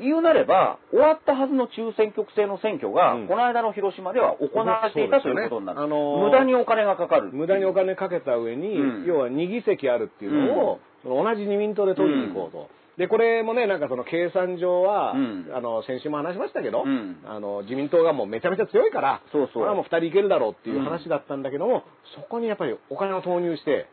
[0.00, 3.28] 言うなれば、終わったはずの中選挙区制の選挙が、うん。
[3.28, 5.80] この間の広島では行われていたということになる。
[5.80, 7.30] あのー無駄にお金がかかる。
[7.32, 9.04] 無駄にお金かけた上に、うん。
[9.06, 12.68] 要は2議席あるっていうのを、その同じ自民党で取りに行こうと。
[12.96, 15.50] で、これもね、なんかその計算上は、うん。
[15.54, 17.18] あの、先週も話しましたけど、うん。
[17.26, 19.52] あの、自民党がもうめちゃめちゃ強いから、そうそう。
[19.54, 21.82] これはもう2人いけるだろうっていう話だったんだけども、
[22.14, 23.86] そこにやっぱりお金を投入して、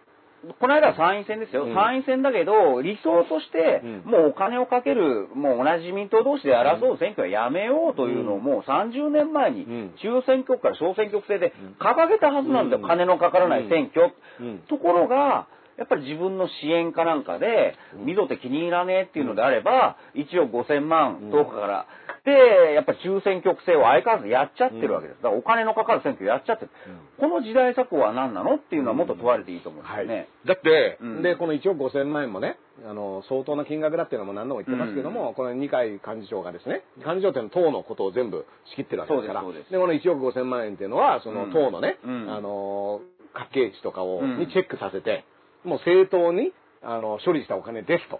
[0.59, 1.65] この間は参院選ですよ。
[1.65, 1.75] うん。
[1.75, 4.11] 参院選だけど、理想として、うん。
[4.11, 8.43] もうお金をかける、もう同じ自民党同士で争う選挙はやめようというのを、うん。
[8.43, 12.81] もう30年前にうん、中選挙区から小選挙区制で掲げたはずなんだよ。
[12.81, 12.87] うん。
[12.87, 14.13] 金のかからない選挙。
[14.39, 14.59] うん。
[14.67, 15.47] ところが、
[15.81, 17.73] やっぱり自分の支援かなんかで、
[18.05, 21.87] 溝って気に入らねえっていうのであれば、1億5000万、遠くから。
[22.23, 25.17] で、やっぱり中選挙区制を相変わらずやっちゃってるわけです。
[25.23, 26.71] だからお金のかかる選挙やっちゃってる。
[27.17, 30.05] この時代錯誤は何なのっていうのはもっと問われていいと思うんですはい。
[30.05, 30.27] よね。
[30.45, 31.21] だって、うん。
[31.23, 39.47] で、この1億5000万円もね、あの、相当な金額だっていうのも何度も言ってますけども、この二階幹事長がですね、幹事長っていうのは党のことを全部仕切ってるわけですから、で
[39.79, 41.51] この1億5000万円っていうのは、そのうん。
[41.51, 42.31] 党のね、うん。
[42.31, 43.01] あの、
[43.33, 44.37] 家計値とかを、うん。
[44.37, 45.25] にチェックさせて、
[45.63, 46.51] もう正当に、
[46.81, 48.19] あの、処理したお金ですと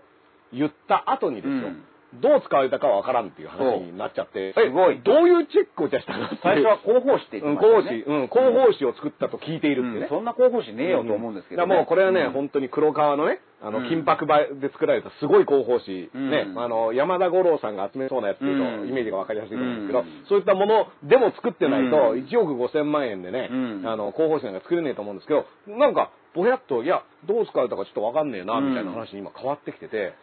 [0.53, 1.83] 言った後にですよ、うん。
[2.19, 4.95] どう使われたかはわからんっていう話になっちゃって、すごい。
[4.95, 6.25] えどういうチェックをじゃあしたの？
[6.25, 8.23] って最初は広報誌って言うん、ってま広報誌、したよね。
[8.23, 10.05] うん、広報誌を作ったと聞いているってね。
[10.05, 12.31] うんそんな広報誌ねえよと思うんですけど、だからもうこれはね、うん。
[12.33, 13.89] 本当に黒革のね、あの、うん。
[13.89, 16.29] 金箔板で作られたすごい広報誌、うん。
[16.31, 20.05] ね、あの、山田五郎さんが集めそうなやつっていうイメージがわかりやすいと思うんですけど、うん。
[20.27, 22.25] そういったものでも作ってないと、うん。
[22.25, 23.87] 1億5千万円でね、うん。
[23.87, 30.13] あの、広報誌なんか作れねえと思うんですけど、なんか、ぼやっと、いや、どう使われたかちょっとわかんねえな、みたいな話に今変わってきてて、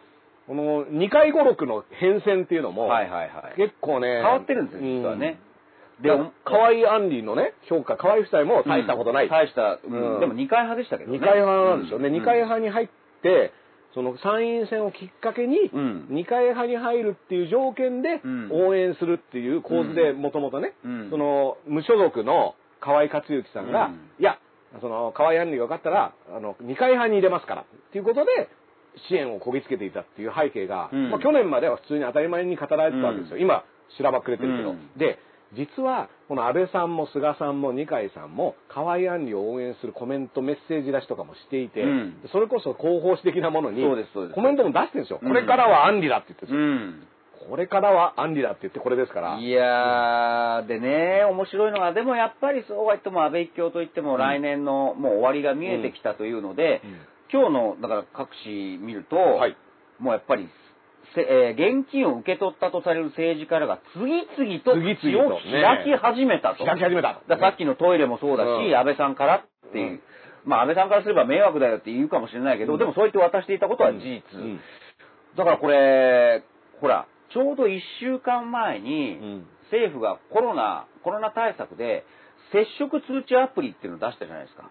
[0.49, 3.55] この2回5、6の変遷っていうのも、はいはいはい。
[3.55, 5.39] 結構ね、変わってるんですよ、実はね。
[6.01, 6.09] で、
[6.43, 9.29] 河合安里のね、評価、河合夫妻も大したことない。
[9.29, 11.19] 大した、うんでも二階派でしたけどね。
[11.19, 12.07] 二階派なんですよね。
[12.07, 12.89] うん二階派に入っ
[13.21, 13.53] て、
[13.93, 24.39] その参院選をきっかけに、うん二階派に入るっていう条件でうん応援するっていう構図でもともとね、うんその無所属の河合克行さんが、うんいや、
[24.81, 28.49] その河合安里が分かったら、あの、二階派に入れますからっていうことで、
[29.09, 33.37] 支援をこぎつけていたっていう背景が、うんまあ去年までは普通に当たり前に語られてたわけですよ。
[33.37, 33.63] うん今、
[33.97, 34.71] しらばっくれてるけど。
[34.71, 35.19] うんで、
[35.53, 43.81] 実は、この安倍さんも菅さんも二階さんも、河合安里を応援するコメント、メッセージ出しとかもしていて、うんそれこそ広報誌的なものに
[44.35, 45.19] コメントも出してるんですよ。
[45.21, 46.99] うんこれからは安里だって言ってるんうん。
[46.99, 47.09] です
[47.43, 47.47] よ。
[47.49, 49.39] これからは安里だって言ってこれですから。
[49.39, 56.97] いやー、でね、面白いのが、でもやっぱりそうは言っても安倍一強といっても来年のもう終わりが見えてきたというので、うん
[57.31, 59.57] 今日の、だから各紙見ると、はい。
[59.99, 60.49] もうやっぱり、
[61.15, 66.65] せえー現金を受け取ったとされる政治家らが次々と口を開き始めたと。
[66.65, 67.21] 開き始めた。
[67.27, 68.75] さっきのトイレもそうだし、うん。
[68.75, 70.01] 安倍さんからっていう、うん。
[70.45, 72.79] まあ安倍さんからすれば迷惑だよって言うかもしれないけど、うん。
[72.79, 74.21] でもそう言って渡していたことは事実。
[74.33, 74.59] うん。
[75.37, 76.43] だからこれ、
[76.81, 79.47] ほら、ちょうど1週間前に、うん。
[79.69, 82.05] 政府がコロナ、コロナ対策で、
[82.51, 84.69] 接触通知アプリっていうのを出したじゃないですか。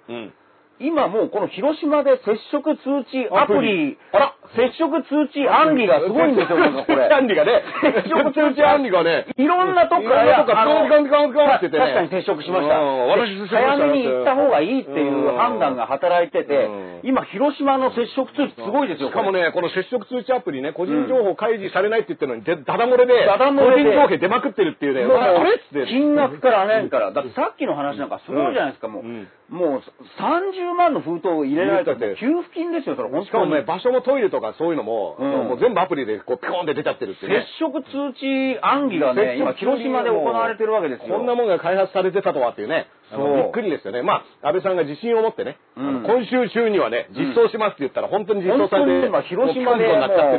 [0.81, 0.87] うん。
[0.87, 7.05] 今もうこの広島で接触通知アプリ、あら接触通知案里がすごいんですよ、なんかこれ。
[7.13, 7.63] アンリがね、
[8.03, 12.79] 接触通知アンリがね、いろんなとこから、とこかガンガンガンガンっててね確かに接触しました。
[12.79, 19.09] 早めに行った方がいいっていう判断が働いててうん、今広島の接触通知すごいですよ。
[19.09, 25.87] しかもね、この接触通知アプリね、個人情報開示されないって言ってるのに、でダダ漏れで、ダダ漏れで個人情報出まくってるっていうね、あれっつって。
[25.87, 29.05] 金額から何から、だってさっきの話なんかすごいじゃないですか、もう。
[29.05, 29.83] うんもう
[30.21, 33.27] 30万の封筒を入れられたって給付金ですよ、それ、本当に。
[33.27, 37.47] しかもね、場所もトイレととかそういうのも、うんもう全部アプリでこうピコーンって出ちゃってるって接ね。
[37.59, 41.17] 触通知暗記がね、今、広島で行われてるわけですよ。
[41.17, 42.87] こんなもんが開発されてたとはっていうね。
[43.11, 44.03] そうびっくりですよね。
[44.03, 49.89] まあ、安倍さんが自信を持ってね、うん今週中にはね、実装しますって言ったら本当に実装されて、に今、広島で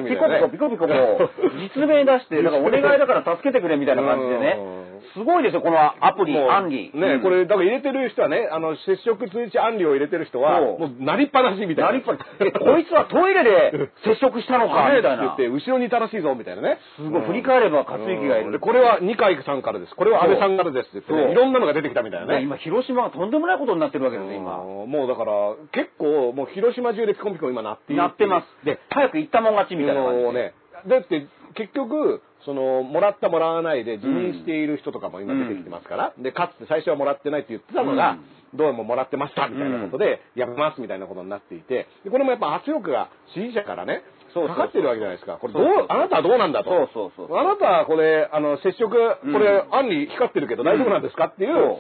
[0.07, 1.29] ピコピコピコピコピコもう、
[1.75, 5.01] 実名出して、だからお願いだから助けてくれみたいな感じでねうん。
[5.13, 6.91] すごいですよ、このアプリ、もう暗記。
[6.93, 11.91] ね、うんこれ、だから入れてる人はね、あの、接触通知暗記を入れてる人は、もう、なりっぱなしみたいな。
[11.91, 15.33] なりっぱなえこいつはトイレで 接触したのか、みたいな。
[15.33, 16.77] って言って、後ろにいたらしいぞ、みたいなね。
[16.95, 18.51] すごい、振り返れば勝之がいる。
[18.51, 19.95] でこれは二階さんからです。
[19.95, 22.35] これは安倍さんからですって言っていろんなのが出てきたみたいなね。
[22.35, 24.61] ね今、広島がとんでもないことになってるわけですよ、今。
[24.61, 25.31] うんもうだから、
[25.71, 28.65] 結構、もう広島中でピコンピコン今なっているなってます。
[28.65, 30.23] で、早く行ったもん勝ちみたいな感じで。
[30.23, 30.53] もうね、
[30.87, 38.17] だって結局、その、もらったもらわないで辞任している人とかも今出てきてますから、で、かつて最初はもらってないって言ってたのが、
[38.53, 44.03] どうももらってましたみたいなことで、やめますみたいなことになっていて、でこれもやっぱ圧力が支持者からね、
[44.33, 45.37] そうかかってるわけじゃないですか。
[45.37, 46.69] これどうあなたはどうなんだと。
[46.69, 49.33] そうそうそうあなたはこれ、あの、接触、うん。
[49.33, 51.77] これ、案に光ってるけど大丈夫なんですかっていう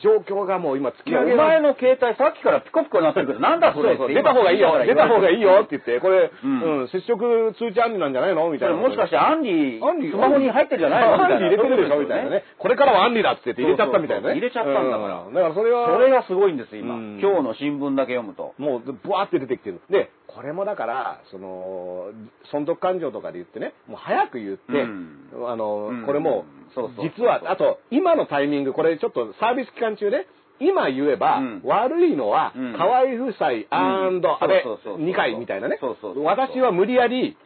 [0.00, 3.94] 状況がもう今突き上げお前の携帯さっきからピコピコになってるけど、なんだそれ？
[3.94, 8.76] って出た方がいいよ、出た方がいいよって言って、これ、ううんん、接触通知案里なんじゃないのみたいな。
[8.76, 12.44] もしかしてアンリアンリスマホに入ってるじゃないのみたいなアンリ入れてるでしょみたいなね。
[12.58, 14.34] これからはアンリだって言って入れちゃったみたいなね。
[14.34, 16.94] 入れちゃったんだからうんだからそれは、それがすごいんです、今。
[16.94, 18.54] うん今日の新聞だけ読むと。
[18.58, 19.80] もう、ブワーって出てきてる。
[19.90, 22.08] で、これもだから、その、
[22.50, 26.44] 損得感情とかで言ってね、もう早く言って、うんあの、うんこれも
[26.74, 30.26] そうそう、実は、あと、今のタイミング、これちょっとサービス期間中ね、
[30.60, 35.78] 今言えば、うん悪いのは、うん河合夫妻安倍そうそうそうそう2回みたいなね。
[36.24, 37.36] 私は無理やり。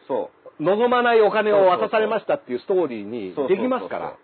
[0.59, 4.17] 望まないお金を渡されましたっていうストーリーにできますから。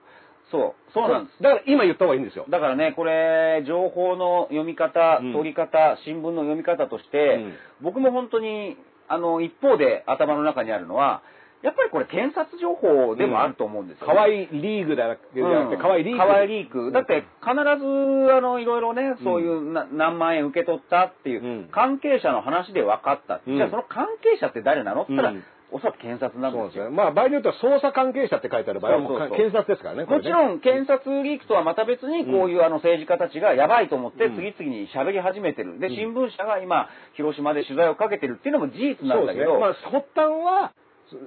[0.51, 0.91] そう。
[0.93, 1.41] そうなんです。
[1.41, 2.45] だから今言った方がいいんですよ。
[2.49, 8.77] だからね、これ、情報の読み方、うん取り方、新聞の読み方として、うん僕も本当に、
[9.07, 11.21] あの、一方で頭の中にあるのは、
[11.65, 16.17] やっぱりこれ検察情報でもあると思うんですよ、ね河合リーグじゃなくて、河合リーグ。
[16.17, 16.91] 河合リーク。
[16.91, 23.41] だって必ず、あの、いろいろね、そういうな何万円受け取ったっていう、うん関係者の話で分かった。
[23.47, 26.89] うんじゃあその関係者って誰なのって言ったら、うんおそらく検察なんですすね。
[26.89, 30.05] まあ場合によっては捜査関係者って書いてある場合はも検察ですからね。
[30.05, 35.79] もちろん、検察リークとはまた別に、こういうあの政治家たちがやばいと思って、うん次々に喋り始めてる。
[35.79, 39.59] で、新聞社が今、広島で取材をかけてるっていうのも事実なんだけど、ね。
[39.59, 40.71] まあ発端は、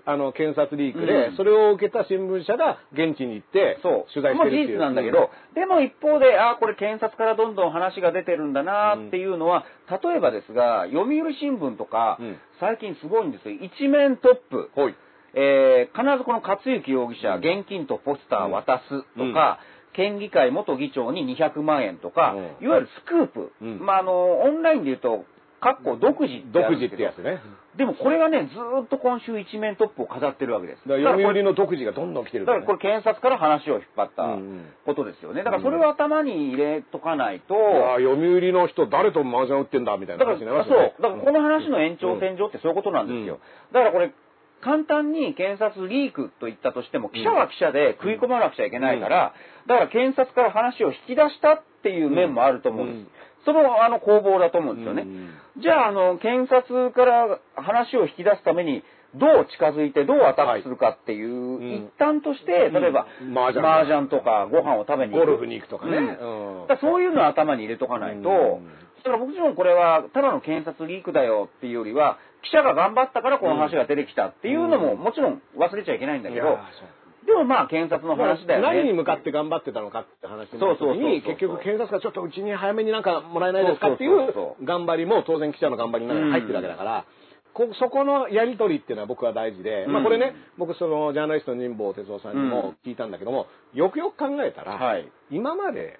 [0.04, 4.12] あの、検察リークで、うんそれを受けた新聞社が現地に行って、そう。
[4.12, 4.64] 取材してるっていう。
[4.64, 9.64] もう事実なんだけど、でも一方で、ああ、これ検察からどんどん話が出てるんだなっていうのは、
[10.02, 13.54] 例えばですが、読売新聞とか、うん最近すごいんですよ。
[13.54, 14.70] 一面トップ。
[14.74, 14.94] ほい。
[15.34, 19.60] えー必ずこの勝行容疑者、現金とポスター渡すとか、
[19.92, 23.52] 県議会元議長に200万円とか、うんいわゆるスクープ。
[23.60, 25.24] うんまあ、あの、オンラインで言うと、
[25.60, 27.40] かっこ独自ってあ独自ってやつね。
[27.76, 30.88] でもこれがね、ずーっと今週一面トップを飾ってるわけです。
[30.88, 35.44] だから読売の独自がどんどん来てるだからこれ検察から話を引っ張ったうんうんことですよね。
[35.44, 40.94] だからそれを頭に入れとかないと、いや読売の人誰と麻雀打ってんだみたいな話になりそうますよね。。
[41.00, 43.38] だからこの話の延長線上ってそういうことなんですよ。
[43.72, 44.12] だからこれ、
[44.60, 49.34] 簡単に検察リークと言ったとしても、記者は記者で食い込まなくちゃいけないから、
[49.66, 53.27] だから検察から話を引き出したっていう面もあると思うんです。
[53.40, 55.02] うんその、あの、攻防だと思うんですよね。
[55.02, 55.62] うん。
[55.62, 58.82] じゃあ、あの、検察から話を引き出すために、
[59.14, 61.88] どう近づいて、どうアタックするかっていう、ん。
[61.88, 65.26] 一端として、例えば、うん麻雀とかご飯を食べに行く。
[65.26, 65.96] ゴルフに行くとかね。
[65.96, 66.66] うん。
[66.66, 68.66] からそういうのを頭に入れとかないと、うん。
[68.98, 76.58] だからもちろんこれはただの検察リークだよっていうよりは、記者が頑張ったからこの話が出てきたっていうのももちろん忘れちゃいけないんだけど
[77.26, 78.66] でもまあ検察の話だよね。
[78.66, 87.04] 何に向かって頑張ってたのかって話のそうそうそうそう時に、結局検察がちょっとうちに早めになんかもらえないですかっていそう頑張りも当然記者の頑張りの中に入ってるわけだから、
[87.54, 95.08] こそこのやり取りっていうのは僕は大事で、まあこれね、僕そのジャーナリストの仁坊哲夫さんにも聞いたんだけども、よくよく考えたら、はい。
[95.30, 95.98] 今まで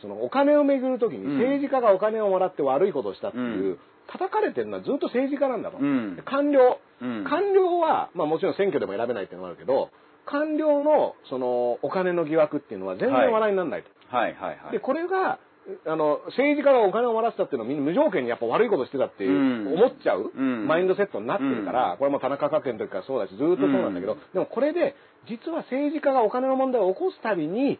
[0.00, 1.38] そのお金をめぐるときにうん。
[1.38, 3.78] 政治家がお金をもらって悪いことをしたっていう、うん。
[4.08, 5.78] 叩かれてるのはずっと政治家なんだと。
[5.78, 6.22] うん。
[6.24, 7.24] 官僚、うん。
[7.24, 9.90] 官僚は、まあもちろん選挙でも選べないっていうのもあるけど、
[10.28, 13.88] 官僚のそのお金の疑惑っていうのは全然はい笑いにならないと。
[14.14, 14.72] はいはいはい。
[14.72, 15.38] で、これが、
[15.86, 24.94] あの、政治家がお金をもらってたっていうのはみんな無条件にやっぱ悪いことしてたっていう、うん思っちゃう、うんマインドセットになってるから、これも田中角栄の時からそうだし、ずっとそうなんだけど、でもこれで、
[25.28, 27.78] 実は政治家がお金の問題を起こすたびに、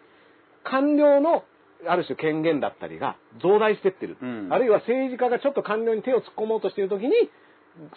[0.64, 1.44] 官僚の
[1.86, 4.16] ある種権限だったりが増大してってる。
[4.20, 7.12] うんあるいは政治家がちょっと官僚に手を突っ込もうとしている時に、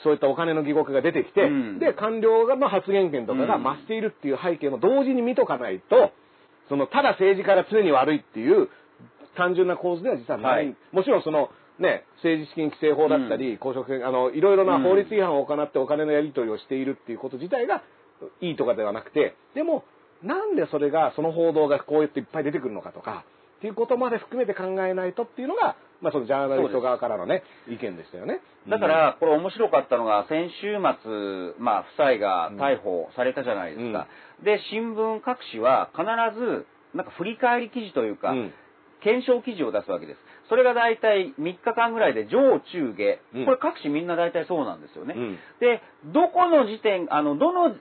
[0.03, 1.79] そういったお金の疑惑が出てきて、うん。
[1.79, 6.11] で、官僚の発言権とかが増しているっていう背景も同時に見とかないと、
[6.69, 8.69] その、ただ政治家が常に悪いっていう
[9.35, 10.65] 単純な構図では実はない。
[10.65, 10.75] はい。
[10.91, 11.49] もちろんその、
[11.79, 17.81] ね、政治資金規正法だったり、公職権、あの、いろいろな法律違反を行ってお金のやり取りをしているっていうこと自体が
[18.39, 19.83] いいとかではなくて、でも、
[20.21, 23.25] なんでそれが、その報道がこうやっていっぱい出てくるのかとか、
[23.61, 28.41] っていうことまで含めて考えないとっていうのが、まあそのジャーナリスト側からのね、意見でしたよね。
[28.67, 34.07] だから、これ面白かったのが、先週末、まあ、夫妻が逮捕されたじゃないですか。
[34.43, 36.03] で、新聞各紙は必
[36.39, 36.65] ず、
[36.95, 38.53] なんか振り返り記事というか、うん
[39.03, 40.19] 検証記事を出すわけです。
[40.47, 45.15] それが大体3日間ぐらいで上中下、うんこれ各紙みんな大体そうなんですよね。
[45.17, 45.81] うんで、
[46.13, 47.75] どこの時点、あの、どの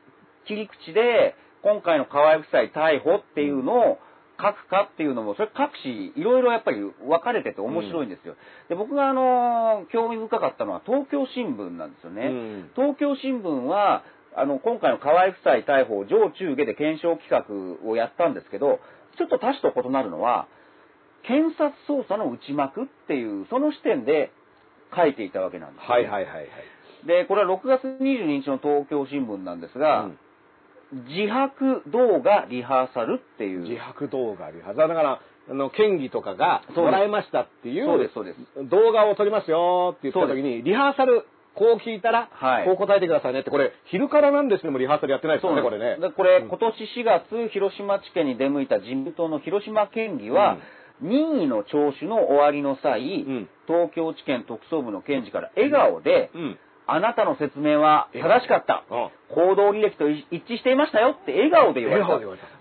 [0.47, 3.99] 切り口で今回の河合夫妻逮捕っていうのを
[4.41, 6.93] 書くかっていうのも、それ各紙いろいろやっぱり分
[7.23, 8.37] かれてて面白いんですよ。
[8.69, 12.27] で、僕があの、興味深かったのは東京新聞なんですよね。
[12.27, 14.03] うん東京新聞は、
[14.35, 17.31] あの、今回の河合夫妻逮捕を上中下で検証企
[17.83, 18.81] 画をやったんですけど、
[19.19, 20.47] ちょっと他紙と異なるのは、
[21.23, 24.33] 検察捜査の内幕っていう、その視点で
[24.97, 26.47] 書いていたわけなんですよ、はいはいはいはい。
[27.07, 30.19] で、これは6月22日の東京新聞なんですが、うん
[30.93, 33.61] 自白動画リハーサルっていう。
[33.61, 38.69] 自白動画ありはずだから、あの、県議とかがもらいましたっていう、そうですそうです。
[38.69, 42.65] 動画を撮りますよって言った時に、リハーサル、こう聞いたら、はい。
[42.65, 45.97] こう答えてくださいねって、これ、昼からなんですけどもリハーサルやってないですよね、これね。
[45.97, 46.49] でこれ、うん。
[46.49, 50.59] 今年4月、広島地検に出向いた自民党の広島県議は、
[51.01, 53.49] 任意の聴取の終わりの際、ん。
[53.67, 56.59] 東京地検特捜部の検事から笑顔で、うん。
[56.93, 58.85] あなたの説明は正しかった。
[58.91, 62.09] うん行動履歴と一致していましたよって笑顔で言われた。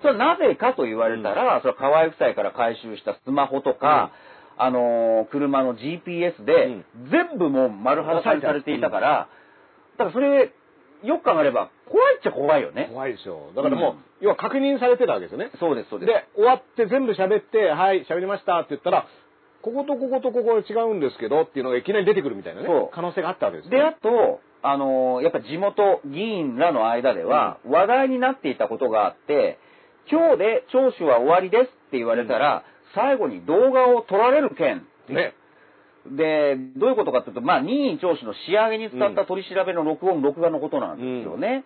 [0.01, 4.11] それはなぜかと言われたら、それは河合夫妻から回収したスマホとか、
[4.55, 9.29] あのー車の GPS で、全部もう丸裸にされていたから、
[9.97, 10.51] だからそれ、
[11.03, 12.89] よく考えれば、怖いっちゃ怖いよね。
[12.91, 13.51] 怖いですよ。
[13.55, 15.49] だからもう、うん要は確認されてたわけですよね。
[15.61, 16.07] そうです、そうです。
[16.11, 19.07] で、終わって全部喋って、はい、喋りましたって言ったら、
[19.61, 29.59] こことこことここ違うんですけどっていうのがいきなり出てくるみたいなね可能性があったわけですよで、あと、あのーやっぱ地元議員らの間では、話題になっていたことがあって、
[30.11, 32.63] 今日で聴取は終わりですって言われたら、
[32.95, 34.85] 最後に動画を撮られる件。
[35.09, 35.33] ね。
[36.07, 41.65] で、どういうことかというと、まあ、任意聴取の仕上げに使った取り調べの録音、録画のことなんですよね。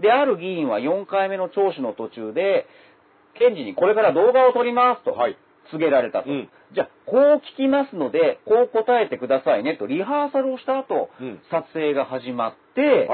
[0.00, 2.66] で、ある議員は4回目の聴取の途中で、
[3.38, 5.36] 検事にこれから動画を撮りますとはい。
[5.70, 6.30] 告げられたと。
[6.30, 13.08] うんじゃあ、こう聞きますので、こう答えてくださいねと、リハーサルをした後、うん撮影が始まって。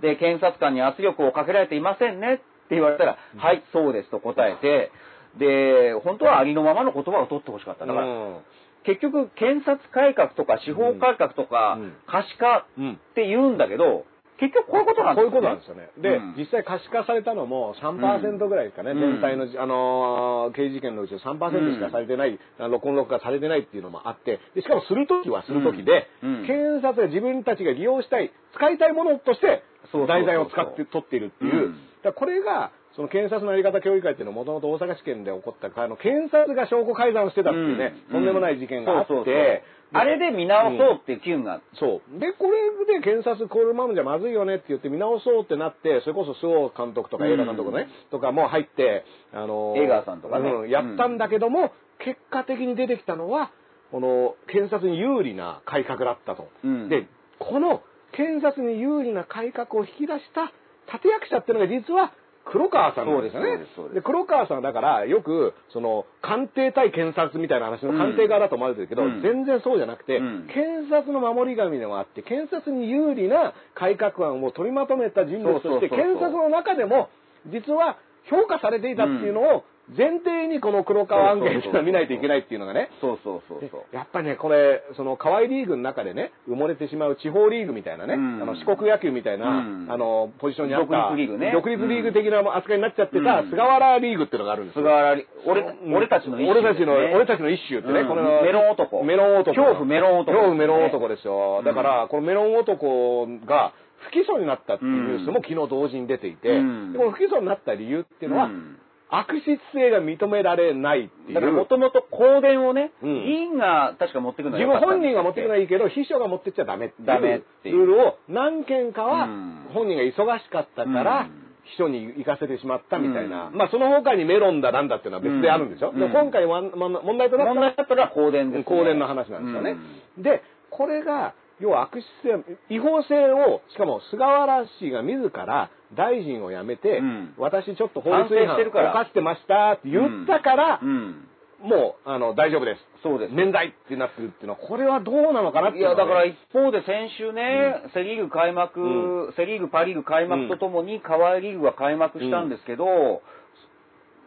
[0.00, 4.90] で、検察官に圧力をかけられていませんねって言われたら、はい、そうですと答えて、
[5.38, 7.86] で、本当はありのままの言葉を取ってほしかった。
[7.86, 8.36] だから、うん
[8.84, 12.92] 結局、検察改革とか司法改革とかうん可視化うん。
[12.94, 14.04] って言うんだけど、
[14.42, 15.38] 結局こういうことなんこういうですよね。
[15.38, 15.90] ことなんですよね。
[16.02, 16.34] で、うん。
[16.36, 18.98] 実際可視化されたのも3%ぐらいですかね、うん。
[18.98, 26.34] 全体の、あのー刑事事件のうちの3%しかされてない、あの録音録画されてないっていうのもあって、でしかもするときはするときで、うん。
[26.40, 26.46] うん。
[26.46, 29.62] 検察が自分たちが利用したい、使いたいものとして
[29.92, 30.06] そうそうそうそう。
[30.08, 31.80] 題材を使って取っているっていう、うん。
[32.02, 38.12] だこれが、その検察のやり方協議会っていうのはもともと大阪地検で起こったあの検察が証拠改ざんをしてたっていうね、うん。
[38.12, 39.64] とんでもない事件があって、
[39.94, 42.20] あれで見直そうっていう機運が、そう。
[42.20, 50.50] で、これで検察このままじゃまずいよねって言って見直そうってなって、それこそ周防監督とかうん映画監督ね、とかも入って、あの江川さんとかね。
[50.50, 53.50] うんやったんだけども、結果的に出てきたのは、
[53.90, 56.48] この検察に有利な改革だったと。
[56.64, 56.88] うん。
[56.88, 57.06] で、
[57.38, 57.82] この
[58.12, 60.52] 検察に有利な改革を引き出した
[60.92, 62.12] 立役者っていうのが実は
[62.44, 63.94] 黒川さんなんですよね。
[63.94, 69.22] で黒川さんはだからよくその官邸対検察みたいな話の官邸側だと思われてるけど、うん。
[69.22, 70.48] 全然そうじゃなくて、うん。
[70.52, 77.10] 検察の守り神でもあって検察に有利な改革案を取りまとめた人物として検察の中でも
[77.46, 77.98] 実は
[78.30, 82.88] 評価されていたっていうのを前提にこの黒川案件っていうのは見ないといけないっていうのがね。
[83.00, 83.96] そうそうそうでそう。
[83.96, 88.42] やっぱりね、これ、その、河合リーグの中でね、埋もれてしまう地方リーグみたいなね、うん。
[88.42, 89.86] あの、四国野球みたいな、うん。
[89.90, 91.50] あの、ポジションにあった、独立リーグね。
[91.52, 93.50] 独立リーグ的な扱いになっちゃってた、うん。
[93.50, 94.82] 菅原リーグっていうのがあるんですよ。
[94.82, 95.94] 菅原り俺うん。
[95.94, 96.60] 俺たちの一種。
[96.60, 98.08] 俺たちの、俺たちの一種ってね、うん。
[98.08, 99.02] このメロン男。
[99.04, 99.56] メロン男。
[99.56, 100.32] 恐怖メロン男。
[100.32, 101.58] 恐怖メロン男ですよ。
[101.58, 106.92] うんだから、このメロン男が不起訴になったっていうニュースも昨日同時に出ていて、うん。
[106.92, 108.78] でこの不起訴になった理由っていうのは、うん
[109.14, 111.34] 悪質性が認められないっていう。
[111.34, 121.30] だからもともと香典をね、うん議員が確か持ってくるの自分本人が持ってくのはいいけど、秘書が持ってっちゃダメっていうダメっていうルールを何件かはうん本人が忙しかったからうん、
[121.64, 123.48] 秘書に行かせてしまったみたいな。
[123.48, 125.90] うんまあその他にメロンだなんだっていうのは別であるんでしょ？
[125.90, 127.62] うんでも今回問題となった問の
[128.02, 128.64] は香典です、ね。
[128.64, 129.76] 公伝の話なんですよね。
[130.16, 137.34] うんで、これが、要は悪質性、違法性を、しかも菅原氏が自ら大臣を辞めて、うん。
[137.38, 138.90] 私ちょっと法律違反反省してるから。
[138.92, 141.28] 犯してましたって言ったから、うん。
[141.62, 142.80] もう、あの、大丈夫です。
[143.02, 143.34] そうです。
[143.34, 153.22] 年代ってなってるっていうのは、これはどうなのかなっていや、だからね一方で先週ね、セリーグ開幕、うセリーグ、パリーグ開幕とともに、河合リーグが開幕したんですけど、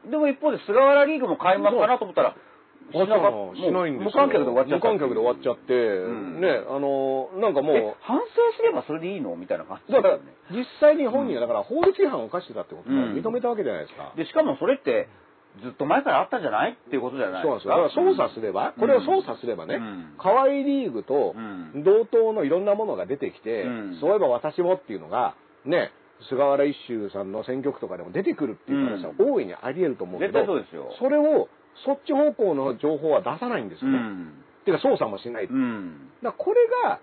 [0.09, 2.35] でも一方で菅原リーグも開幕かなと思ったら、
[2.93, 4.05] もうしないんですよ。
[4.05, 4.75] 無観客で終わっちゃ。
[4.75, 6.41] 無観客で終わっちゃって、ん。
[6.41, 8.23] ね、あの、なんかもえう、反省
[8.57, 10.19] すればそれでいいのみたいな感じだから
[10.51, 13.13] 実際に本人は、だから法律違反を犯してたってことをうん。
[13.13, 14.13] 認めたわけじゃないですか。
[14.15, 15.07] で、しかもそれって、
[15.63, 17.41] ずっと前からあったんじゃないっていうことじゃない。
[17.41, 17.71] そうなんですよ。
[17.71, 21.83] だから操作すれば、これを操作すればねうん、河合リーグとうん。
[21.83, 25.35] 同等のいろんなものが出てきてうん、そういえば私もっていうのが、
[25.65, 25.91] ね、
[26.29, 30.91] 菅原一秀さんの選挙区とかでも出てくるっていう話は大いにあり得ると思うけど、絶対そうですよ。
[30.99, 31.47] それを
[31.83, 33.97] そっち方向の情報は出さないんですよね。
[33.97, 34.33] うん。
[34.61, 35.45] っていうか操作もしない。
[35.45, 36.09] うん。
[36.23, 36.99] だからこれが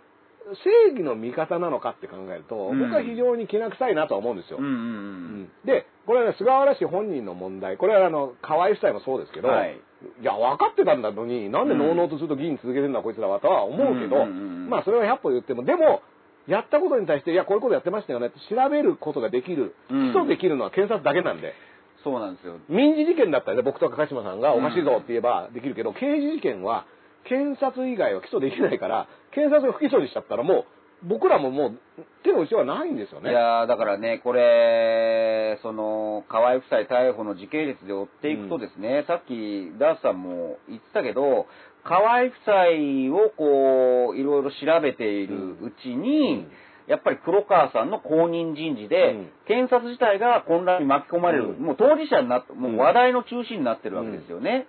[0.65, 4.59] 正義の味方なのかって考えると、うん僕は非常にきな臭いなとは思うんですよ。
[4.59, 9.79] うんうんううんんで、これはね、菅原氏本人の問題、これはあの、河合夫妻もそうですけど、はい
[10.21, 14.33] いや、分かってたんだのに、なんでのうのうとずっと議員続けてんだ、こいつらはとは思うけど、うんうんう
[14.67, 16.03] んまあ、それは100歩言っても、でも、
[16.49, 21.55] やったことに対して、いや、こういうことやってましたよねって調べることができる、うん起訴できるのは検察だけなんで、
[22.05, 22.59] そうなんですよ。
[22.69, 26.87] 民事事件だったらね、僕とか鹿島さんがおかしいぞって言えばできるけど、刑事事件は、
[27.25, 30.67] 検察以外は起訴できないから、検察が不起訴にしちゃったらも
[31.03, 31.79] う、僕らももう、
[32.23, 33.31] 手の内はないんですよね。
[33.31, 41.47] いやーだからね、これ、その、河合夫妻逮捕の時系列で追っていくとですね、さっきダースさんも言ってたけど、
[41.85, 46.53] 河合夫妻をこう、いろいろ調べているうちに、うん
[46.87, 49.31] やっぱり黒川さんの後任人事で、うん。
[49.47, 51.63] 検察自体が混乱に巻き込まれる、うん。
[51.63, 54.67] もう当事者になって、もう話題の中心になってるわけですよね。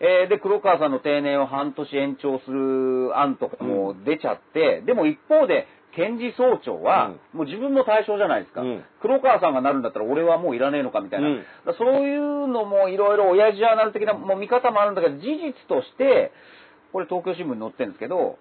[0.00, 8.84] えーで、黒川さんの定年を半年延長する案とかも出ちゃって、でも一方で、検事総長は、もう自分も対象じゃないですか、うん。
[9.00, 11.28] 黒川さんがなるんだったら俺はもういらねえのかみたいな。
[11.28, 11.44] うん。
[11.78, 16.30] そういうのもいろいろ親父ジャーナル的なもう見方もあるんだけど、事実として、
[16.92, 18.38] これ東京新聞に載ってるんですけど、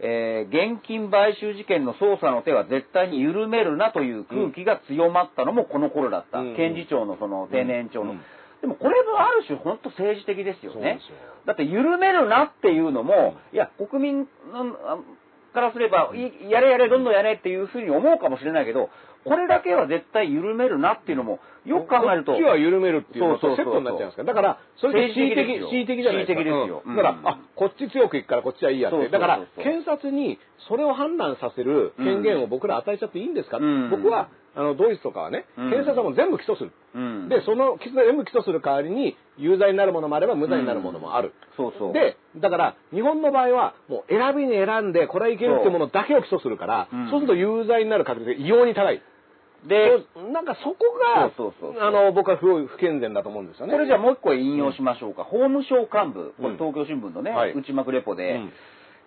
[0.00, 6.38] えー現金買収事件の捜査の手は絶対に緩めるなという空気が強まったのもこの頃だった。
[6.38, 8.12] うん検事長のその定年延長の。
[8.12, 8.20] うん
[8.60, 10.98] でもこれもある種本当政治的ですよね。
[11.46, 14.26] だって緩めるなっていうのも、いや、国民の
[14.86, 14.98] あ
[15.54, 18.90] からすれば、いやれやれ、どんどんやれっていうふうに思うかもしれないけど、
[19.24, 24.26] これだけは絶対緩めるなっていうのも、よく考えると、こっちは緩めるっていうのとセットになっちゃいますから。
[24.28, 26.40] だから、それで恣意的、恣意的じゃないですか。
[26.40, 29.08] 恣意的ですようんだから、うんあ、こっち強くいくからこっちはいいやって。
[29.08, 30.38] だから、検察に
[30.68, 36.72] それを判断させる権限を僕ら与えちゃっていいんですか、うん僕は、あの、ドイツとかはね、うん検察はもう全部起訴する。
[36.94, 41.34] うんで、その、全部起訴する代わりに、有罪になるものもあれば無罪になるものもある。
[41.56, 41.92] そうそう。
[41.92, 49.02] で、だから、日本の場合は、もう選びに選んで、これはいけるってものだけを起訴するから、うんそうすると有罪になる確率が異様に高い。
[49.64, 50.76] で、なんかそこ
[51.16, 53.72] が、そうそうそうあの、僕は不不健全だと思うんですよね。
[53.72, 55.24] これじゃあもう一個引用しましょうか。
[55.24, 58.52] 法務省幹部、こうんれ東京新聞のね、はい内幕レポで、うん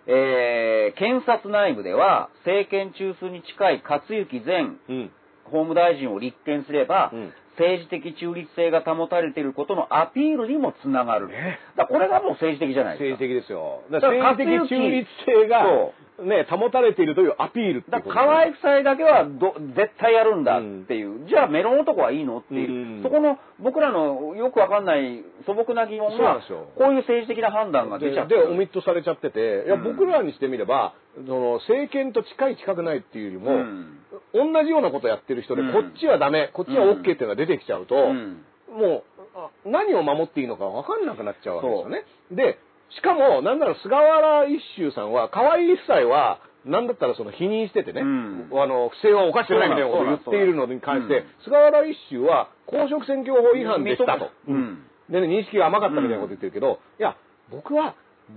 [0.06, 5.10] えー検察内部では、政権中枢に近い克行前うん。
[5.44, 11.28] 法務大臣を立件すれば、うん政治的中立性が保たれていることのアピールにもつながる。
[11.28, 13.20] ねだからこれがもう政治的じゃないですか。
[13.20, 13.82] 政治的ですよ。
[13.90, 23.02] だだかからら政治的中立性がそ、ね、保たれているというアピールってだ河合夫妻だけはど絶対やるんだっていう、じゃあメロン男はいいのっていう、うん。
[23.02, 26.40] そこの僕らのよくわかんない素朴な疑問が
[26.76, 29.84] こういう政治的な判断が出ちゃってで、オミットされちゃってて、いや、うん。
[29.84, 33.98] 僕らにしてみれば、その、政権と近い近くないっていうよりも、うん。
[34.32, 35.72] 同じようなことやってる人で、うん。
[35.72, 38.44] こっちはダメ、こっちは OK っていうのが出てきちゃうと、うん。
[38.70, 39.02] もう、
[39.34, 42.04] あ何を守っていいのか分かんなくなっちゃうわけですよね。
[42.30, 42.58] で、
[42.96, 48.50] しかも、なんなら菅原一秀さんは、河合一切は、なんだったらその否認しててね、うん。
[48.52, 54.30] あの、不正は犯してないみたいなことを言っているのに関して、うん菅原一秀は公職選挙法違反でしたと。
[54.48, 54.84] うん。
[55.08, 57.16] でね、認識が甘かったみたいなこと言ってるけど、いや、
[57.50, 57.94] 僕は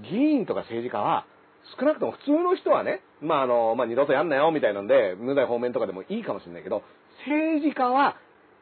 [0.09, 1.25] 議員とか政治家は、
[1.79, 6.83] 少なくとも普通の人はね、まああの、まあ二度とやんなよみたいなんで、無罪方面とかでもいいかもしれないけど、
[7.27, 8.15] 政治家は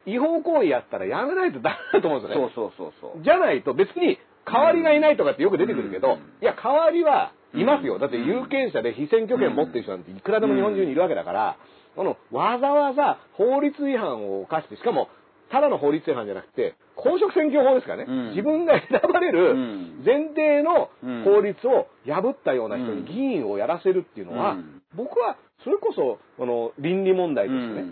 [0.05, 2.51] 違法行為やったらやめないとダメだと思うんですよね。
[2.55, 3.23] そうそうそうそう。
[3.23, 6.19] じゃないと別に代わりがいないとかってよく出てくるけど、うん。
[6.41, 7.95] いや、代わりはいますよ。
[7.95, 11.57] うんだって有権者で被選挙権持ってる人なんていくらでも日本中にいるわけだから、
[11.95, 15.09] このわざわざ法律違反を犯して、しかも
[15.51, 18.29] ただの法律違反じゃなくて、公職選挙法ですからね、うん。
[18.29, 20.03] 自分が選ばれうるん。
[20.05, 21.23] 前提のうん。
[21.23, 22.97] 法律を破ったような人うん。
[22.99, 24.81] に議員をやらせるっていうのは、うん。
[24.95, 27.85] 僕はそれこそこの倫理問題としてね、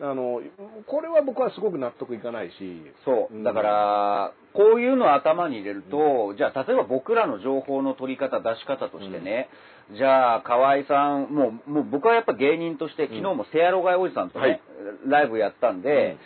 [0.00, 0.40] あの、
[0.86, 2.54] これは僕はすごく納得いかないし、
[3.04, 3.34] そう。
[3.34, 3.38] う。
[3.38, 3.42] ん。
[3.42, 9.48] だから、こういうのを頭に入れると、じゃあ、例えば僕らの情報の取り方、出し方としてね、
[9.96, 14.60] じゃあ、河合さん、もう、もう僕はやっぱ芸人として、昨日もセアロガイおじさんとね、
[15.06, 16.16] ライブやったんで、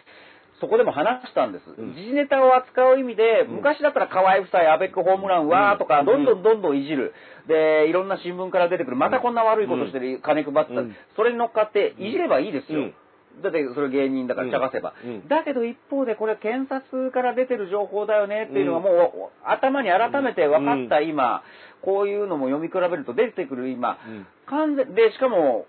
[0.63, 1.65] そこでも話したんです。
[1.77, 1.95] うん。
[1.95, 3.57] 時事ネタを扱う意味で、うん。
[3.57, 6.07] 昔だったら河合夫妻、アベックホームラン、わーとか、うん。
[6.07, 7.15] どんどんどんどんいじる。
[7.49, 10.97] で、いろんな新聞から出てくる、またこんな悪いことしてる、金配ってた、うん。
[11.17, 12.93] それに乗っかって、いじればいいですよ。
[13.37, 15.29] うんだってそれ芸人だから茶化せば、うん。
[15.29, 21.43] だけど一方でこれ検察から出てる情報だよねっていうのがもう頭に改めて分かった今、
[21.83, 24.27] こういうのも読み比べると出てくる今、うん。
[24.47, 25.67] 完全でしかも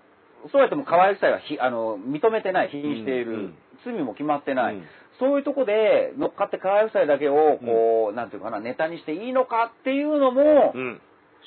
[0.52, 3.54] そうやっても河合夫妻はひあの認めてない否認している、うん。
[3.84, 4.84] 罪も決まってない、うん。
[5.18, 11.00] そういうとこで乗っかって河合夫妻だけをこう、なんていうかなネタにしていいのかっていうのもうん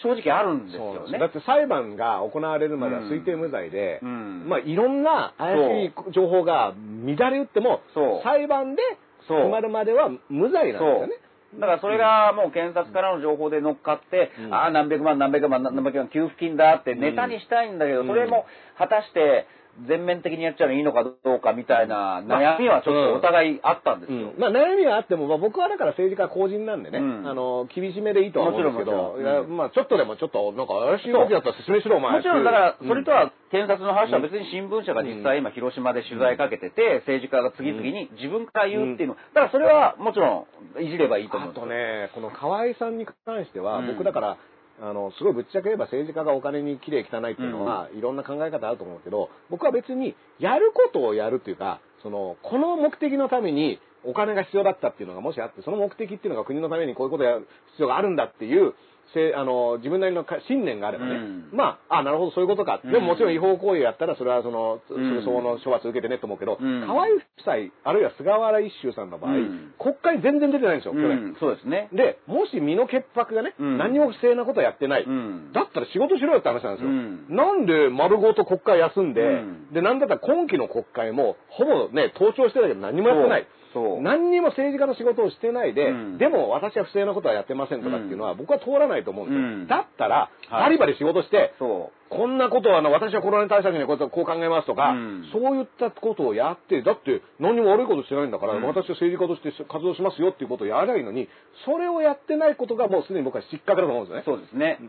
[0.04, 1.18] 正直あるんですよね。
[1.20, 4.48] だって裁判が行われるまでは推定無罪で、うん。
[4.48, 6.74] まあいろんな怪しい情報が
[7.06, 7.82] 乱れ打っても
[8.24, 8.82] 裁判で
[9.28, 11.14] 決まるまでは無罪なんですよね。
[11.60, 14.54] だからそれがもう検察からの情報で乗っかって、うん。
[14.54, 18.08] ああ、何百万何百万何百万給付金だってネタにしたいんだけど、うん。
[18.08, 18.46] それも
[18.78, 19.48] 果たして
[19.86, 24.34] 全面的にやっちゃうのいいのかどうかみたいな悩みはちょっとお互いあったんですよ。
[24.34, 24.40] うん。
[24.40, 27.28] まあ悩みはあっても、まあ、僕はだから政治家公人なんでね、うん。
[27.28, 32.14] あの厳しめでいいとは思うんですけど、まあちょっとでもちょっとなんか怪しい動きだったら説明しろお前。
[32.14, 32.88] もちろんだから、うん。
[32.88, 40.48] それとは、検察の話は別に新聞社が実際今広島で取材かけてて、政治家が次々に自分から言うっていうの、だからそれはもちろ
[40.80, 41.68] んいじればいいと思うんあですよ。
[41.68, 43.88] とね、この河合さんに関しては、うん。
[43.88, 44.38] 僕だから、
[44.82, 58.97] あの、すごいぶっちゃけ言えば政治家がお金に綺麗汚いっていうのは、いろんな考え方あると思うけど、僕は別に、やることをやるっていうか、その、この目的のためにお金が必要だったっていうのがもしあって、その目的っていうのが国のためにこういうことをやる必要があるんだっていう、せ
[59.36, 61.50] あの自分なりのか信念があればね、うん。
[61.52, 62.82] まあ、あ、なるほど、そういうことか。
[62.84, 62.92] うん。
[62.92, 65.16] でももちろん違法行為をやったら、それはその、そうん。
[65.16, 66.86] れ相応の処罰を受けてねと思うけど、うん。
[66.86, 67.08] 河合
[67.38, 67.54] 夫妻、
[67.84, 69.74] あるいは菅原一秀さんの場合、うん。
[69.80, 71.32] 国会全然出てないんですよ、う去年。
[71.32, 71.90] ん、そうですね。
[71.94, 73.78] で、もし身の潔白がね、うん。
[73.78, 75.52] 何にも不正なことやってない、うん。
[75.54, 76.90] だったら仕事しろよって話なんですよ。
[76.90, 77.26] うん。
[77.30, 79.74] なんで丸ごと国会休んで、うん。
[79.74, 83.48] で、なんだったら今期の国会も、ほぼね、登庁してたけど何もやってない。
[83.78, 84.02] そう。
[84.02, 86.18] 何にも政治家の仕事をしてないで、うん。
[86.18, 89.42] でも私は不正なことはやってませんとかっていうのは、僕は通らないと思うんですよ。
[89.42, 89.68] うん。
[89.68, 90.64] だったら、はい。
[90.64, 101.28] バリバリ仕事して、そこんなことはあの私はコロナ対策にこうこう考えますとか、うんそういったことをやって、だって何にも悪いことしてないんだから、うん私は政治家として活動しますよっていうことをやりゃいいのに、
[101.66, 104.38] それをやってないことがもうすでに僕は失格だと思うんですよねう。。
[104.38, 104.80] そうですね。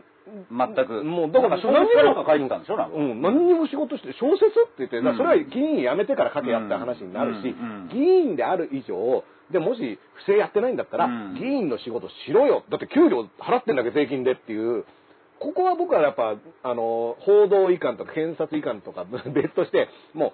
[0.51, 1.03] 全く。
[1.03, 7.55] もうだから小説かなんか書いてたんでしょうん、何にも仕事して、小説って言って、それはうん議員辞めてから書けやった話になるし、
[7.91, 12.63] 議員である以上、でもし不正やってないんだったら、うん議員の仕事しろよ。
[12.69, 14.85] だって給料払ってんだけど税金でっていう、
[15.39, 20.33] ここは僕はやっぱ、あの、報道違反とか検察違反とか 別として、も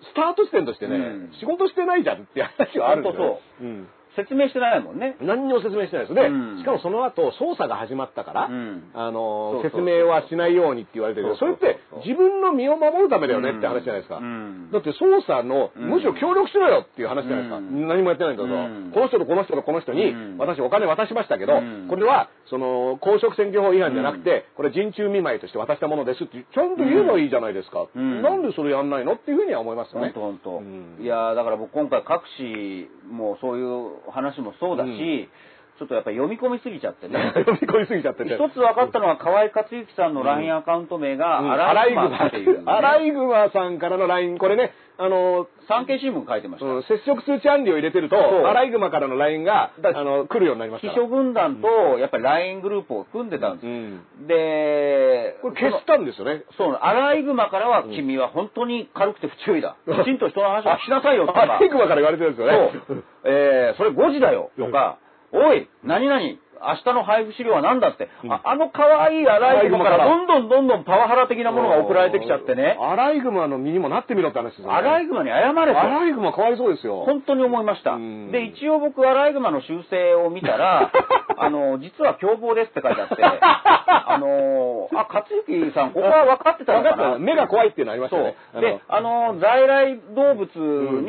[0.00, 1.32] う、スタート地点としてね、うん。
[1.38, 5.16] 仕事してないじゃんって話はあるんですよ、本当うん説明してないもんね。
[5.20, 6.22] 何にも説明してないですね。
[6.22, 6.58] うん。
[6.58, 8.90] しかもその後、捜査が始まったから、うん。
[8.94, 9.80] あのそうそうそう。
[9.80, 14.18] 説明はしないようにって言われてるけど、それって自分の身を守るためだよねって話じゃないですか。
[14.18, 14.70] うん。
[14.72, 15.90] だって捜査の、うん。
[15.90, 17.56] むしろ協力しろよっていう話じゃないですか。
[17.56, 17.88] うん。
[17.88, 18.90] 何もやってないんだから、うん。
[18.92, 20.38] この人とこの人とこの人に、うん。
[20.38, 21.86] 私お金渡しましたけど、うん。
[21.88, 27.86] これは、その、公職選挙法違反じゃなくて、これ人中見舞いとして渡したものですって、ちゃんと言えばいいじゃないですか。
[27.94, 28.22] うん。
[28.22, 30.12] なんでそれやんないのっていうふうには思いますよね。
[30.14, 30.96] 本当本うん。
[30.98, 31.02] 当。
[31.02, 35.28] いやーだから僕今回各紙もそういう話もそうだし、うん。
[35.78, 37.32] ちょっとやっぱり読み込みすぎちゃってね。
[37.34, 38.34] 読み込みすぎちゃってて。
[38.34, 42.62] 一つ分かったのは河合克行さんの LINE アカウント名がうんアライグマっていう、ね。
[42.66, 46.66] アライグマさんからの LINE、これね、あの、産経新聞書いてました。
[46.66, 48.16] うん接触通知案料を入れてると、
[48.48, 50.92] アライグマからの LINE が、だあの、来るようになりました。
[50.92, 53.66] 秘書軍団とやっぱり LINE グループを組んでたんです。
[53.66, 54.26] うん。
[54.26, 56.44] で、これ消したんですよね。
[56.56, 59.76] そう、アライグマからは君は本当に軽くて不注意だ。
[59.86, 61.68] きちんと人の話をしなさいよと アかライ。
[61.68, 62.70] グマから言われてるんですよね。
[62.86, 63.04] そう。
[63.24, 64.98] えー、それ5時だよとか、
[65.32, 66.20] おい、何々、
[66.62, 74.74] 明日の配布資料は何だって、うんああの可愛いアライグマからどんどんどんどんパワハラ的なものが送られてきちゃってね、アライグマの身にもなってみろって話ですよね。
[74.74, 75.80] アライグマに謝れと。
[75.80, 77.04] アライグマかわいそうですよ。
[77.04, 78.30] 本当に思いましたうん。
[78.30, 80.90] で、一応僕、アライグマの修正を見たら、
[81.38, 87.18] あの、実は凶暴ですって書いてあって、あの、あ、勝之さん、ここは分かってたのかな？
[87.18, 88.34] 目が怖いっていうのありましたね。。
[88.60, 90.48] で、あの、在来動物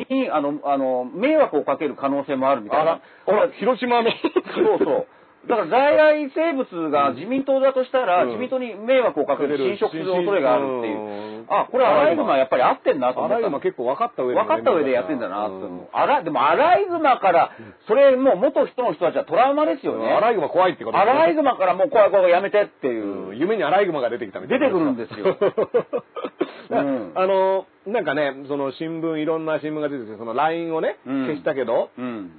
[0.08, 3.00] に、あの、あの、迷惑をかける可能性もあるみたいな。
[3.26, 4.10] あら、広島の。
[4.54, 5.06] そうそう。
[5.48, 11.46] だから在来生物が自民党だとしたら、うん自民党に迷惑をかける侵食する恐れがあるっていううん。
[11.48, 13.40] あ、これアライグマやっぱり合ってんなと思アったの。
[13.40, 14.40] ライグマ結構分かった上で。
[14.40, 15.88] 分かった上でやってんだなってうん思う。
[15.92, 17.50] あら、でもアライグマから、
[17.86, 20.10] それもう元人の人たちはトラウマですよね。
[20.10, 23.34] アライグマ怖いってことアライグママからもう怖い怖いやめてっていう。
[23.36, 24.66] 夢にアライグマが出てきたみたいな。
[24.66, 25.36] 出てくるんですよ
[26.70, 32.30] うんあの、なんかね、その新聞、いろんな新聞が出てて、その LINE をね、うん消したけど、うん。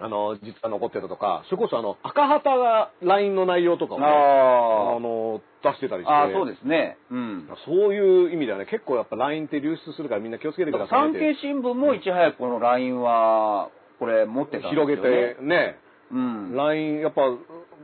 [0.00, 6.12] あの、実は残ってたとか、それこそあの、赤旗が LINE の内容とかをね、ああの、出してたりして。
[6.12, 6.30] あ。
[6.32, 6.96] そうですね。
[7.10, 7.48] うん。
[7.66, 14.70] そういう意味ではね、結構やっぱ LINE って流出するからみんな気をつけてください産ね経新聞もいち早くこの LINE は、これ持ってたね。
[14.70, 15.76] 広げて、ね、
[16.10, 16.56] うん。
[16.56, 17.22] LINE、やっぱ、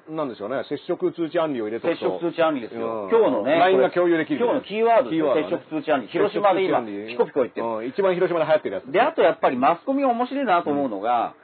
[0.08, 2.18] なんでしょうね、接触通知案里を入れとく接と。
[2.20, 3.04] 触通知案里ですよ。
[3.04, 3.58] うん今日のね。
[3.58, 5.26] LINE が共有できる今日のキーワードですよ。
[5.34, 6.12] キーワードね接触通知案里。
[6.12, 7.66] 広島で今、ピコピコ言ってる。
[7.66, 8.92] うん、一番広島で流行ってるやつ。
[8.92, 11.34] で、あとやっぱりマスコミが面白いなと思うのが、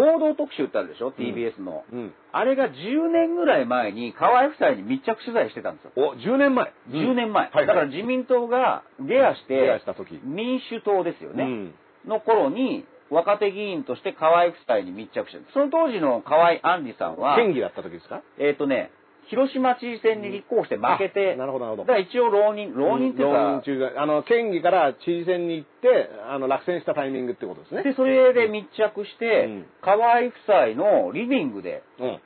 [0.00, 1.84] 報道特集ってあるでしょ ?TBS の。
[1.92, 2.14] うん。
[2.32, 5.92] あれが10年ぐらい前に河合夫妻に密着取材してたんですよ。
[5.96, 6.72] お、10年前。
[6.90, 7.50] 10年前。
[7.50, 11.44] はいはいだから自民党がゲアして、ゲアした時民主党ですよね。
[11.44, 11.74] うん。
[12.06, 15.44] の頃に、若手議員として河合夫妻に密着してる。
[15.52, 18.22] その当時の河合杏里さんは、県議だった時ですか？
[18.38, 18.92] えっ、とね、
[19.28, 27.82] 広島知事選に立候補して負けて、あなるほどなるほどだから一応浪人、浪人っていう浪かあの、県議から知事選に行って、あの、落選したタイミングってことですね。
[27.82, 32.20] で、それで密着して、うん河合夫妻のリビングでうん。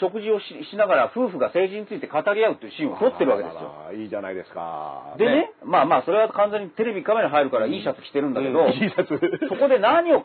[0.00, 3.92] 食事をししながら夫婦が政治について語り合うっていうシーンを撮ってるわけですよ。
[3.92, 5.14] いいじゃないですか。
[5.18, 9.20] でね、まあまあ、それは完全にテレビカメラ入るからいいシャツ着てるんだけど、うんいいシャツ。
[9.48, 10.22] そこで何を、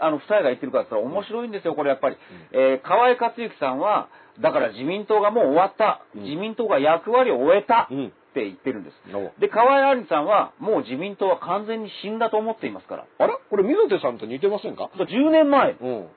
[0.00, 2.16] あの、夫妻が言ってるかって言ったら面白いんですよ、これやっぱり。
[2.52, 4.08] えー河合克行さんは、
[4.40, 6.02] だから自民党がもう終わった。
[6.14, 7.88] うん自民党が役割を終えた。
[7.90, 8.96] うんって言ってるんです。
[9.14, 13.06] おで、河合杏里さんは、もう自民党は完全に死んだと思っていますから。
[13.18, 13.38] あら？
[13.48, 14.90] これ水手さんと似てませんか？
[14.98, 16.08] そう10年前、うん。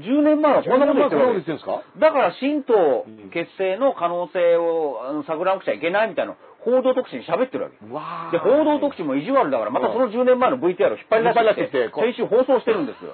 [0.00, 1.82] 10年前はこんなこと言ってるんですか？
[2.00, 7.76] だから新党うん結成の可能性を探らなくちゃいけないみたいな報道特集に喋ってるわけ。
[7.92, 13.12] わで、報道特集も意地悪だから、またその10年前の VTR を引っ張り出して先週放送してるんですよ。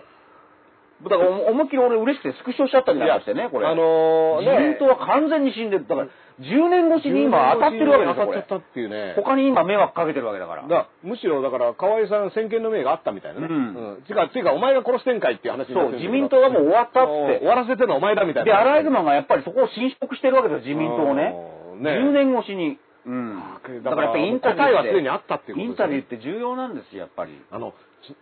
[1.03, 3.67] だからお思いっきり俺嬉しくてスクショしちゃったりなんかしてね、これ。
[3.67, 5.87] あのー、自民党は完全に死んでる。
[5.89, 6.09] だから、
[6.41, 9.15] 10年越しに今当たってるわけですよ、当たっちゃったっていうね。
[9.17, 10.63] 他に今迷惑かけてるわけだから。
[10.63, 13.47] だからむしろだから河合さん先見の明があったみたいなね。
[13.51, 14.03] うんうん。
[14.03, 17.47] てか、てかお前が殺してんかいっていう話になそう、ってる自民党がもう終わったっ終て。
[17.47, 18.53] わらせてるのはお前だみたいな。
[18.53, 21.35] で、アライグマンがやっぱりそこを侵食してるわけですよ、自民党をね。
[21.59, 22.79] うんね10年越しに。
[23.05, 23.43] うん。
[23.83, 27.33] だからやっぱりインタビューはってすでにあったっていうことですねインタビューって重要なんですよ、やっぱり。
[27.51, 27.75] あの、ち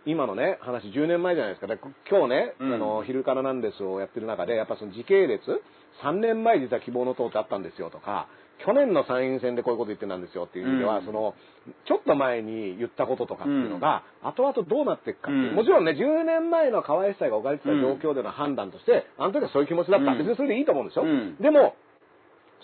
[0.05, 1.67] 今のね、話10年前じゃないですか。
[1.67, 1.77] で
[2.09, 5.41] 今日ね、うんあの、昼からなんですをやってる中で、やっぱその時系列、
[6.03, 8.27] 3年前実は希望の党ってあったんですよとか、
[8.65, 11.33] 去年の参院選でこういうこと言ってたんですよっていう意味では、うんその、
[11.87, 20.11] ちょっと前に言ったこととかっていうのが、後々どうなっていくかっていう、うんもちろんね、10年前の河合夫妻が置かれてた状況での判断として、あの時はそういう気持ちだった。
[20.11, 21.05] うん別にそれでいいと思うんですよ。
[21.05, 21.75] うんでも、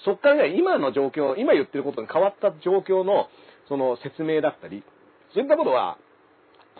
[0.05, 3.29] そっからね、今の状況、今言ってることに変わった状況の、
[3.67, 4.83] その説明だったり、
[5.33, 5.97] そういったことは、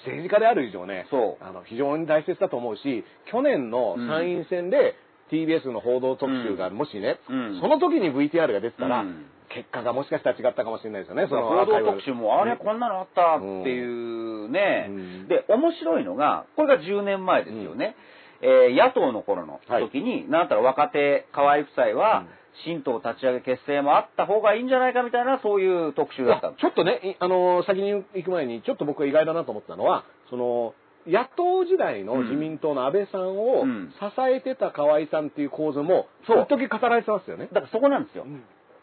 [0.05, 1.43] 政治家である以上ね、そう。
[1.43, 4.95] あの非常に大切だと思うし、去年の参院選で
[5.31, 7.59] TBS の報道特集がもしね、うん。
[7.61, 9.25] その時に VTR が出てたら、うん。
[9.49, 15.27] 結果がもしかしたら違ったかもしれないですよね、その報道特集も、あれ、ねこんなのあったっていうね、うん。
[15.27, 17.95] で、面白いのが、これが10年前ですよね。
[18.41, 22.27] えー野党の頃の時に、なんだったら若手河合夫妻は、うん
[22.65, 26.53] 新党立ち上げ結成もあった方がいいんじゃないかみたいな、そういう特集だった。
[26.53, 30.73] ちょっとね、いあの先に行く前に、ちょっと僕が意外だなと思ったのは、その、
[31.07, 34.05] 野党時代の自民党の安倍さんをうん支
[34.35, 37.47] えてた河合さんっていう構図も、そう一時語られてますよね。
[37.53, 38.25] だからそこなんですよ。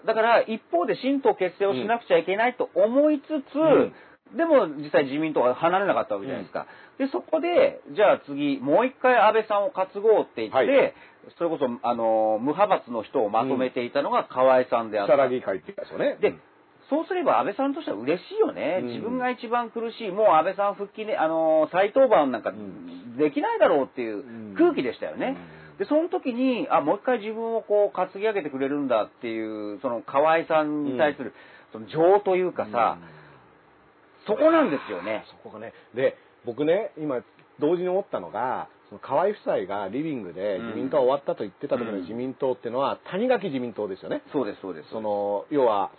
[0.07, 3.93] だから一方で新党結成をしなくちゃいけないと思いつつ、ん
[4.37, 6.67] でも実際自民党が離れなかったわけじゃないですか。
[6.99, 10.95] で、そこで、じゃあ次、もう一回安倍さんを担ごうって言って、はい
[11.39, 15.15] それこそ、あの、無派閥の人をまとめていたのが河合さんであった。
[15.15, 16.19] 木更木会って言ったんですよね。
[16.21, 16.35] で、
[16.91, 18.81] そうすれば安倍さんとしては嬉しいよね。
[18.83, 25.37] うん自分が一番苦しい、もう安倍さん復帰ね、あの、再登板なんかんできないだろうっていう空気でしたよね。
[25.79, 31.33] で、その時に、あ、もう一回自分をこう担ぎ上げてくれるんだっていう、その河合さんに対する、
[31.73, 32.99] その情というかさ、
[34.27, 35.25] そこなんですよね。
[35.31, 35.73] そこがね。
[35.95, 37.23] で、僕ね、今、
[37.61, 38.69] 同時に思ったのが、
[39.01, 40.67] 河合夫妻がリビングでうん。
[40.69, 41.93] 自民党は終わったと言ってた時うん。
[41.93, 44.23] の自民党っていうのは、谷垣自民党ですよね。
[44.33, 44.91] そうです、そうです。
[44.91, 45.91] その、要は、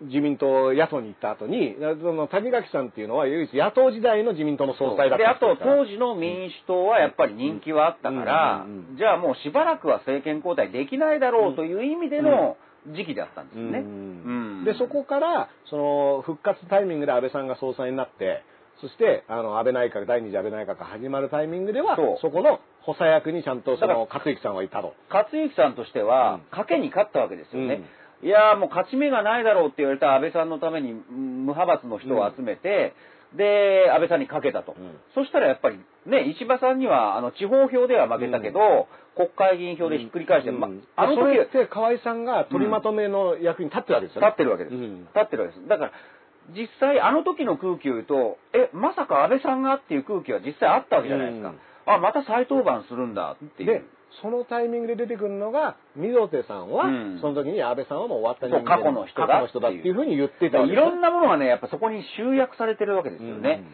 [0.00, 8.66] 自民党野党に行った後に、その谷垣さんっていうのは唯一野党時代の自民党の総裁だったで、あと、当時時の民主党はやっぱり人気はあったから
[8.96, 12.56] じゃあもうしばらくは政権交代できないだろうという意味での
[12.96, 13.78] 時期だったんですよね。
[13.78, 14.64] うん。
[14.64, 18.42] で、そこから、その、復活タイミングで安倍さんが総裁になって、
[18.82, 24.94] そして、あの、安倍内閣、第二次安倍内閣が始まるタイミングでは、そこの補佐役にちゃんとその、勝之さんはいたと。
[25.08, 27.82] 勝之さんとしてはうん、賭けに勝ったわけですよね。
[28.24, 32.94] いやーもう勝ち目がないだろうって言われた安倍さんのためにうん無派閥の人を集めて、
[33.36, 34.74] で、安倍さんにかけたと。
[34.76, 44.26] うんそしたらやっぱりね、石破さんにはあの地方票では負けたけど、国会議員票でひっくり返して、まうんあの時それって河合さんが取りまとめの役に立ってるわけですよね。
[44.26, 44.74] 立ってるわけです。
[44.74, 45.68] うん立ってるわけです。
[45.68, 45.92] だから、
[46.50, 51.50] 実際あの時の空気を言うと、え、まさか安倍さんがっていう空気は実際あったわけじゃないですか。
[51.50, 51.58] うん。
[51.86, 53.80] あ、また再登板するんだっていう。
[53.80, 53.82] で、
[54.20, 57.18] そのタイミングで出てくるのが、溝手さんは、うん。
[57.20, 63.64] その時に安倍さんはもう終わった人そう過去の人だ過去の人だっていうふうに言ってたいろんなものがね、やっぱそこに集約されてるわけですよね。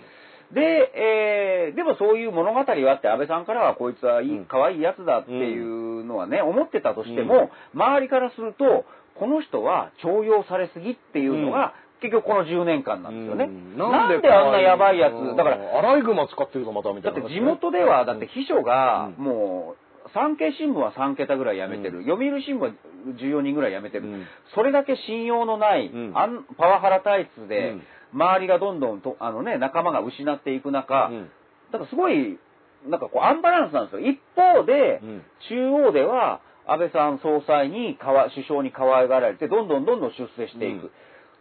[0.52, 4.46] で、えーでもそういう物語があって、安倍さんからはこいつはいい、うん。
[4.46, 8.86] 可愛いやつだっていうのはね、思ってたとしても、周りからすると、
[9.18, 13.44] この人は重用されすぎっていうのが、結局この10年間なんですよね。
[13.44, 13.76] うん。
[13.78, 19.24] なんであんなやばいやつ、だから、アライグマ使ってるぞまたみたいな、だって地元では、だって秘書がうん。
[19.24, 19.74] も
[20.06, 22.04] う、産経新聞は3桁ぐらい辞めてる、うん。
[22.04, 22.70] 読売新聞は
[23.18, 24.26] 14人ぐらい辞めてる、うん。
[24.54, 26.12] それだけ信用のない、うん。
[26.56, 27.82] パワハラ体質で、うん。
[28.14, 31.30] 周りがどんどんとあの、ね、仲間が失っていく中、うん。
[31.72, 32.38] だからすごい、
[32.86, 34.00] なんかこうアンバランスなんですよ。
[34.00, 35.22] 一方で、うん。
[35.48, 40.90] 中央では安倍さん総裁にかわ、首相に可愛がられて、どんどんどんどん出世していく。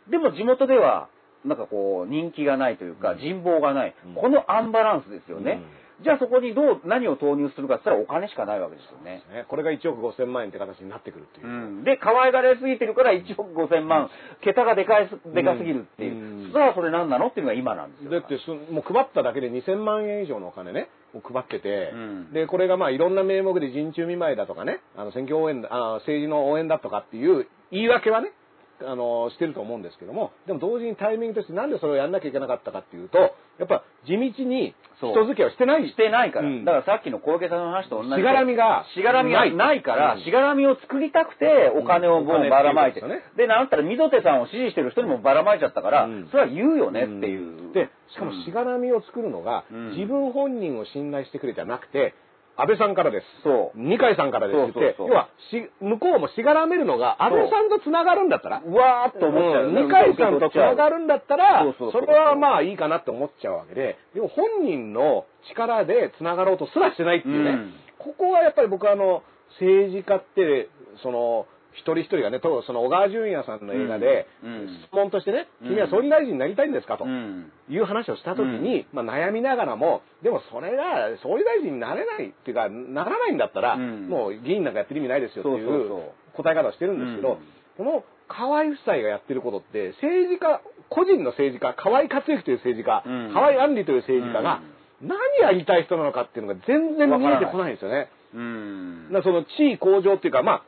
[0.09, 1.09] でも地元では、
[1.45, 3.95] なんかこう、人気がないというか、人望がない。
[4.05, 5.61] うんこのアンバランスですよね。
[6.03, 9.23] じゃあそこにどう、何を投入するかって言ったらお金しかないわけですよね。
[9.33, 11.49] ねこれが1億5000万円って形になってくるっていうう。
[11.49, 14.09] ん、で、可愛がられすぎてるから1億5000万、
[14.41, 16.13] 桁がでかいす、でかすぎるっていう。
[16.13, 18.11] うんそしたらそれ何なのっていうのが今なんですよ。
[18.11, 28.31] だってそもう配っただけで2000万円以上のお金ね、もう配ってて、うんで、これがまあいろんな名目で人中見舞いだとかね、あの選挙応援だ、あ政治の応援だとかっていう言い訳はね、
[28.81, 33.17] あの、してると思うんですけども、でも同時にタイミングとしてなんでそれをやんなきゃいけなかったかっていうと、
[33.59, 35.87] やっぱ地道に人付き合いをしてない。
[35.89, 36.47] してないから。
[36.47, 38.15] うんだからさっきの小池さんの話と同じで。
[38.17, 42.99] しがらみがしがらみがないから、うんしがらみを作りたくて、お金をもうばらまいて。
[43.01, 47.73] うんでなんだったら、溝手さんを支持してる人にもばらまいちゃったから、うんそれは言うよねっていう。
[47.73, 52.13] で、しかもしがらみを作るのが、うん自分本人を信頼してくれじゃなくて、
[52.57, 53.25] 安倍さんからです。
[53.43, 53.79] そう。
[53.79, 59.71] 二階さんからですって要はし、向こうもしがらめるのが、安倍さんと繋がるんだったら、うわーっと思っちゃう。
[59.71, 69.23] 二階さんと繋がるんだったらそれはまあいいかなって思っちゃうわけで、でも本人の力で繋がろうとすらしてないっていうね、うんここはやっぱり僕はあの、
[69.59, 70.69] 政治家って、
[71.01, 71.47] その、
[71.77, 76.97] 一人一人がね、とその小川淳也さんの映画で、うん質問としてね、うん君は総理大臣になりたいんですか？
[76.97, 77.05] と。
[77.05, 77.51] うん。
[77.69, 87.37] いう話をしたときに、まあ悩みながらも、でもそれが総理大臣になれないっていうか、ならないんだったら、うんもう議員なんかやってる意味ないですよっていそう答え方をしてるんですけど、うん
[87.77, 94.61] この河合夫妻がやってることって、政治家、個人の政治家、河合克行という政治家、うん河合杏里という政治家が、
[94.99, 98.09] 何やりたい人なのかっていうのが全然見えてこないんですよね。
[98.33, 99.09] うん。
[99.23, 100.63] その地位向上っていうか、まあ、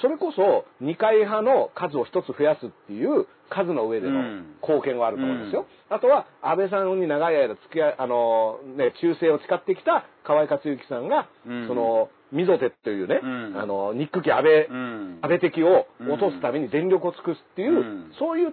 [0.00, 4.46] それこそ二階派の数を一つ増やすっていう数の上でのうん。
[4.62, 5.66] 貢献はあると思うんですよ。
[5.90, 11.68] あとは安倍さんに長い間付き合い、あの、ね、忠誠を誓ってきた河合克行さんが、うん。
[11.68, 13.60] その、溝手というね、うん。
[13.60, 15.18] あの、ニック家安倍、うん。
[15.20, 18.12] 安倍的を落とすために全力を尽くすっていう、うん。
[18.18, 18.52] そういっ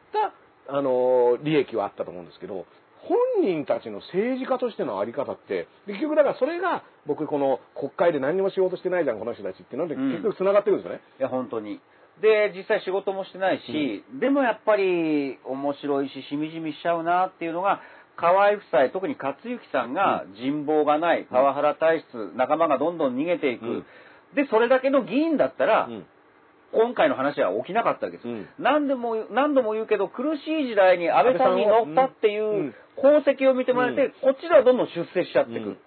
[0.67, 2.65] た、あの、利益はあったと思うんですけど、
[3.09, 10.11] 本人たちの政治家としてのあり方って、結局だからそれが、僕この国会で何にも仕事してないじゃん、この人たちっていうので、うん。
[10.11, 11.01] 結局繋がってるんですよね。
[11.19, 11.81] いや、本当に。
[12.21, 17.81] で、実際仕事もしてないし、でもやっぱり面白いし、しみじみしちゃうなっていうのが、
[18.15, 23.65] 河合夫妻、特に克行さんが人望がない、パワハラ体質、仲間がどんどん逃げていく。
[23.65, 23.85] うん。
[24.35, 26.05] で、それだけの議員だったら、うん。
[26.71, 28.27] 今回の話は起きなかったわけです。
[28.27, 28.47] うん。
[28.59, 32.67] 何でも、何度も言うけど、苦しい時代に安倍さんに乗ったっていうん。
[32.67, 34.11] う功績を見てもらえて、うん。
[34.21, 35.67] こっちではどんどん出世しちゃっていく。
[35.67, 35.77] うん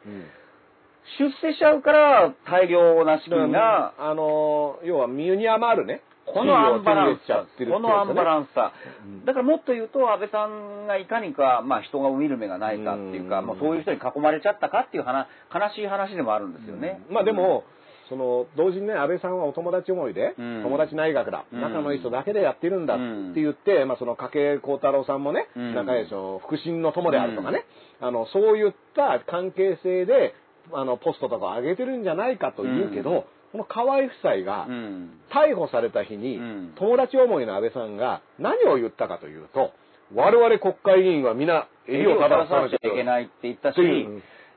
[1.18, 7.66] 出世しちゃうから、大量な資金が、あの、要は身に余るね、このアンバランスさね。
[7.66, 8.72] このアンバランスさ
[9.04, 9.24] うん。
[9.24, 13.46] だからもっと言うと、安倍さんがいかにか、まあ人が見る目がないかっていうか、うん。
[13.46, 17.02] もうそういう人に囲まれちゃったかっていう話、悲しい話でもあるんですよね。
[17.10, 17.64] まあでも、
[18.12, 20.62] その同時にね、安倍さんはお友達思いで、うん。
[20.64, 21.60] 友達内閣だ、うん。
[21.62, 22.98] 仲のいい人だけでやってるんだっ
[23.34, 25.74] て言って、まあその筧幸太郎さんもね、うん。
[25.74, 27.64] 仲良い人、腹心の友であるとかね、
[28.02, 30.34] あの、そういった関係性で、
[30.74, 35.20] あの、ポストとかを上げてるんじゃないかと言うけど、この河合夫妻がうん。
[35.30, 36.72] 逮捕された日に、うん。
[36.76, 39.70] 友達思いの安倍さんが何を言ったかというと、
[40.14, 43.78] 我々国会議員は皆襟を正さなきゃいけないって言ったし、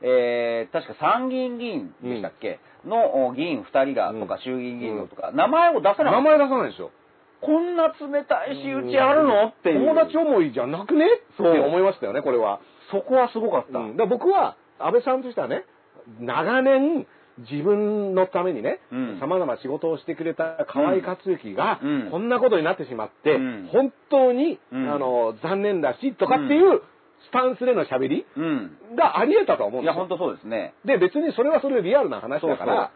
[0.08, 4.42] えー、確か参議院議員でしたっけ、のお議員2人がとか、うん。
[4.42, 6.12] 衆議院議員のとか、名前を出さなかった。
[6.12, 6.92] 名前出さないんですよ。
[7.42, 9.48] こんな冷たい仕打ちあるの？
[9.48, 9.80] っていう。
[9.80, 11.06] 友達思いじゃなくね？
[11.34, 12.60] って思いましたよね、これは。
[12.92, 13.80] そこはすごかった。
[13.80, 15.66] うん、だ僕は、安倍さんとしてはね、
[16.20, 17.08] 長年、
[17.50, 24.94] 自分のためにねうん、様々な仕事をしてくれた河合克行がうん、こんなことになってしまってうん、本当に、うん。
[24.94, 26.82] あの、残念だし、とかっていう
[27.28, 28.78] スタンスでの喋りうん。
[28.96, 30.18] があり得たと思うんいや、ですよ本。
[30.18, 30.74] 当そうですね。
[30.86, 32.92] で、別にそれはそれでリアルな話だから、あ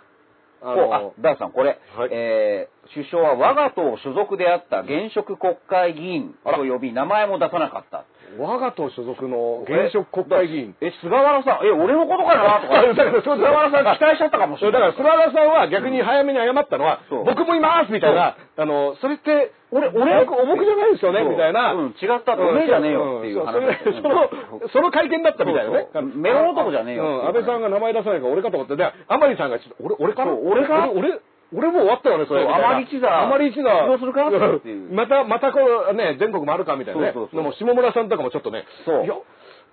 [0.61, 8.03] こうあの、、ダースさん、これ、はいえー首相は我が党所属であった現職国会議員と呼び、名前も出さなかった。
[8.38, 10.76] 我が党所属の現職国会議員。
[10.81, 12.81] え、菅原さん、え、俺のことかなとか。
[12.93, 14.81] だから菅原さん期待しちゃったかもしれない。
[14.81, 21.73] だから菅原さんは逆に早めに謝ったのは、僕もいますみたいな、あの、それって、俺、俺、僕僕じゃないですよね、みたいな。
[21.73, 21.77] う。
[21.77, 23.60] ん違ったっておめえじゃねえよっていう話。
[23.60, 24.01] ん。
[24.01, 24.30] その、
[24.69, 25.88] その会見だったみたいなね。
[25.93, 26.03] そう。
[26.03, 26.18] そう。
[26.18, 31.19] メロン男じゃねえよ安倍さんが名前出さないから俺かと思って、で、甘利さんがちょっと、俺、俺か俺か俺、
[31.53, 32.43] 俺俺もう終わったよね、それ。
[32.43, 33.21] そうみたいな甘利一座。
[33.21, 33.88] 甘利一座。
[33.88, 34.69] どうするかって。
[34.69, 35.59] いうまた、またこ
[35.91, 37.11] う、ね、全国回るかみたいなね。
[37.13, 37.43] そうそうそう。
[37.43, 39.05] でも下村さんとかもちょっとね、そう。
[39.05, 39.15] いや、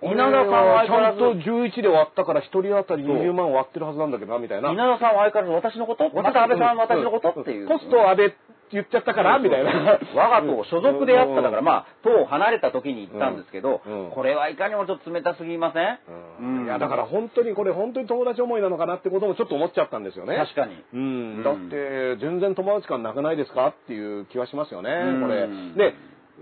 [0.01, 4.71] 稲田さんはちゃんと11で割ったから1人当たり20万割ってるはずなんだけどな、みたいな。
[4.71, 6.09] 稲田さんは相変わらず私のこと？
[6.13, 7.41] また安倍さんは私のこと？
[7.41, 7.67] っていう。
[7.67, 8.33] コスト安倍
[8.71, 9.99] 言っちゃったから、みたいな。
[10.15, 13.81] 我が党所属であっただから、まあ、党を離れた時に言ったんですけど、
[14.13, 15.99] これはいかにもちょっと冷たすぎません、
[16.39, 16.65] うん。
[16.65, 20.35] いや、だから本当にこれ本当に友達思いなのかなってこともちょっと思っちゃったんですよね。
[20.35, 20.83] 確かに。
[20.93, 21.43] うん、うん。
[21.43, 25.21] だって全然友達感なくないですかっていう気はしますよね、うん。
[25.21, 25.47] これ。
[25.91, 25.95] で、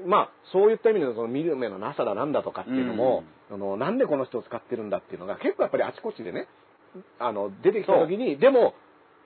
[0.05, 6.47] まあそういった意味でその見る目のなさだなんだとかっていうのも、あのなんでこの人を使ってるんだっていうのが結構やっぱりあちこちでね、
[7.19, 8.73] あの出てきた時に、でも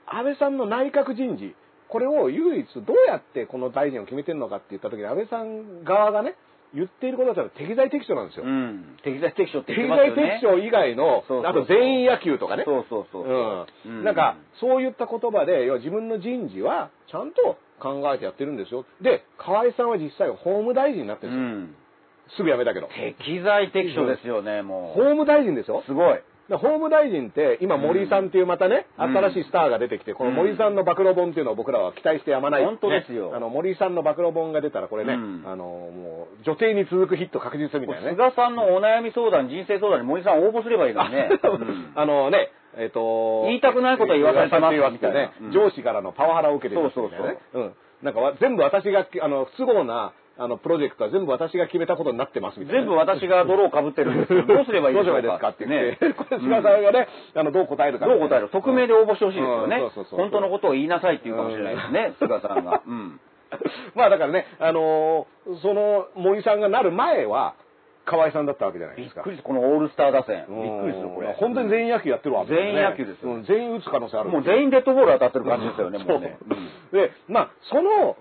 [0.05, 1.55] 安倍さんの内閣人事、
[1.89, 6.35] これを唯一どうやってこの大臣を決めてるのかって言った時に安倍さん側がね、
[6.73, 8.45] 言っていることだったら適材適所なんですよ。
[8.45, 8.97] うん。
[9.03, 10.21] 適材適所って適言ってますよね。
[10.21, 12.63] 材適所以外のあと全員野球とかね。
[12.65, 13.67] そうそうそう。
[13.85, 14.03] うん。
[14.03, 18.85] なんか、そういった言葉で、要は自分の人事はちゃんと考えてやってるんですよ。
[19.01, 21.75] で、河合さんは実際法務大臣になってうるんですよ。
[21.75, 21.89] ん。
[22.37, 22.87] すぐ辞めたけど。
[23.17, 25.83] 適材適所ですよね、も法務大臣ですよう。。
[25.87, 26.21] すごい。
[26.49, 32.65] で法務大臣って、今森井さんっていうまたね、うん新しいスターが出てきて、この森井さんの暴露本っていうのを僕らは期待してやまない。
[32.65, 38.11] 本当ですよねあの、森井さんの暴露本が出たらこれね、うんあの、もう、女帝に続くヒット確実みたいなね。
[38.11, 41.29] 菅さんのお悩み相談、人生相談に森さん応募すればいいのにね。
[41.31, 47.39] う んあのね、えっ、と、言いたくないことは言わされてます言わされてますね、うん上司からのパワハラを受けてるそうそうそうみたいなね。
[47.53, 47.73] うん。
[48.03, 62.81] なんかわ全部私が、あの、不都合な、あの、プロジェクトは全部私が決めたことになってますみたいなね、全部私が泥をかぶってるんですけど、 どうすればいいですかってねこれ菅さんがね、あの、どう答えるかどう答える匿名で応募してほしいですよね本当のことを言いなさいって言うかもしれないですね、菅さんが。
[62.87, 63.19] うん。
[63.95, 67.55] まあだからね、あのーその森さんがなる前は、
[68.05, 69.21] 河合さんだったわけじゃないですか。
[69.25, 70.45] びっくりこのオールスター打線。
[70.47, 71.33] うんびっくりする、これ。
[71.33, 74.29] 本当に全員野球やってるわけ全員野球ですようん全員打つ可能性ある。
[74.29, 76.37] もう全員デッドボール当たってる感じですよね、もうね。
[76.91, 78.15] で、まあ、その、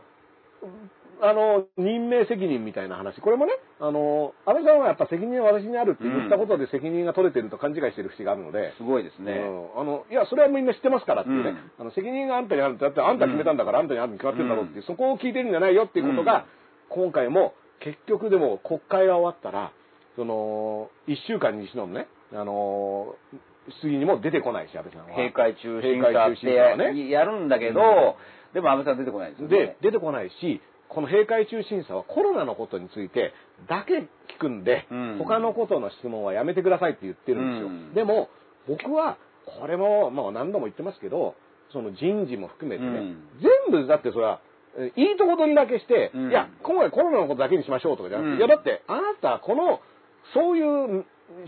[1.21, 3.21] あの、任命責任みたいな話。
[3.21, 9.33] これもね、あの、安倍さんはやっぱ責任は私にあるって言ったことで責任が取れてると勘違いしてる節があるので、すごいですね。
[9.33, 16.47] うんあの、いや、それはみんな知ってますからっていうね、うんあの責任があんたにあるって、だってあんた決めたんだからあんたにあるに決まってるんだろうっていう、そこを聞いてるんじゃないよっていうことが、
[16.89, 19.73] 今回も結局でも国会が終わったら、
[20.17, 23.15] その、一週間に一度のね、あの、
[23.81, 25.15] 質疑にも出てこないし、安倍さんは。
[25.15, 27.09] 閉会中審閉会中査って。
[27.09, 28.17] やるんだけど、
[28.55, 29.57] でも安倍さん出てこないですよね。
[29.57, 33.33] で、出てこないし、この閉会中審査はコロナのことについて
[33.69, 35.17] だけ聞くんで、うん。
[35.19, 37.69] 他のことの質問はやめてくださいって言ってるんですよ。
[37.69, 37.95] うん。
[37.95, 38.29] でも、
[38.67, 39.19] 僕は、
[39.61, 41.35] これも、まあ何度も言ってますけど、
[41.73, 43.29] その人事も含めてね、うん。
[43.71, 44.41] 全部だってそれは、
[44.79, 46.31] えいいとこ取りだけして、うん。
[46.31, 48.39] いや、今回コロナのことだけにしましょうとかじゃなくて、うん。
[48.39, 49.81] いやだって、あなた、この、
[50.35, 51.05] そういう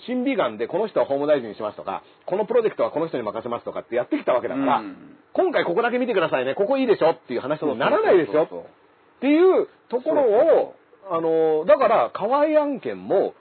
[0.07, 5.17] 審美眼でこの人は法務大臣にしますとか、このプロジェクトはこの人に任せますとかってやってきたわけだから、うん。
[5.33, 8.80] 今回ここだけ見てくださいね、ここいいでしょっていう話にならないですよそうそう
[9.21, 10.75] っていうところを、
[11.11, 13.35] あの、だから、河合案件も、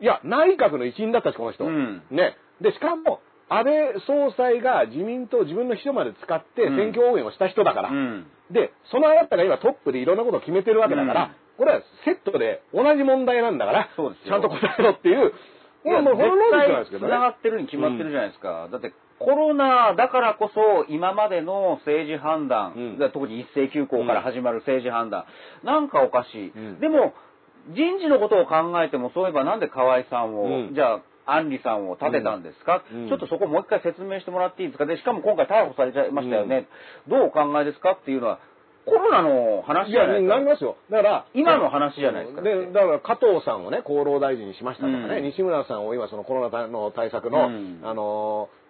[0.00, 1.64] いや、内閣の一員だったし、この人。
[1.64, 2.36] うんね。
[2.60, 3.74] で、しかも、安倍
[4.06, 7.88] 総裁が自民党、自分の秘書まで使ってうん選挙応援をした人だから。
[7.90, 15.32] うんで、そのあなたが今トップでいろんなことを決めてるわけだから、うんこれはセットで同じ問題なんだから、ちゃんと答えろっていう、
[15.86, 18.68] いや、もうこれロジックなんです絶けど繋がってるに決まってるじゃないですか。
[18.72, 23.10] だって、コロナだからこそ、今までの政治判断、うん。
[23.12, 25.24] 特に一斉休校から始まる政治判断、
[25.62, 26.50] なんかおかしい。
[26.50, 26.80] うん。
[26.80, 27.14] でも、
[27.70, 30.74] 人事のことを考えても、そういえばなんで河合さんを、うん。
[30.74, 33.08] じゃあ、安里さんを立てたんですか、うん。
[33.08, 34.84] ちょっとそこもう一回説明してもらっていいですか？
[34.84, 36.68] で、しかも今回逮捕されちゃいましたよね。
[37.08, 38.40] どうお考えですかっていうのは、
[38.84, 40.34] コロナの話じゃないですか。
[40.34, 40.76] なりますよ。
[40.90, 42.42] だから、今の話じゃないですか。
[42.42, 45.24] で、だから加藤さんをね、厚労大臣にしましたとかね、うん。
[45.24, 47.80] 西村さんを今そのコロナの対策の、うん。
[47.82, 48.63] あのー、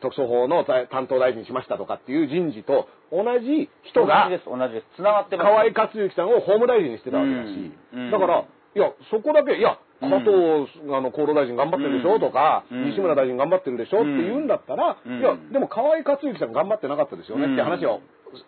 [0.00, 4.86] 特措法の担当大臣にしましたとかっていう人事と同じ人が同じ、です、同じです。
[4.96, 5.46] 繋がってます。
[5.46, 8.44] 河合克行さんを法務大臣にしてたわけだし、うんだから、
[8.76, 12.90] いや、そこだけ、いや、加藤、あの、厚労大臣頑張ってるでしょとか、うん。
[12.90, 15.20] 西村大臣頑張ってるでしょって言うんだったら、うん。
[15.20, 18.00] いや、でも河合克行さん頑張ってなかったですよねって話を、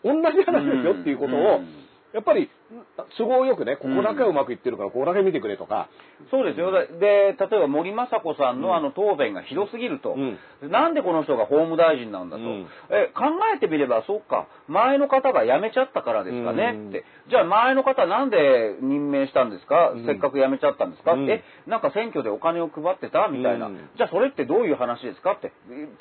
[0.04, 2.50] 同じ話ですよっていうことを、うんやっぱり
[3.16, 5.88] 都合よくね、ここだけはうまくいってるから、ここだけ見てくれとか、
[6.30, 6.70] そうですよ。
[6.72, 10.16] で、例えば森雅子さんのあの答弁がひどすぎると、
[10.62, 12.66] なんでこの人が法務大臣なんだと、うん。
[12.90, 13.24] え考
[13.54, 16.88] えてみれば、そうか、前の方が辞めちゃったからですかねうん。
[16.88, 20.06] って、じゃあ前の方なんで任命したんですか、うん。
[20.06, 21.30] せっかく辞めちゃったんですか、うん。
[21.30, 23.28] え、なんか選挙でお金を配ってた？
[23.28, 25.52] みたいな、うんじゃあそれってどういう話ですかって、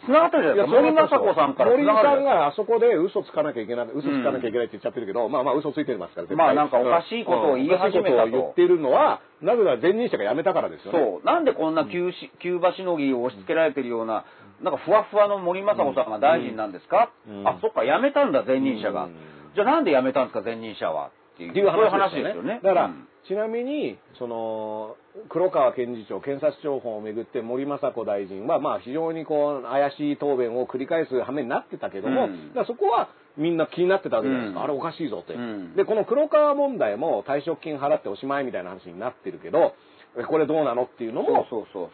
[0.05, 10.99] つながってるじゃないですか、森雅子さんから森さんがあそこで嘘つかなきゃいけない、嘘つかなきゃいけないって言っちゃってるけど、まあまあ嘘ついてますから、まあなんかおかしいことを言い始めたと言っているのは、なぜなら前任者が辞めたからですよね。
[10.99, 11.25] そう。
[11.25, 14.25] なんでこんな急し、急場しのぎを押し付けられてるような、
[14.61, 19.05] なんかふわふわの森雅子さんが大臣なんですか、うんあ、そっか、辞めたんだ、前任者が。
[19.05, 19.15] うん
[19.55, 21.07] じゃあなんで辞めたんですか、前任者は。
[21.07, 21.67] っていう。
[21.67, 22.59] 話話ですすよね。
[22.61, 24.95] だから、うんちなみに、その、
[25.27, 34.59] 黒川検事長、検察庁法をめぐって森雅子大臣は、まあ非常にこう、怪しい答弁を繰り返す羽目になってたけども、うんだそこはみんな気になってたわけじゃないですか。
[34.59, 34.65] うん。
[34.65, 35.75] あれおかしいぞって、うん。
[35.75, 39.75] で、この黒川問題も退職金払っておしまいみたいな話になってるけど、
[40.17, 41.45] えこれどうなのっていうのも。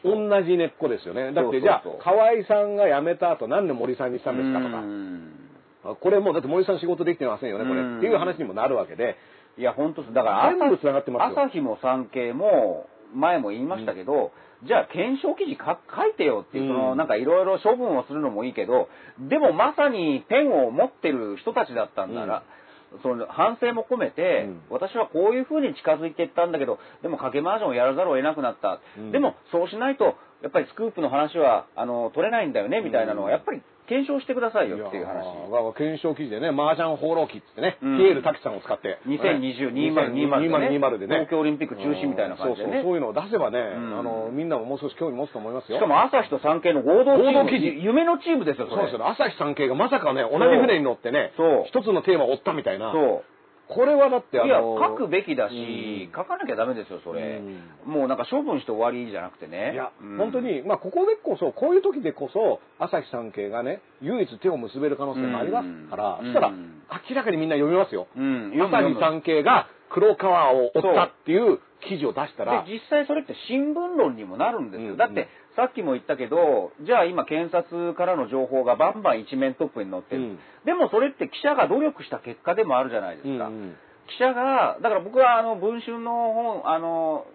[0.03, 1.33] 同じ根っこですよね。
[1.33, 7.81] だってじゃあ河合さんが辞めた後なんで森さんにしたんですかとか、これもうだって森さん仕事できてませんよね、これ。
[7.81, 7.97] うん。
[7.97, 9.17] っていう話にもなるわけで、
[9.57, 11.43] いや、本当だから全部繋がってますよ。
[11.43, 14.31] 朝日も産経も、前も言いましたけど、
[14.67, 22.43] じゃあ検証記事か書いてよっていう、そのうんなんかいろいろ処分をするのもいいけど、でもまさにペンを持ってる人たちだったんなら、
[23.01, 24.61] その反省も込めて、うん。
[24.69, 28.79] 私はこういうふうに近づいていったんだけど、でも賭け麻雀をやらざるを得なくなった。
[28.97, 29.11] うん。
[29.11, 35.73] でもそうしないと、やっぱりスクープの話はあの取れないんだよねみたいなのは、やっぱり検証してくださいよっていう話。
[35.75, 38.99] 検証記事でね、麻雀放浪記ってね、うんピエール滝さんを使って。
[39.07, 41.27] 2020、2020 2020でね。
[41.27, 42.71] 東京オリンピック中止みたいな感じでね。
[42.71, 45.77] そうそう、そういうのを出せばね、んあの、みんなももう少し興味持つと思いますよ。
[45.77, 48.77] しかも朝日と産経の合同記事夢のチームですよ、それ。
[48.77, 49.05] そうですよね。
[49.05, 51.33] 朝日産経がまさかね、同じ船に乗ってね、
[51.67, 52.91] 一つのテーマを追ったみたいな。
[52.91, 53.32] そう。
[53.67, 57.41] これはだってあいや、の、書くべきだし、うん書かなきゃダメですよ、それ。
[57.85, 59.73] うもうなんか処分して終わりじゃなくてね。
[59.73, 60.39] いや、うん本当。
[60.41, 68.07] に、まあ、ここでこそ、こういう時でこそ、朝日産経がね、唯一手を結べる可能性もありますから、うんそしたらうん、明らかにみんな読みますよ。
[68.15, 68.53] うん。
[68.61, 74.91] 朝日産経が黒川を追ったっていう記事を出したら、で、実際それって新聞論にもなるんですよ。
[74.91, 80.21] うんだって、さっきも言ったけど、じゃあ今検察からの情報がバンバン一面トップに載ってる。
[80.21, 83.47] うんでもそれって記者が努力した結果でもあるじゃないですか。
[83.47, 83.75] うんうん
[84.05, 87.25] 記者が、だから僕はあの文春の本、あの、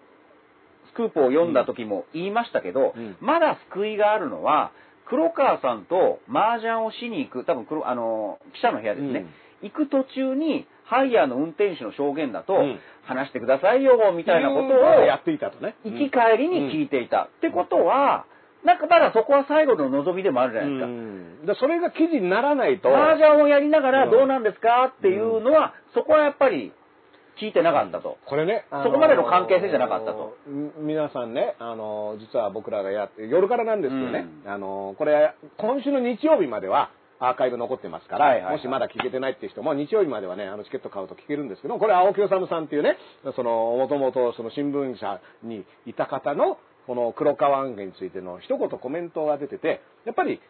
[0.93, 4.73] スクープを読んだ時も言いましたけど、うんまだ救いがあるのは、
[5.09, 9.27] 黒川さんと麻雀をしに行く、多分黒、あの、記者の部屋ですね。
[9.63, 12.79] 行く途中に、ハイヤーの運転手の証言だと、うん。
[13.05, 14.71] 話してくださいよ、みたいなことを
[15.05, 15.77] やをっ、ていたとね。
[15.85, 17.23] 行き帰りに聞いていた。
[17.25, 18.27] ってことは、
[18.65, 20.87] なんかまだそこは最後の望みでもあるじゃないですか。
[20.87, 21.47] うん。
[21.47, 23.95] でそれが記事にならないと、麻雀をやりながうん。
[23.95, 24.93] らどうなんですか？
[24.99, 26.73] っていうのは、そこはやっぱり
[27.41, 28.19] 聞いてなかったと。
[28.27, 30.37] これね、そこまでの関係性じゃなかったと。
[30.81, 34.51] 皆さんね、あのー実は僕らがやって、夜からなんですけどね、うん。
[34.51, 36.91] あのーこれ、今週の日曜日までは、
[37.21, 38.57] アーカイブ残ってますから、はいはいはい。
[38.57, 42.97] もしまだ聞けてないっていう人も、日曜日まではね、あのチケット買うと聞けるんですけど、これ、青木治さんっていうね、
[43.35, 50.41] その、もともとその新聞社にいた方の、この黒川案件についての一言コメントが出てて、やっぱり、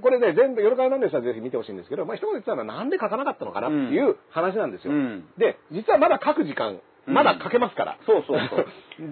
[0.00, 4.92] これね、全部、夜からなんですらぜひ見てほしいんですけど、まあ、一言言ってたのはなんで書かなかったのかなっていう話なんですよ。
[4.92, 5.24] うん。
[5.38, 7.98] で、実はまだ書く時間、まだ書けますから。
[8.06, 8.66] そうそうそう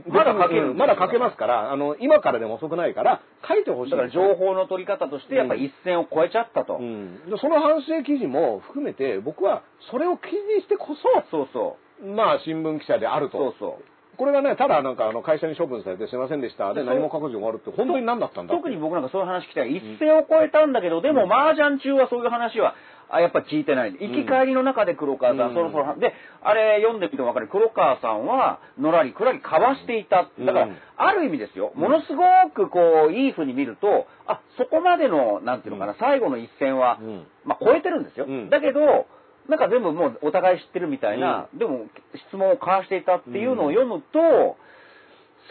[0.09, 3.91] ま まだ書けるうんまだ書けますから、あの、今からでも遅くないから、書いてほしい。
[3.91, 6.77] だから情報の取り方として、やっぱり一線を越えちゃったと。
[6.77, 7.31] うん。
[7.31, 13.31] でその反省記事も含めて、僕はそれを記事にしてこそうそそ、まあ、新聞記者であるう。
[13.31, 13.39] と。
[13.39, 13.85] そうそう。
[14.17, 16.75] これがね、ただなんかあの会社に処分されてすいませんでした。
[16.75, 19.75] で、そう何も書かずに終わるって、本当に何だったんだ特に僕なんかそういう話聞きたい。
[19.75, 22.75] 一線を越えたんだけど、でも麻雀中はそういう話は、
[23.11, 23.93] あやっぱ聞いてない。
[23.93, 27.49] 行き帰りの中で黒川さん、うんそろそろ、で、あれ読んでみても分かる。
[27.49, 30.29] 黒川さんは、のらりくらりかわしていた。
[30.39, 31.73] だから、うんある意味ですよ。
[31.77, 32.23] ものすご
[32.55, 38.27] くこう、いい風に見ると、あ、そこまでの、なんていうのかな、最後の一線は、うんまあ超えてるんですよ。
[38.29, 39.07] うんだけど、
[39.49, 41.87] なんか全部もうお互い知ってるみたいな、でも
[42.29, 44.57] 質問を交わしていたっていうのを読むと、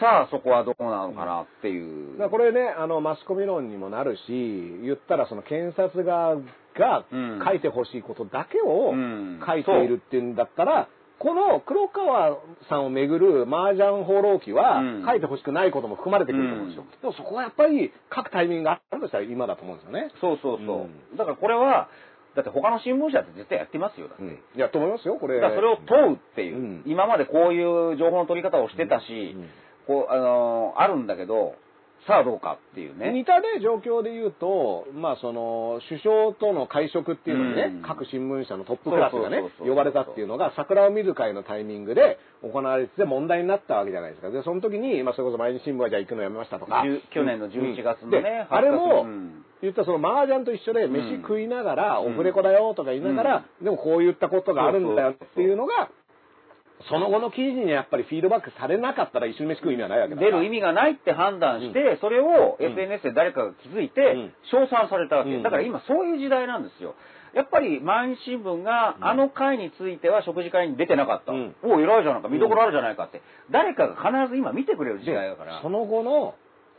[0.00, 2.18] さあそこはどうなのかなっていう。
[2.18, 12.38] だこれね、あの、マスコミ論にもなるし、言ったらその検察側がうん書いてほしいことだけをうん書いているっていうんだったら、この黒川
[12.70, 16.84] さんをめぐる麻雀放浪記はうん書いてほしくないことも含まれてくると思うんですよ。
[16.84, 20.10] うんでもそこはやっぱり書くタイミングがあるとしたら今だと思うんですよね。
[20.20, 20.76] そうそうそう。
[21.12, 21.88] うんだからこれは、
[22.36, 24.08] だって他の新聞社って絶対やってますよ。
[24.08, 24.30] だってうん。
[24.30, 25.40] いや、と思いますよ、これ。
[25.40, 29.04] だからそれを問うっていう、うん今までこういう情報の取り方をしてたし、
[29.36, 29.48] うん
[29.90, 31.56] こう、あのーあるんだけど、
[32.06, 33.12] さあどうかっていうね。
[33.12, 44.30] 似たね、状況で言うと、まあその、首相との会食っていうのにね、うん各新聞社のトップクラスがね呼ばれたっていうのが、桜を見る会のタイミングで行われてて問題になったわけじゃないですか。
[44.30, 46.84] で、その時に、まあそれこそ毎日新聞はじゃあ行くのやめましたとか。
[47.12, 55.90] 去年の11月のでね、あれもうん言ったらその麻雀と一緒で飯食いながら、オフレコだよとか言いながら、でもこういったことがあるんだよっていうのが、
[56.88, 60.20] その後の記事にやっぱりフィードバックされなかったら一緒に飯食う意味はないわけだ。
[60.20, 65.30] 出る意味がないって判断して、それをうん SNS で誰かが気づいてうん、称賛されたわけ。
[65.30, 66.94] うんだから今そういう時代なんですよ。
[67.34, 71.32] やっぱり毎日新聞があの会については食事会に出てなかった。
[71.32, 73.22] うんおお、偉いじゃないか、見どころあるじゃないかって。
[73.50, 75.60] 誰かが必ず今見てくれる時で代だから。
[75.62, 76.34] その後の、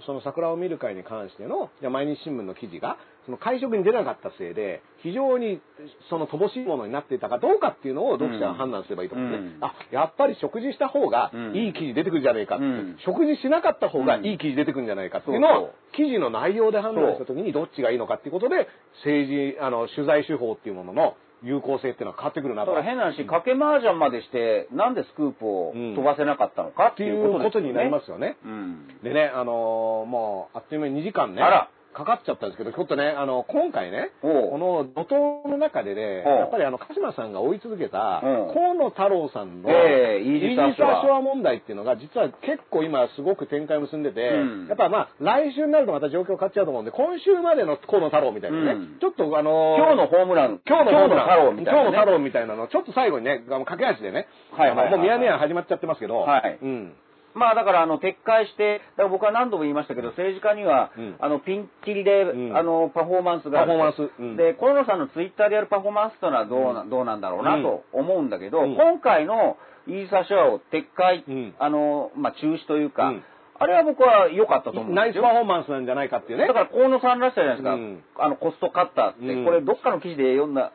[0.05, 5.61] その桜を見る会に関しての、じゃあ毎日新聞の記事が、その会食に出なかったせいで、非常に
[6.09, 9.55] その乏しいものになっていたかどうかっていうのを読者は判断すればいいと思うんですね。
[9.57, 9.63] うん。
[9.63, 11.55] あ、やっぱり食事した方がうん。
[11.55, 12.55] いい記事出てくるんじゃないか。
[12.55, 12.97] って、うん。
[13.05, 18.67] 食事しなかった方がいい記事出てくるんじゃないかっていうのを、記事の内容で判断した時にどっちがいいのかっていうことで、
[19.03, 22.71] 政治、あの、取材手法っていうものの有効性っていうのは変わってくるなと。
[22.71, 27.45] だから変な話、賭け麻雀までして、なんでスクープを飛ばせなかったのかっってていいううことですよね。
[27.45, 28.37] ことになりますよね。
[28.45, 28.87] うん。
[29.03, 34.27] でね、あのーもう、あっという間に2時間ね、あらかかっちゃったんですけど、ちょっとね、あの、今回ね、こ
[34.57, 38.53] の怒涛の中でね、やっぱりあの、鹿島さんが追い続けた、うん。
[38.53, 44.67] 河野太郎さんの、ええイージスアショア問題っていうのが、実は結構今すごく展開を結んでて、うん。
[44.67, 48.99] やっぱまあ、来週になるとまた状況変わっちゃうと思うんで、今週までの河野太郎みたいなね、うん。
[48.99, 51.27] ちょっとあのー今日のホームラン、今日のホームラン。
[51.27, 51.83] 太郎みたいな、ね。
[51.83, 54.87] 今日の太郎みたいなのをちょっと最後にね、駆け足でね、はいはいはいはい。
[54.87, 56.57] あのもうミヤネ屋始まっちゃってますけど、はい。
[56.61, 56.93] うん。
[57.33, 61.15] まあだからあの撤回して、だから僕は何度も言いましたけど、政治家には、うん。
[61.19, 62.57] あのピンキリで、うん。
[62.57, 63.71] あのパフォーマンスがある。
[63.71, 64.11] パフォーマンス。
[64.19, 64.37] うん。
[64.37, 67.63] で、河野さんのツイッターでやるパフォーマンスというのはどうな,、どうなんだろうなうん。
[67.63, 68.75] と思うんだけど、うん。
[68.75, 71.55] 今回のイーサショアを撤回、うん。
[71.59, 73.23] あの、まあ中止というか、うん。
[73.59, 75.23] あれは僕は良かったと思うんナイスですよ。
[75.23, 76.47] パフォーマンスなんじゃないかっていうね。
[76.47, 78.03] だから河野さんらしさじゃないですか、うん。
[78.17, 79.45] あのコストカッターって、うん。
[79.45, 80.73] これどっかの記事で読んだ、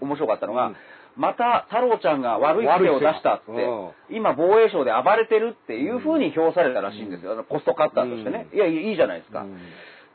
[0.00, 0.76] 面白かったのが、うん
[1.16, 8.48] また太郎ちゃんが悪い癖を出したって、うん今防衛省で暴れてるっていうふうに評されたらしいんですよ、コストカッターとしてね。
[8.52, 9.40] ういや、いいじゃないですか。
[9.42, 9.58] うん。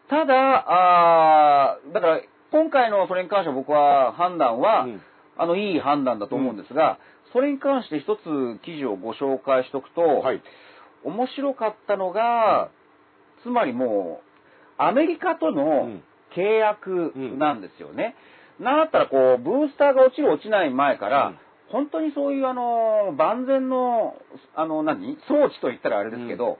[0.09, 2.21] ただ、あーだから
[2.51, 5.01] 今回のそれに関しては僕は判断は、うん。
[5.37, 6.99] あの、いい判断だと思うんですが、
[7.33, 8.19] それに関して一つ
[8.63, 10.41] 記事をご紹介しておくと、はい。
[11.03, 12.69] 面白かったのが、
[13.43, 16.03] つまりもう、アメリカとうのん。
[16.35, 18.15] 契約なんですよね。
[18.59, 21.37] なんだったらこう、ブースターが落ちる落ちない前から、うん。
[21.69, 24.15] 本当にそういうあの、万全の、
[24.55, 26.59] あの何、装置と言ったらあれですけど、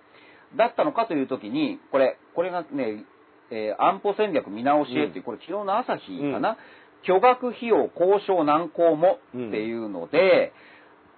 [0.55, 3.03] だったのかという時に、これ、これがね、
[3.49, 6.57] えー安保戦略見直しへっていう、これ昨日の朝日かな、
[7.03, 10.51] 巨額費用交渉難航もっていうので、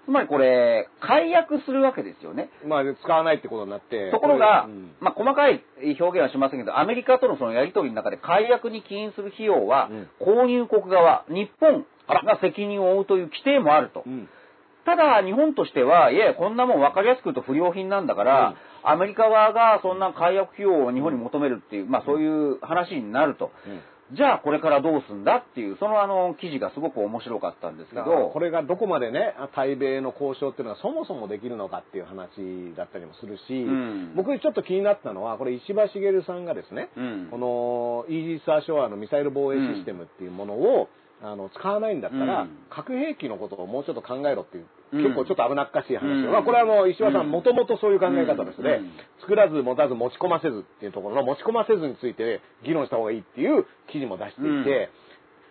[0.09, 2.49] つまりこれ、解約するわけですよね。
[2.65, 4.09] まあ、使わないってことになって。
[4.09, 5.63] ところが、うんまあ、細かい
[5.99, 14.03] 表現はしませんけど、アメリカとのそのやり取りの中で解約に起因する費用は、うん購入国側、日本が責任を負うという規定もあると。
[14.05, 14.27] うん
[14.85, 23.51] ただ、日本としては、いやいや、こんなもん分かりやすく言うと不良品なんだから、アメリカ側がそんな解約費用を日本に求めるっていう、まあそういう話になると。
[24.15, 32.29] じゃあこれからどうすんだっていう、そのあの記事がすごく面白かったんですけど、これがどこまでね、対米の交渉っていうのはそもそもできるのかっていう話
[32.75, 34.15] だったりもするし、ん。
[34.15, 37.27] 僕ちょっと気になったのは、これ石破茂さんがですね、うん。
[37.29, 40.89] このイージス・アショアのミサイル防衛システムっていうものを、
[41.21, 42.49] あの使わないんだったら、うん。
[42.69, 45.03] 核兵器のことをもうちょっと考えろっていう、うん。
[45.03, 46.31] 結構ちょっと危なっかしい話を、うん。
[46.31, 47.27] まあこれはあの石破さうん。
[47.27, 48.91] んもともとそういう考え方ですね、うん。
[49.21, 54.89] 作らず持たず持ち込ませずっていうところの持ち込ませずについて議論した方がいいっていう記事も出していて、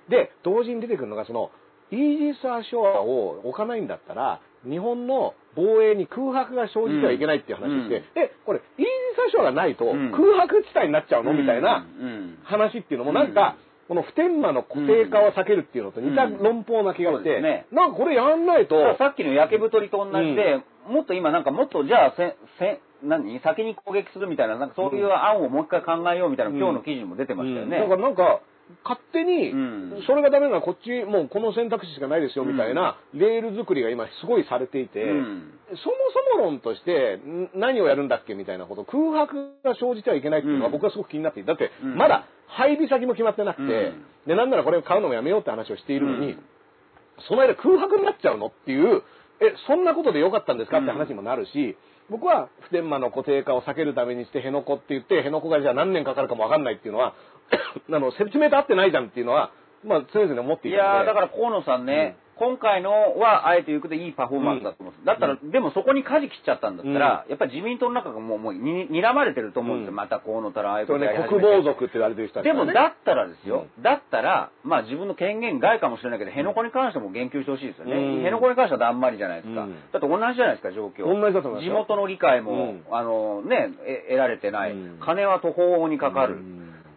[0.08, 1.50] で、同時に出てくるのが、その、
[1.90, 8.04] イージス・アショアを置かないんだったら、日本の防衛に空白が生じてはいけないっていう話をして、うん。
[8.22, 8.86] え、これ、イージ
[9.16, 10.10] ス・アショアがないとん。
[10.12, 11.34] 空白地帯になっちゃうの？
[11.34, 12.38] みたいなうん。
[12.42, 13.56] 話っていうのもなんか、
[13.88, 17.66] この普天間の固定化を避けるっていうのと似た論法な気がして、そうですね。
[17.72, 23.40] なんかこれやんないと、さっきの焼け太りと同じで、もっと今なんかもっとじゃあせせ何？
[23.40, 26.58] 先に攻撃するみたいななんかそういう案をもう一回考えようみたいな、うん。
[26.58, 27.78] 今日の記事にも出てましたよね。
[27.80, 28.40] だからなんか、
[28.84, 35.52] 勝手にうん、それがダメならこっち、もうこの選択肢しかないですよみたいな、レール作りが今すごいされていて、うん。
[35.68, 35.96] そも
[36.32, 40.72] そも論として、ん何をやるんだっけみたいなこと、空白が生じてはいけないっていうのがうん。
[40.72, 44.04] 僕はすごく気になっていて、だってうん、まだ配備先も決まってなくて、うん。
[44.26, 46.38] で、なんならこれを買うのもやめようって話をしているのに、うん。
[47.28, 49.02] その間空白になっちゃうのっていう、
[49.40, 51.76] え、そんなことでよかったんですかって話にもなるし、
[52.10, 57.14] 僕は普天間の固定化を避けるためにして辺野古って言って、辺野古がじゃあ何年かかるかもわかんないっていうのは、
[57.90, 59.50] あの、説明と合ってないじゃんっていうのは、
[59.84, 60.96] まあ常々思っていいたので。
[60.98, 65.04] やーだから河野さんね、今回のは、あえて言うことでいいパフォーマンスだと思うんです。
[65.04, 69.90] だったら、でもそこに舵切っちゃったんだったら、やっぱり自民党の中がもう、もうに、睨まれてると思うんですよ。
[69.90, 77.94] うんまた河野たらああいうことやり始めて国防族って言われてる人たちでも、だったらですよ、だったら、まあ自分の権限外かもしれないけど、辺野古に関しても言及してほしいですよね。
[77.94, 79.62] うん辺野古に関してはだんまりじゃないですか。
[79.62, 81.06] うんだって同じじゃないですか、状況。
[81.08, 84.72] 同じだと思いますよ地元の理解も、うんあのね、え得られてない。
[84.72, 86.38] うん金は途方にかかる。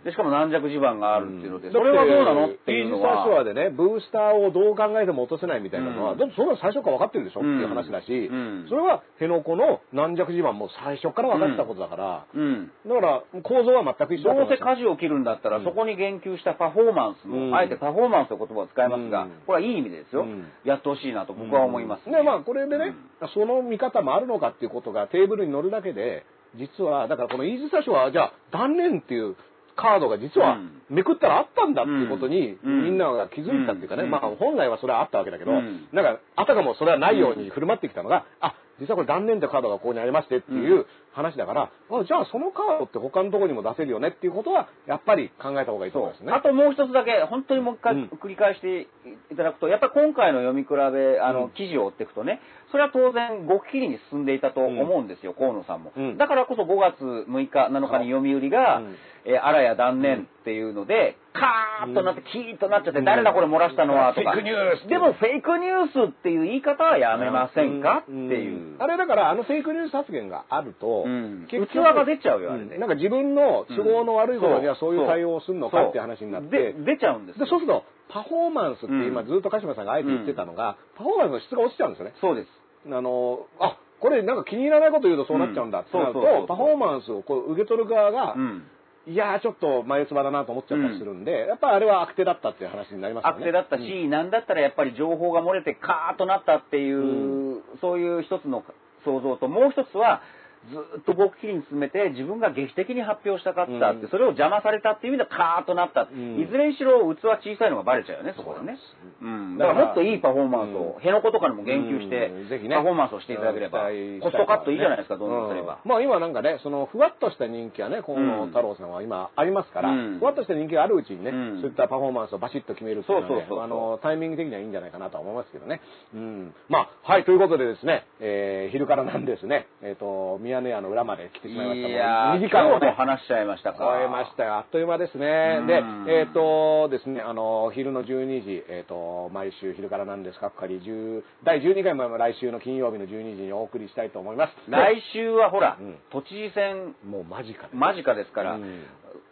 [0.01, 1.71] うんで、しかも軟弱地盤があるっていうので、ん。
[1.71, 3.43] それはどうなのっていうのイージス・アショアは。
[3.43, 6.17] でね、ブースターをどう考えても落とせないみたいなのは、うん。
[6.17, 8.65] だってそれは最初から分かってるでしょ、うんっていう話だし、うん。
[8.67, 12.71] それは辺野古の軟弱地盤も最初から分かってたことだから、うん。
[12.87, 15.63] だから構造は全く一緒だとどうせ舵を切るんだったら、うん。
[15.63, 17.55] そこに言及したパフォーマンスも、うん。
[17.55, 19.29] あえてパフォーマンスという言葉を使いますが、うん。
[19.45, 20.47] これはいい意味でですよ、うん。
[20.65, 22.95] やってほしいなと僕は思います、で、まあ、これでね、
[23.33, 26.25] その見方もあるのかっていうことがテーブルに乗るだけで、
[26.55, 29.35] 実は、だからこのイージス・アショアは、じゃあ、断念っていう
[29.81, 30.81] カードが実はうん。
[30.89, 32.83] めくったらあったんだっていうことに、うん。
[32.83, 34.11] みんなが気づいたっていうかね、うん。
[34.11, 35.87] まあ、本来はそれはあったわけだけど、うん。
[35.91, 46.33] なんか、あたかもそれはないように振る舞ってきたのが、あ、実はこれ断念ってカードがここにありましてっていう話だから、あじゃあそのカードって他のところにも出せるよねっていうことは、やっぱり考えた方がいいと思いますね。
[46.33, 48.03] あともう一つだけ、本当にもう一回うん。
[48.21, 48.87] 繰り返して
[49.31, 51.49] いただくと、やっぱり今回の読み比べ、あの、うん。
[51.51, 52.41] 記事を追っていくとね、
[52.71, 55.91] それは当然極秘裏に進んでいたと思うんですよ、河野さんも。
[55.95, 56.17] うん。
[56.17, 58.95] だからこそ5月6日、7日に読売が、うん。
[59.23, 64.31] えーあらや断念っていうので、カーッとなって、キーッとなっちゃって、うん誰だこれ漏らしたのはとか。
[64.31, 67.99] フェイクニュースでもフェイクニュースっていう言い方はやめませんか？
[68.01, 68.77] っていう。
[68.79, 71.47] あれだからあのフェイクニュース発言があると、うん。
[71.51, 72.79] 結器が出ちゃうよあれでん。
[72.79, 74.79] なんか自分の都合の悪いことにはうん。
[74.79, 74.95] そう。
[74.95, 77.45] いう対応をするのかっていう話になって、で出ちゃうんですよ。
[77.45, 79.27] でそうするとパフォーマンスって今うん。
[79.27, 82.13] ずっと鹿島さんがあえて言ってたのが、パフォーマンスの質が落ちちゃうんですよね。
[82.19, 82.47] そうです。
[82.85, 88.63] あの、あ、これなんか気に入らないこと言うとそうなっちゃうんだってなると、パフォーマンスをこう受け取る側が、うん。
[89.07, 93.37] いやーちょっと眉唾だなと思っちゃったりするんで、やっぱりあれは悪手だったっていう話になりますよね。
[93.41, 94.09] 悪手だったし、うん。
[94.09, 98.63] なんだったらやっぱり情報が漏れてカーッとなったっていう、そういう一つの
[99.03, 100.21] 想像と、もう一つは、
[100.69, 104.09] ずっと極秘裏に進めて自分が劇的に発表したかったって、うん。
[104.09, 106.39] それを邪魔されたっていう意味でカーッとなった、ん。
[106.39, 108.77] いずれにしろ器小さいのがバレちゃうよね、そこでね。
[109.21, 109.57] うん。
[109.57, 112.49] だからもっといいパフォーマンスを、辺野古とかにも言及して、うん。
[112.49, 112.75] ぜひね。
[112.75, 113.89] パフォーマンスをしていただければ、
[114.21, 115.79] コストカットいいじゃないですか、どんどんすれば。
[115.83, 115.89] うん。
[115.89, 120.19] まあ今なんかね、そのふわっとした人気はね、河野太郎さんは今ありますから、うん。
[120.19, 121.61] ふわっとした人気があるうちにね、うん。
[121.61, 125.81] そういったパフォーマンスをバシッと決めるっていうのは、あの、タイミング的にはいいんじゃないかなとは思いますけどね。
[126.13, 126.53] うん。
[126.69, 133.79] まあ、はい、ということでですね、えー、昼からなんですね、えっ、と、ミヤネ屋の裏まで来てしまいましたいやー、2時間をね話しちゃいましたか。
[133.79, 134.55] 超えましたよ。
[134.55, 135.63] あっという間ですねう。
[135.63, 144.53] んで、えっ、とですね、あの、昼の12時、えっ、と、毎週昼からなんですか、係10第12回も来週の金曜日の12時にお送りしたいと思います。
[144.67, 147.69] 来週はほら、うん都知事選もう間近で。
[147.71, 148.83] 間近ですから、うん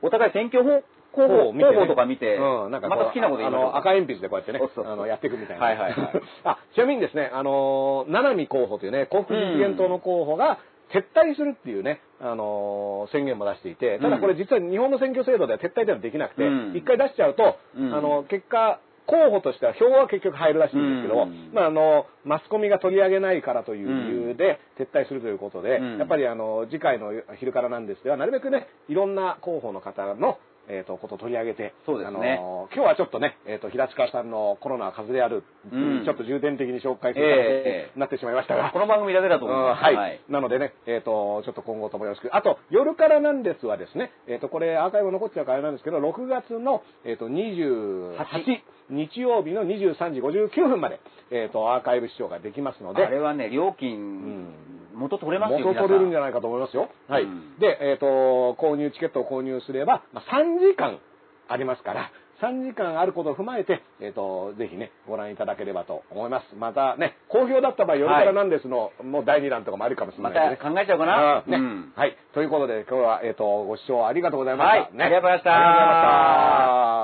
[0.01, 5.65] お互い選挙法候補ね候補とか見て、うん、なんかまた好きなことあの赤鉛筆でこうやってねあのやっていくみたいな。
[5.65, 10.59] はいはいはいあ、ちなみにですね、あのー、七海候補というね、幸福実現党の候補が
[10.93, 16.73] 撤退するっていうね、あのー宣言も出していて、ただこれ実は日本の選挙制度では撤退というのはできなくて、うん。
[16.75, 17.93] 一回出しちゃうと、うん。
[17.93, 21.51] あの、結果、候補としては票は結局入るらしいんですけど、うん。
[21.53, 25.97] まああの、マスコミが取り上げないからという理由で撤退するということで、うん。
[25.97, 30.37] やっぱりあの、次回の昼からなんですでは、なるべくね、いろんな候補の方の、
[30.69, 32.37] えっ、と、ことを取り上げて、そうですね。
[32.39, 36.05] あの今日はちょっとね、えっ、と、平塚さんのコロナは風邪である、うん。
[36.05, 39.89] ちょっと重点的に紹介するええ形になってしまいましたが、この番組だけだと思います。
[39.89, 42.33] うんはい、なのでね、えっ、と、ちょっと今後ともよろしく。
[42.35, 50.99] あと、夜からなんですはですね、えっ、と、これアーカイブ残っちゃうからあれなんですけど、6月の、えっ、と、28八日曜日の23時59分まで、
[51.31, 56.89] えっ、と、アーカイブ視聴ができますので、あれはね、料金、ん元取れますよ、元取れるんじゃゃないかと思いますよ。
[57.07, 57.23] はい。
[57.23, 60.99] うんで、えっ、と、購入、チケットを購入すれば、まあ、3時間
[61.47, 62.11] ありますから、
[62.41, 66.55] 3時間あることを踏まえて、えっ、と、ぜひね、ご覧いただければと思います。
[66.55, 70.69] またね、好評だった場合、夜からなんですの、もう第2弾とかもあるかもしれまないですね。
[70.69, 72.17] た考えちゃうかなねうんはい。
[72.33, 74.71] ということで、今日は、えっ、と、ご視聴ありがとうございました。
[74.71, 76.99] はいありがとうございましたありがとうございました。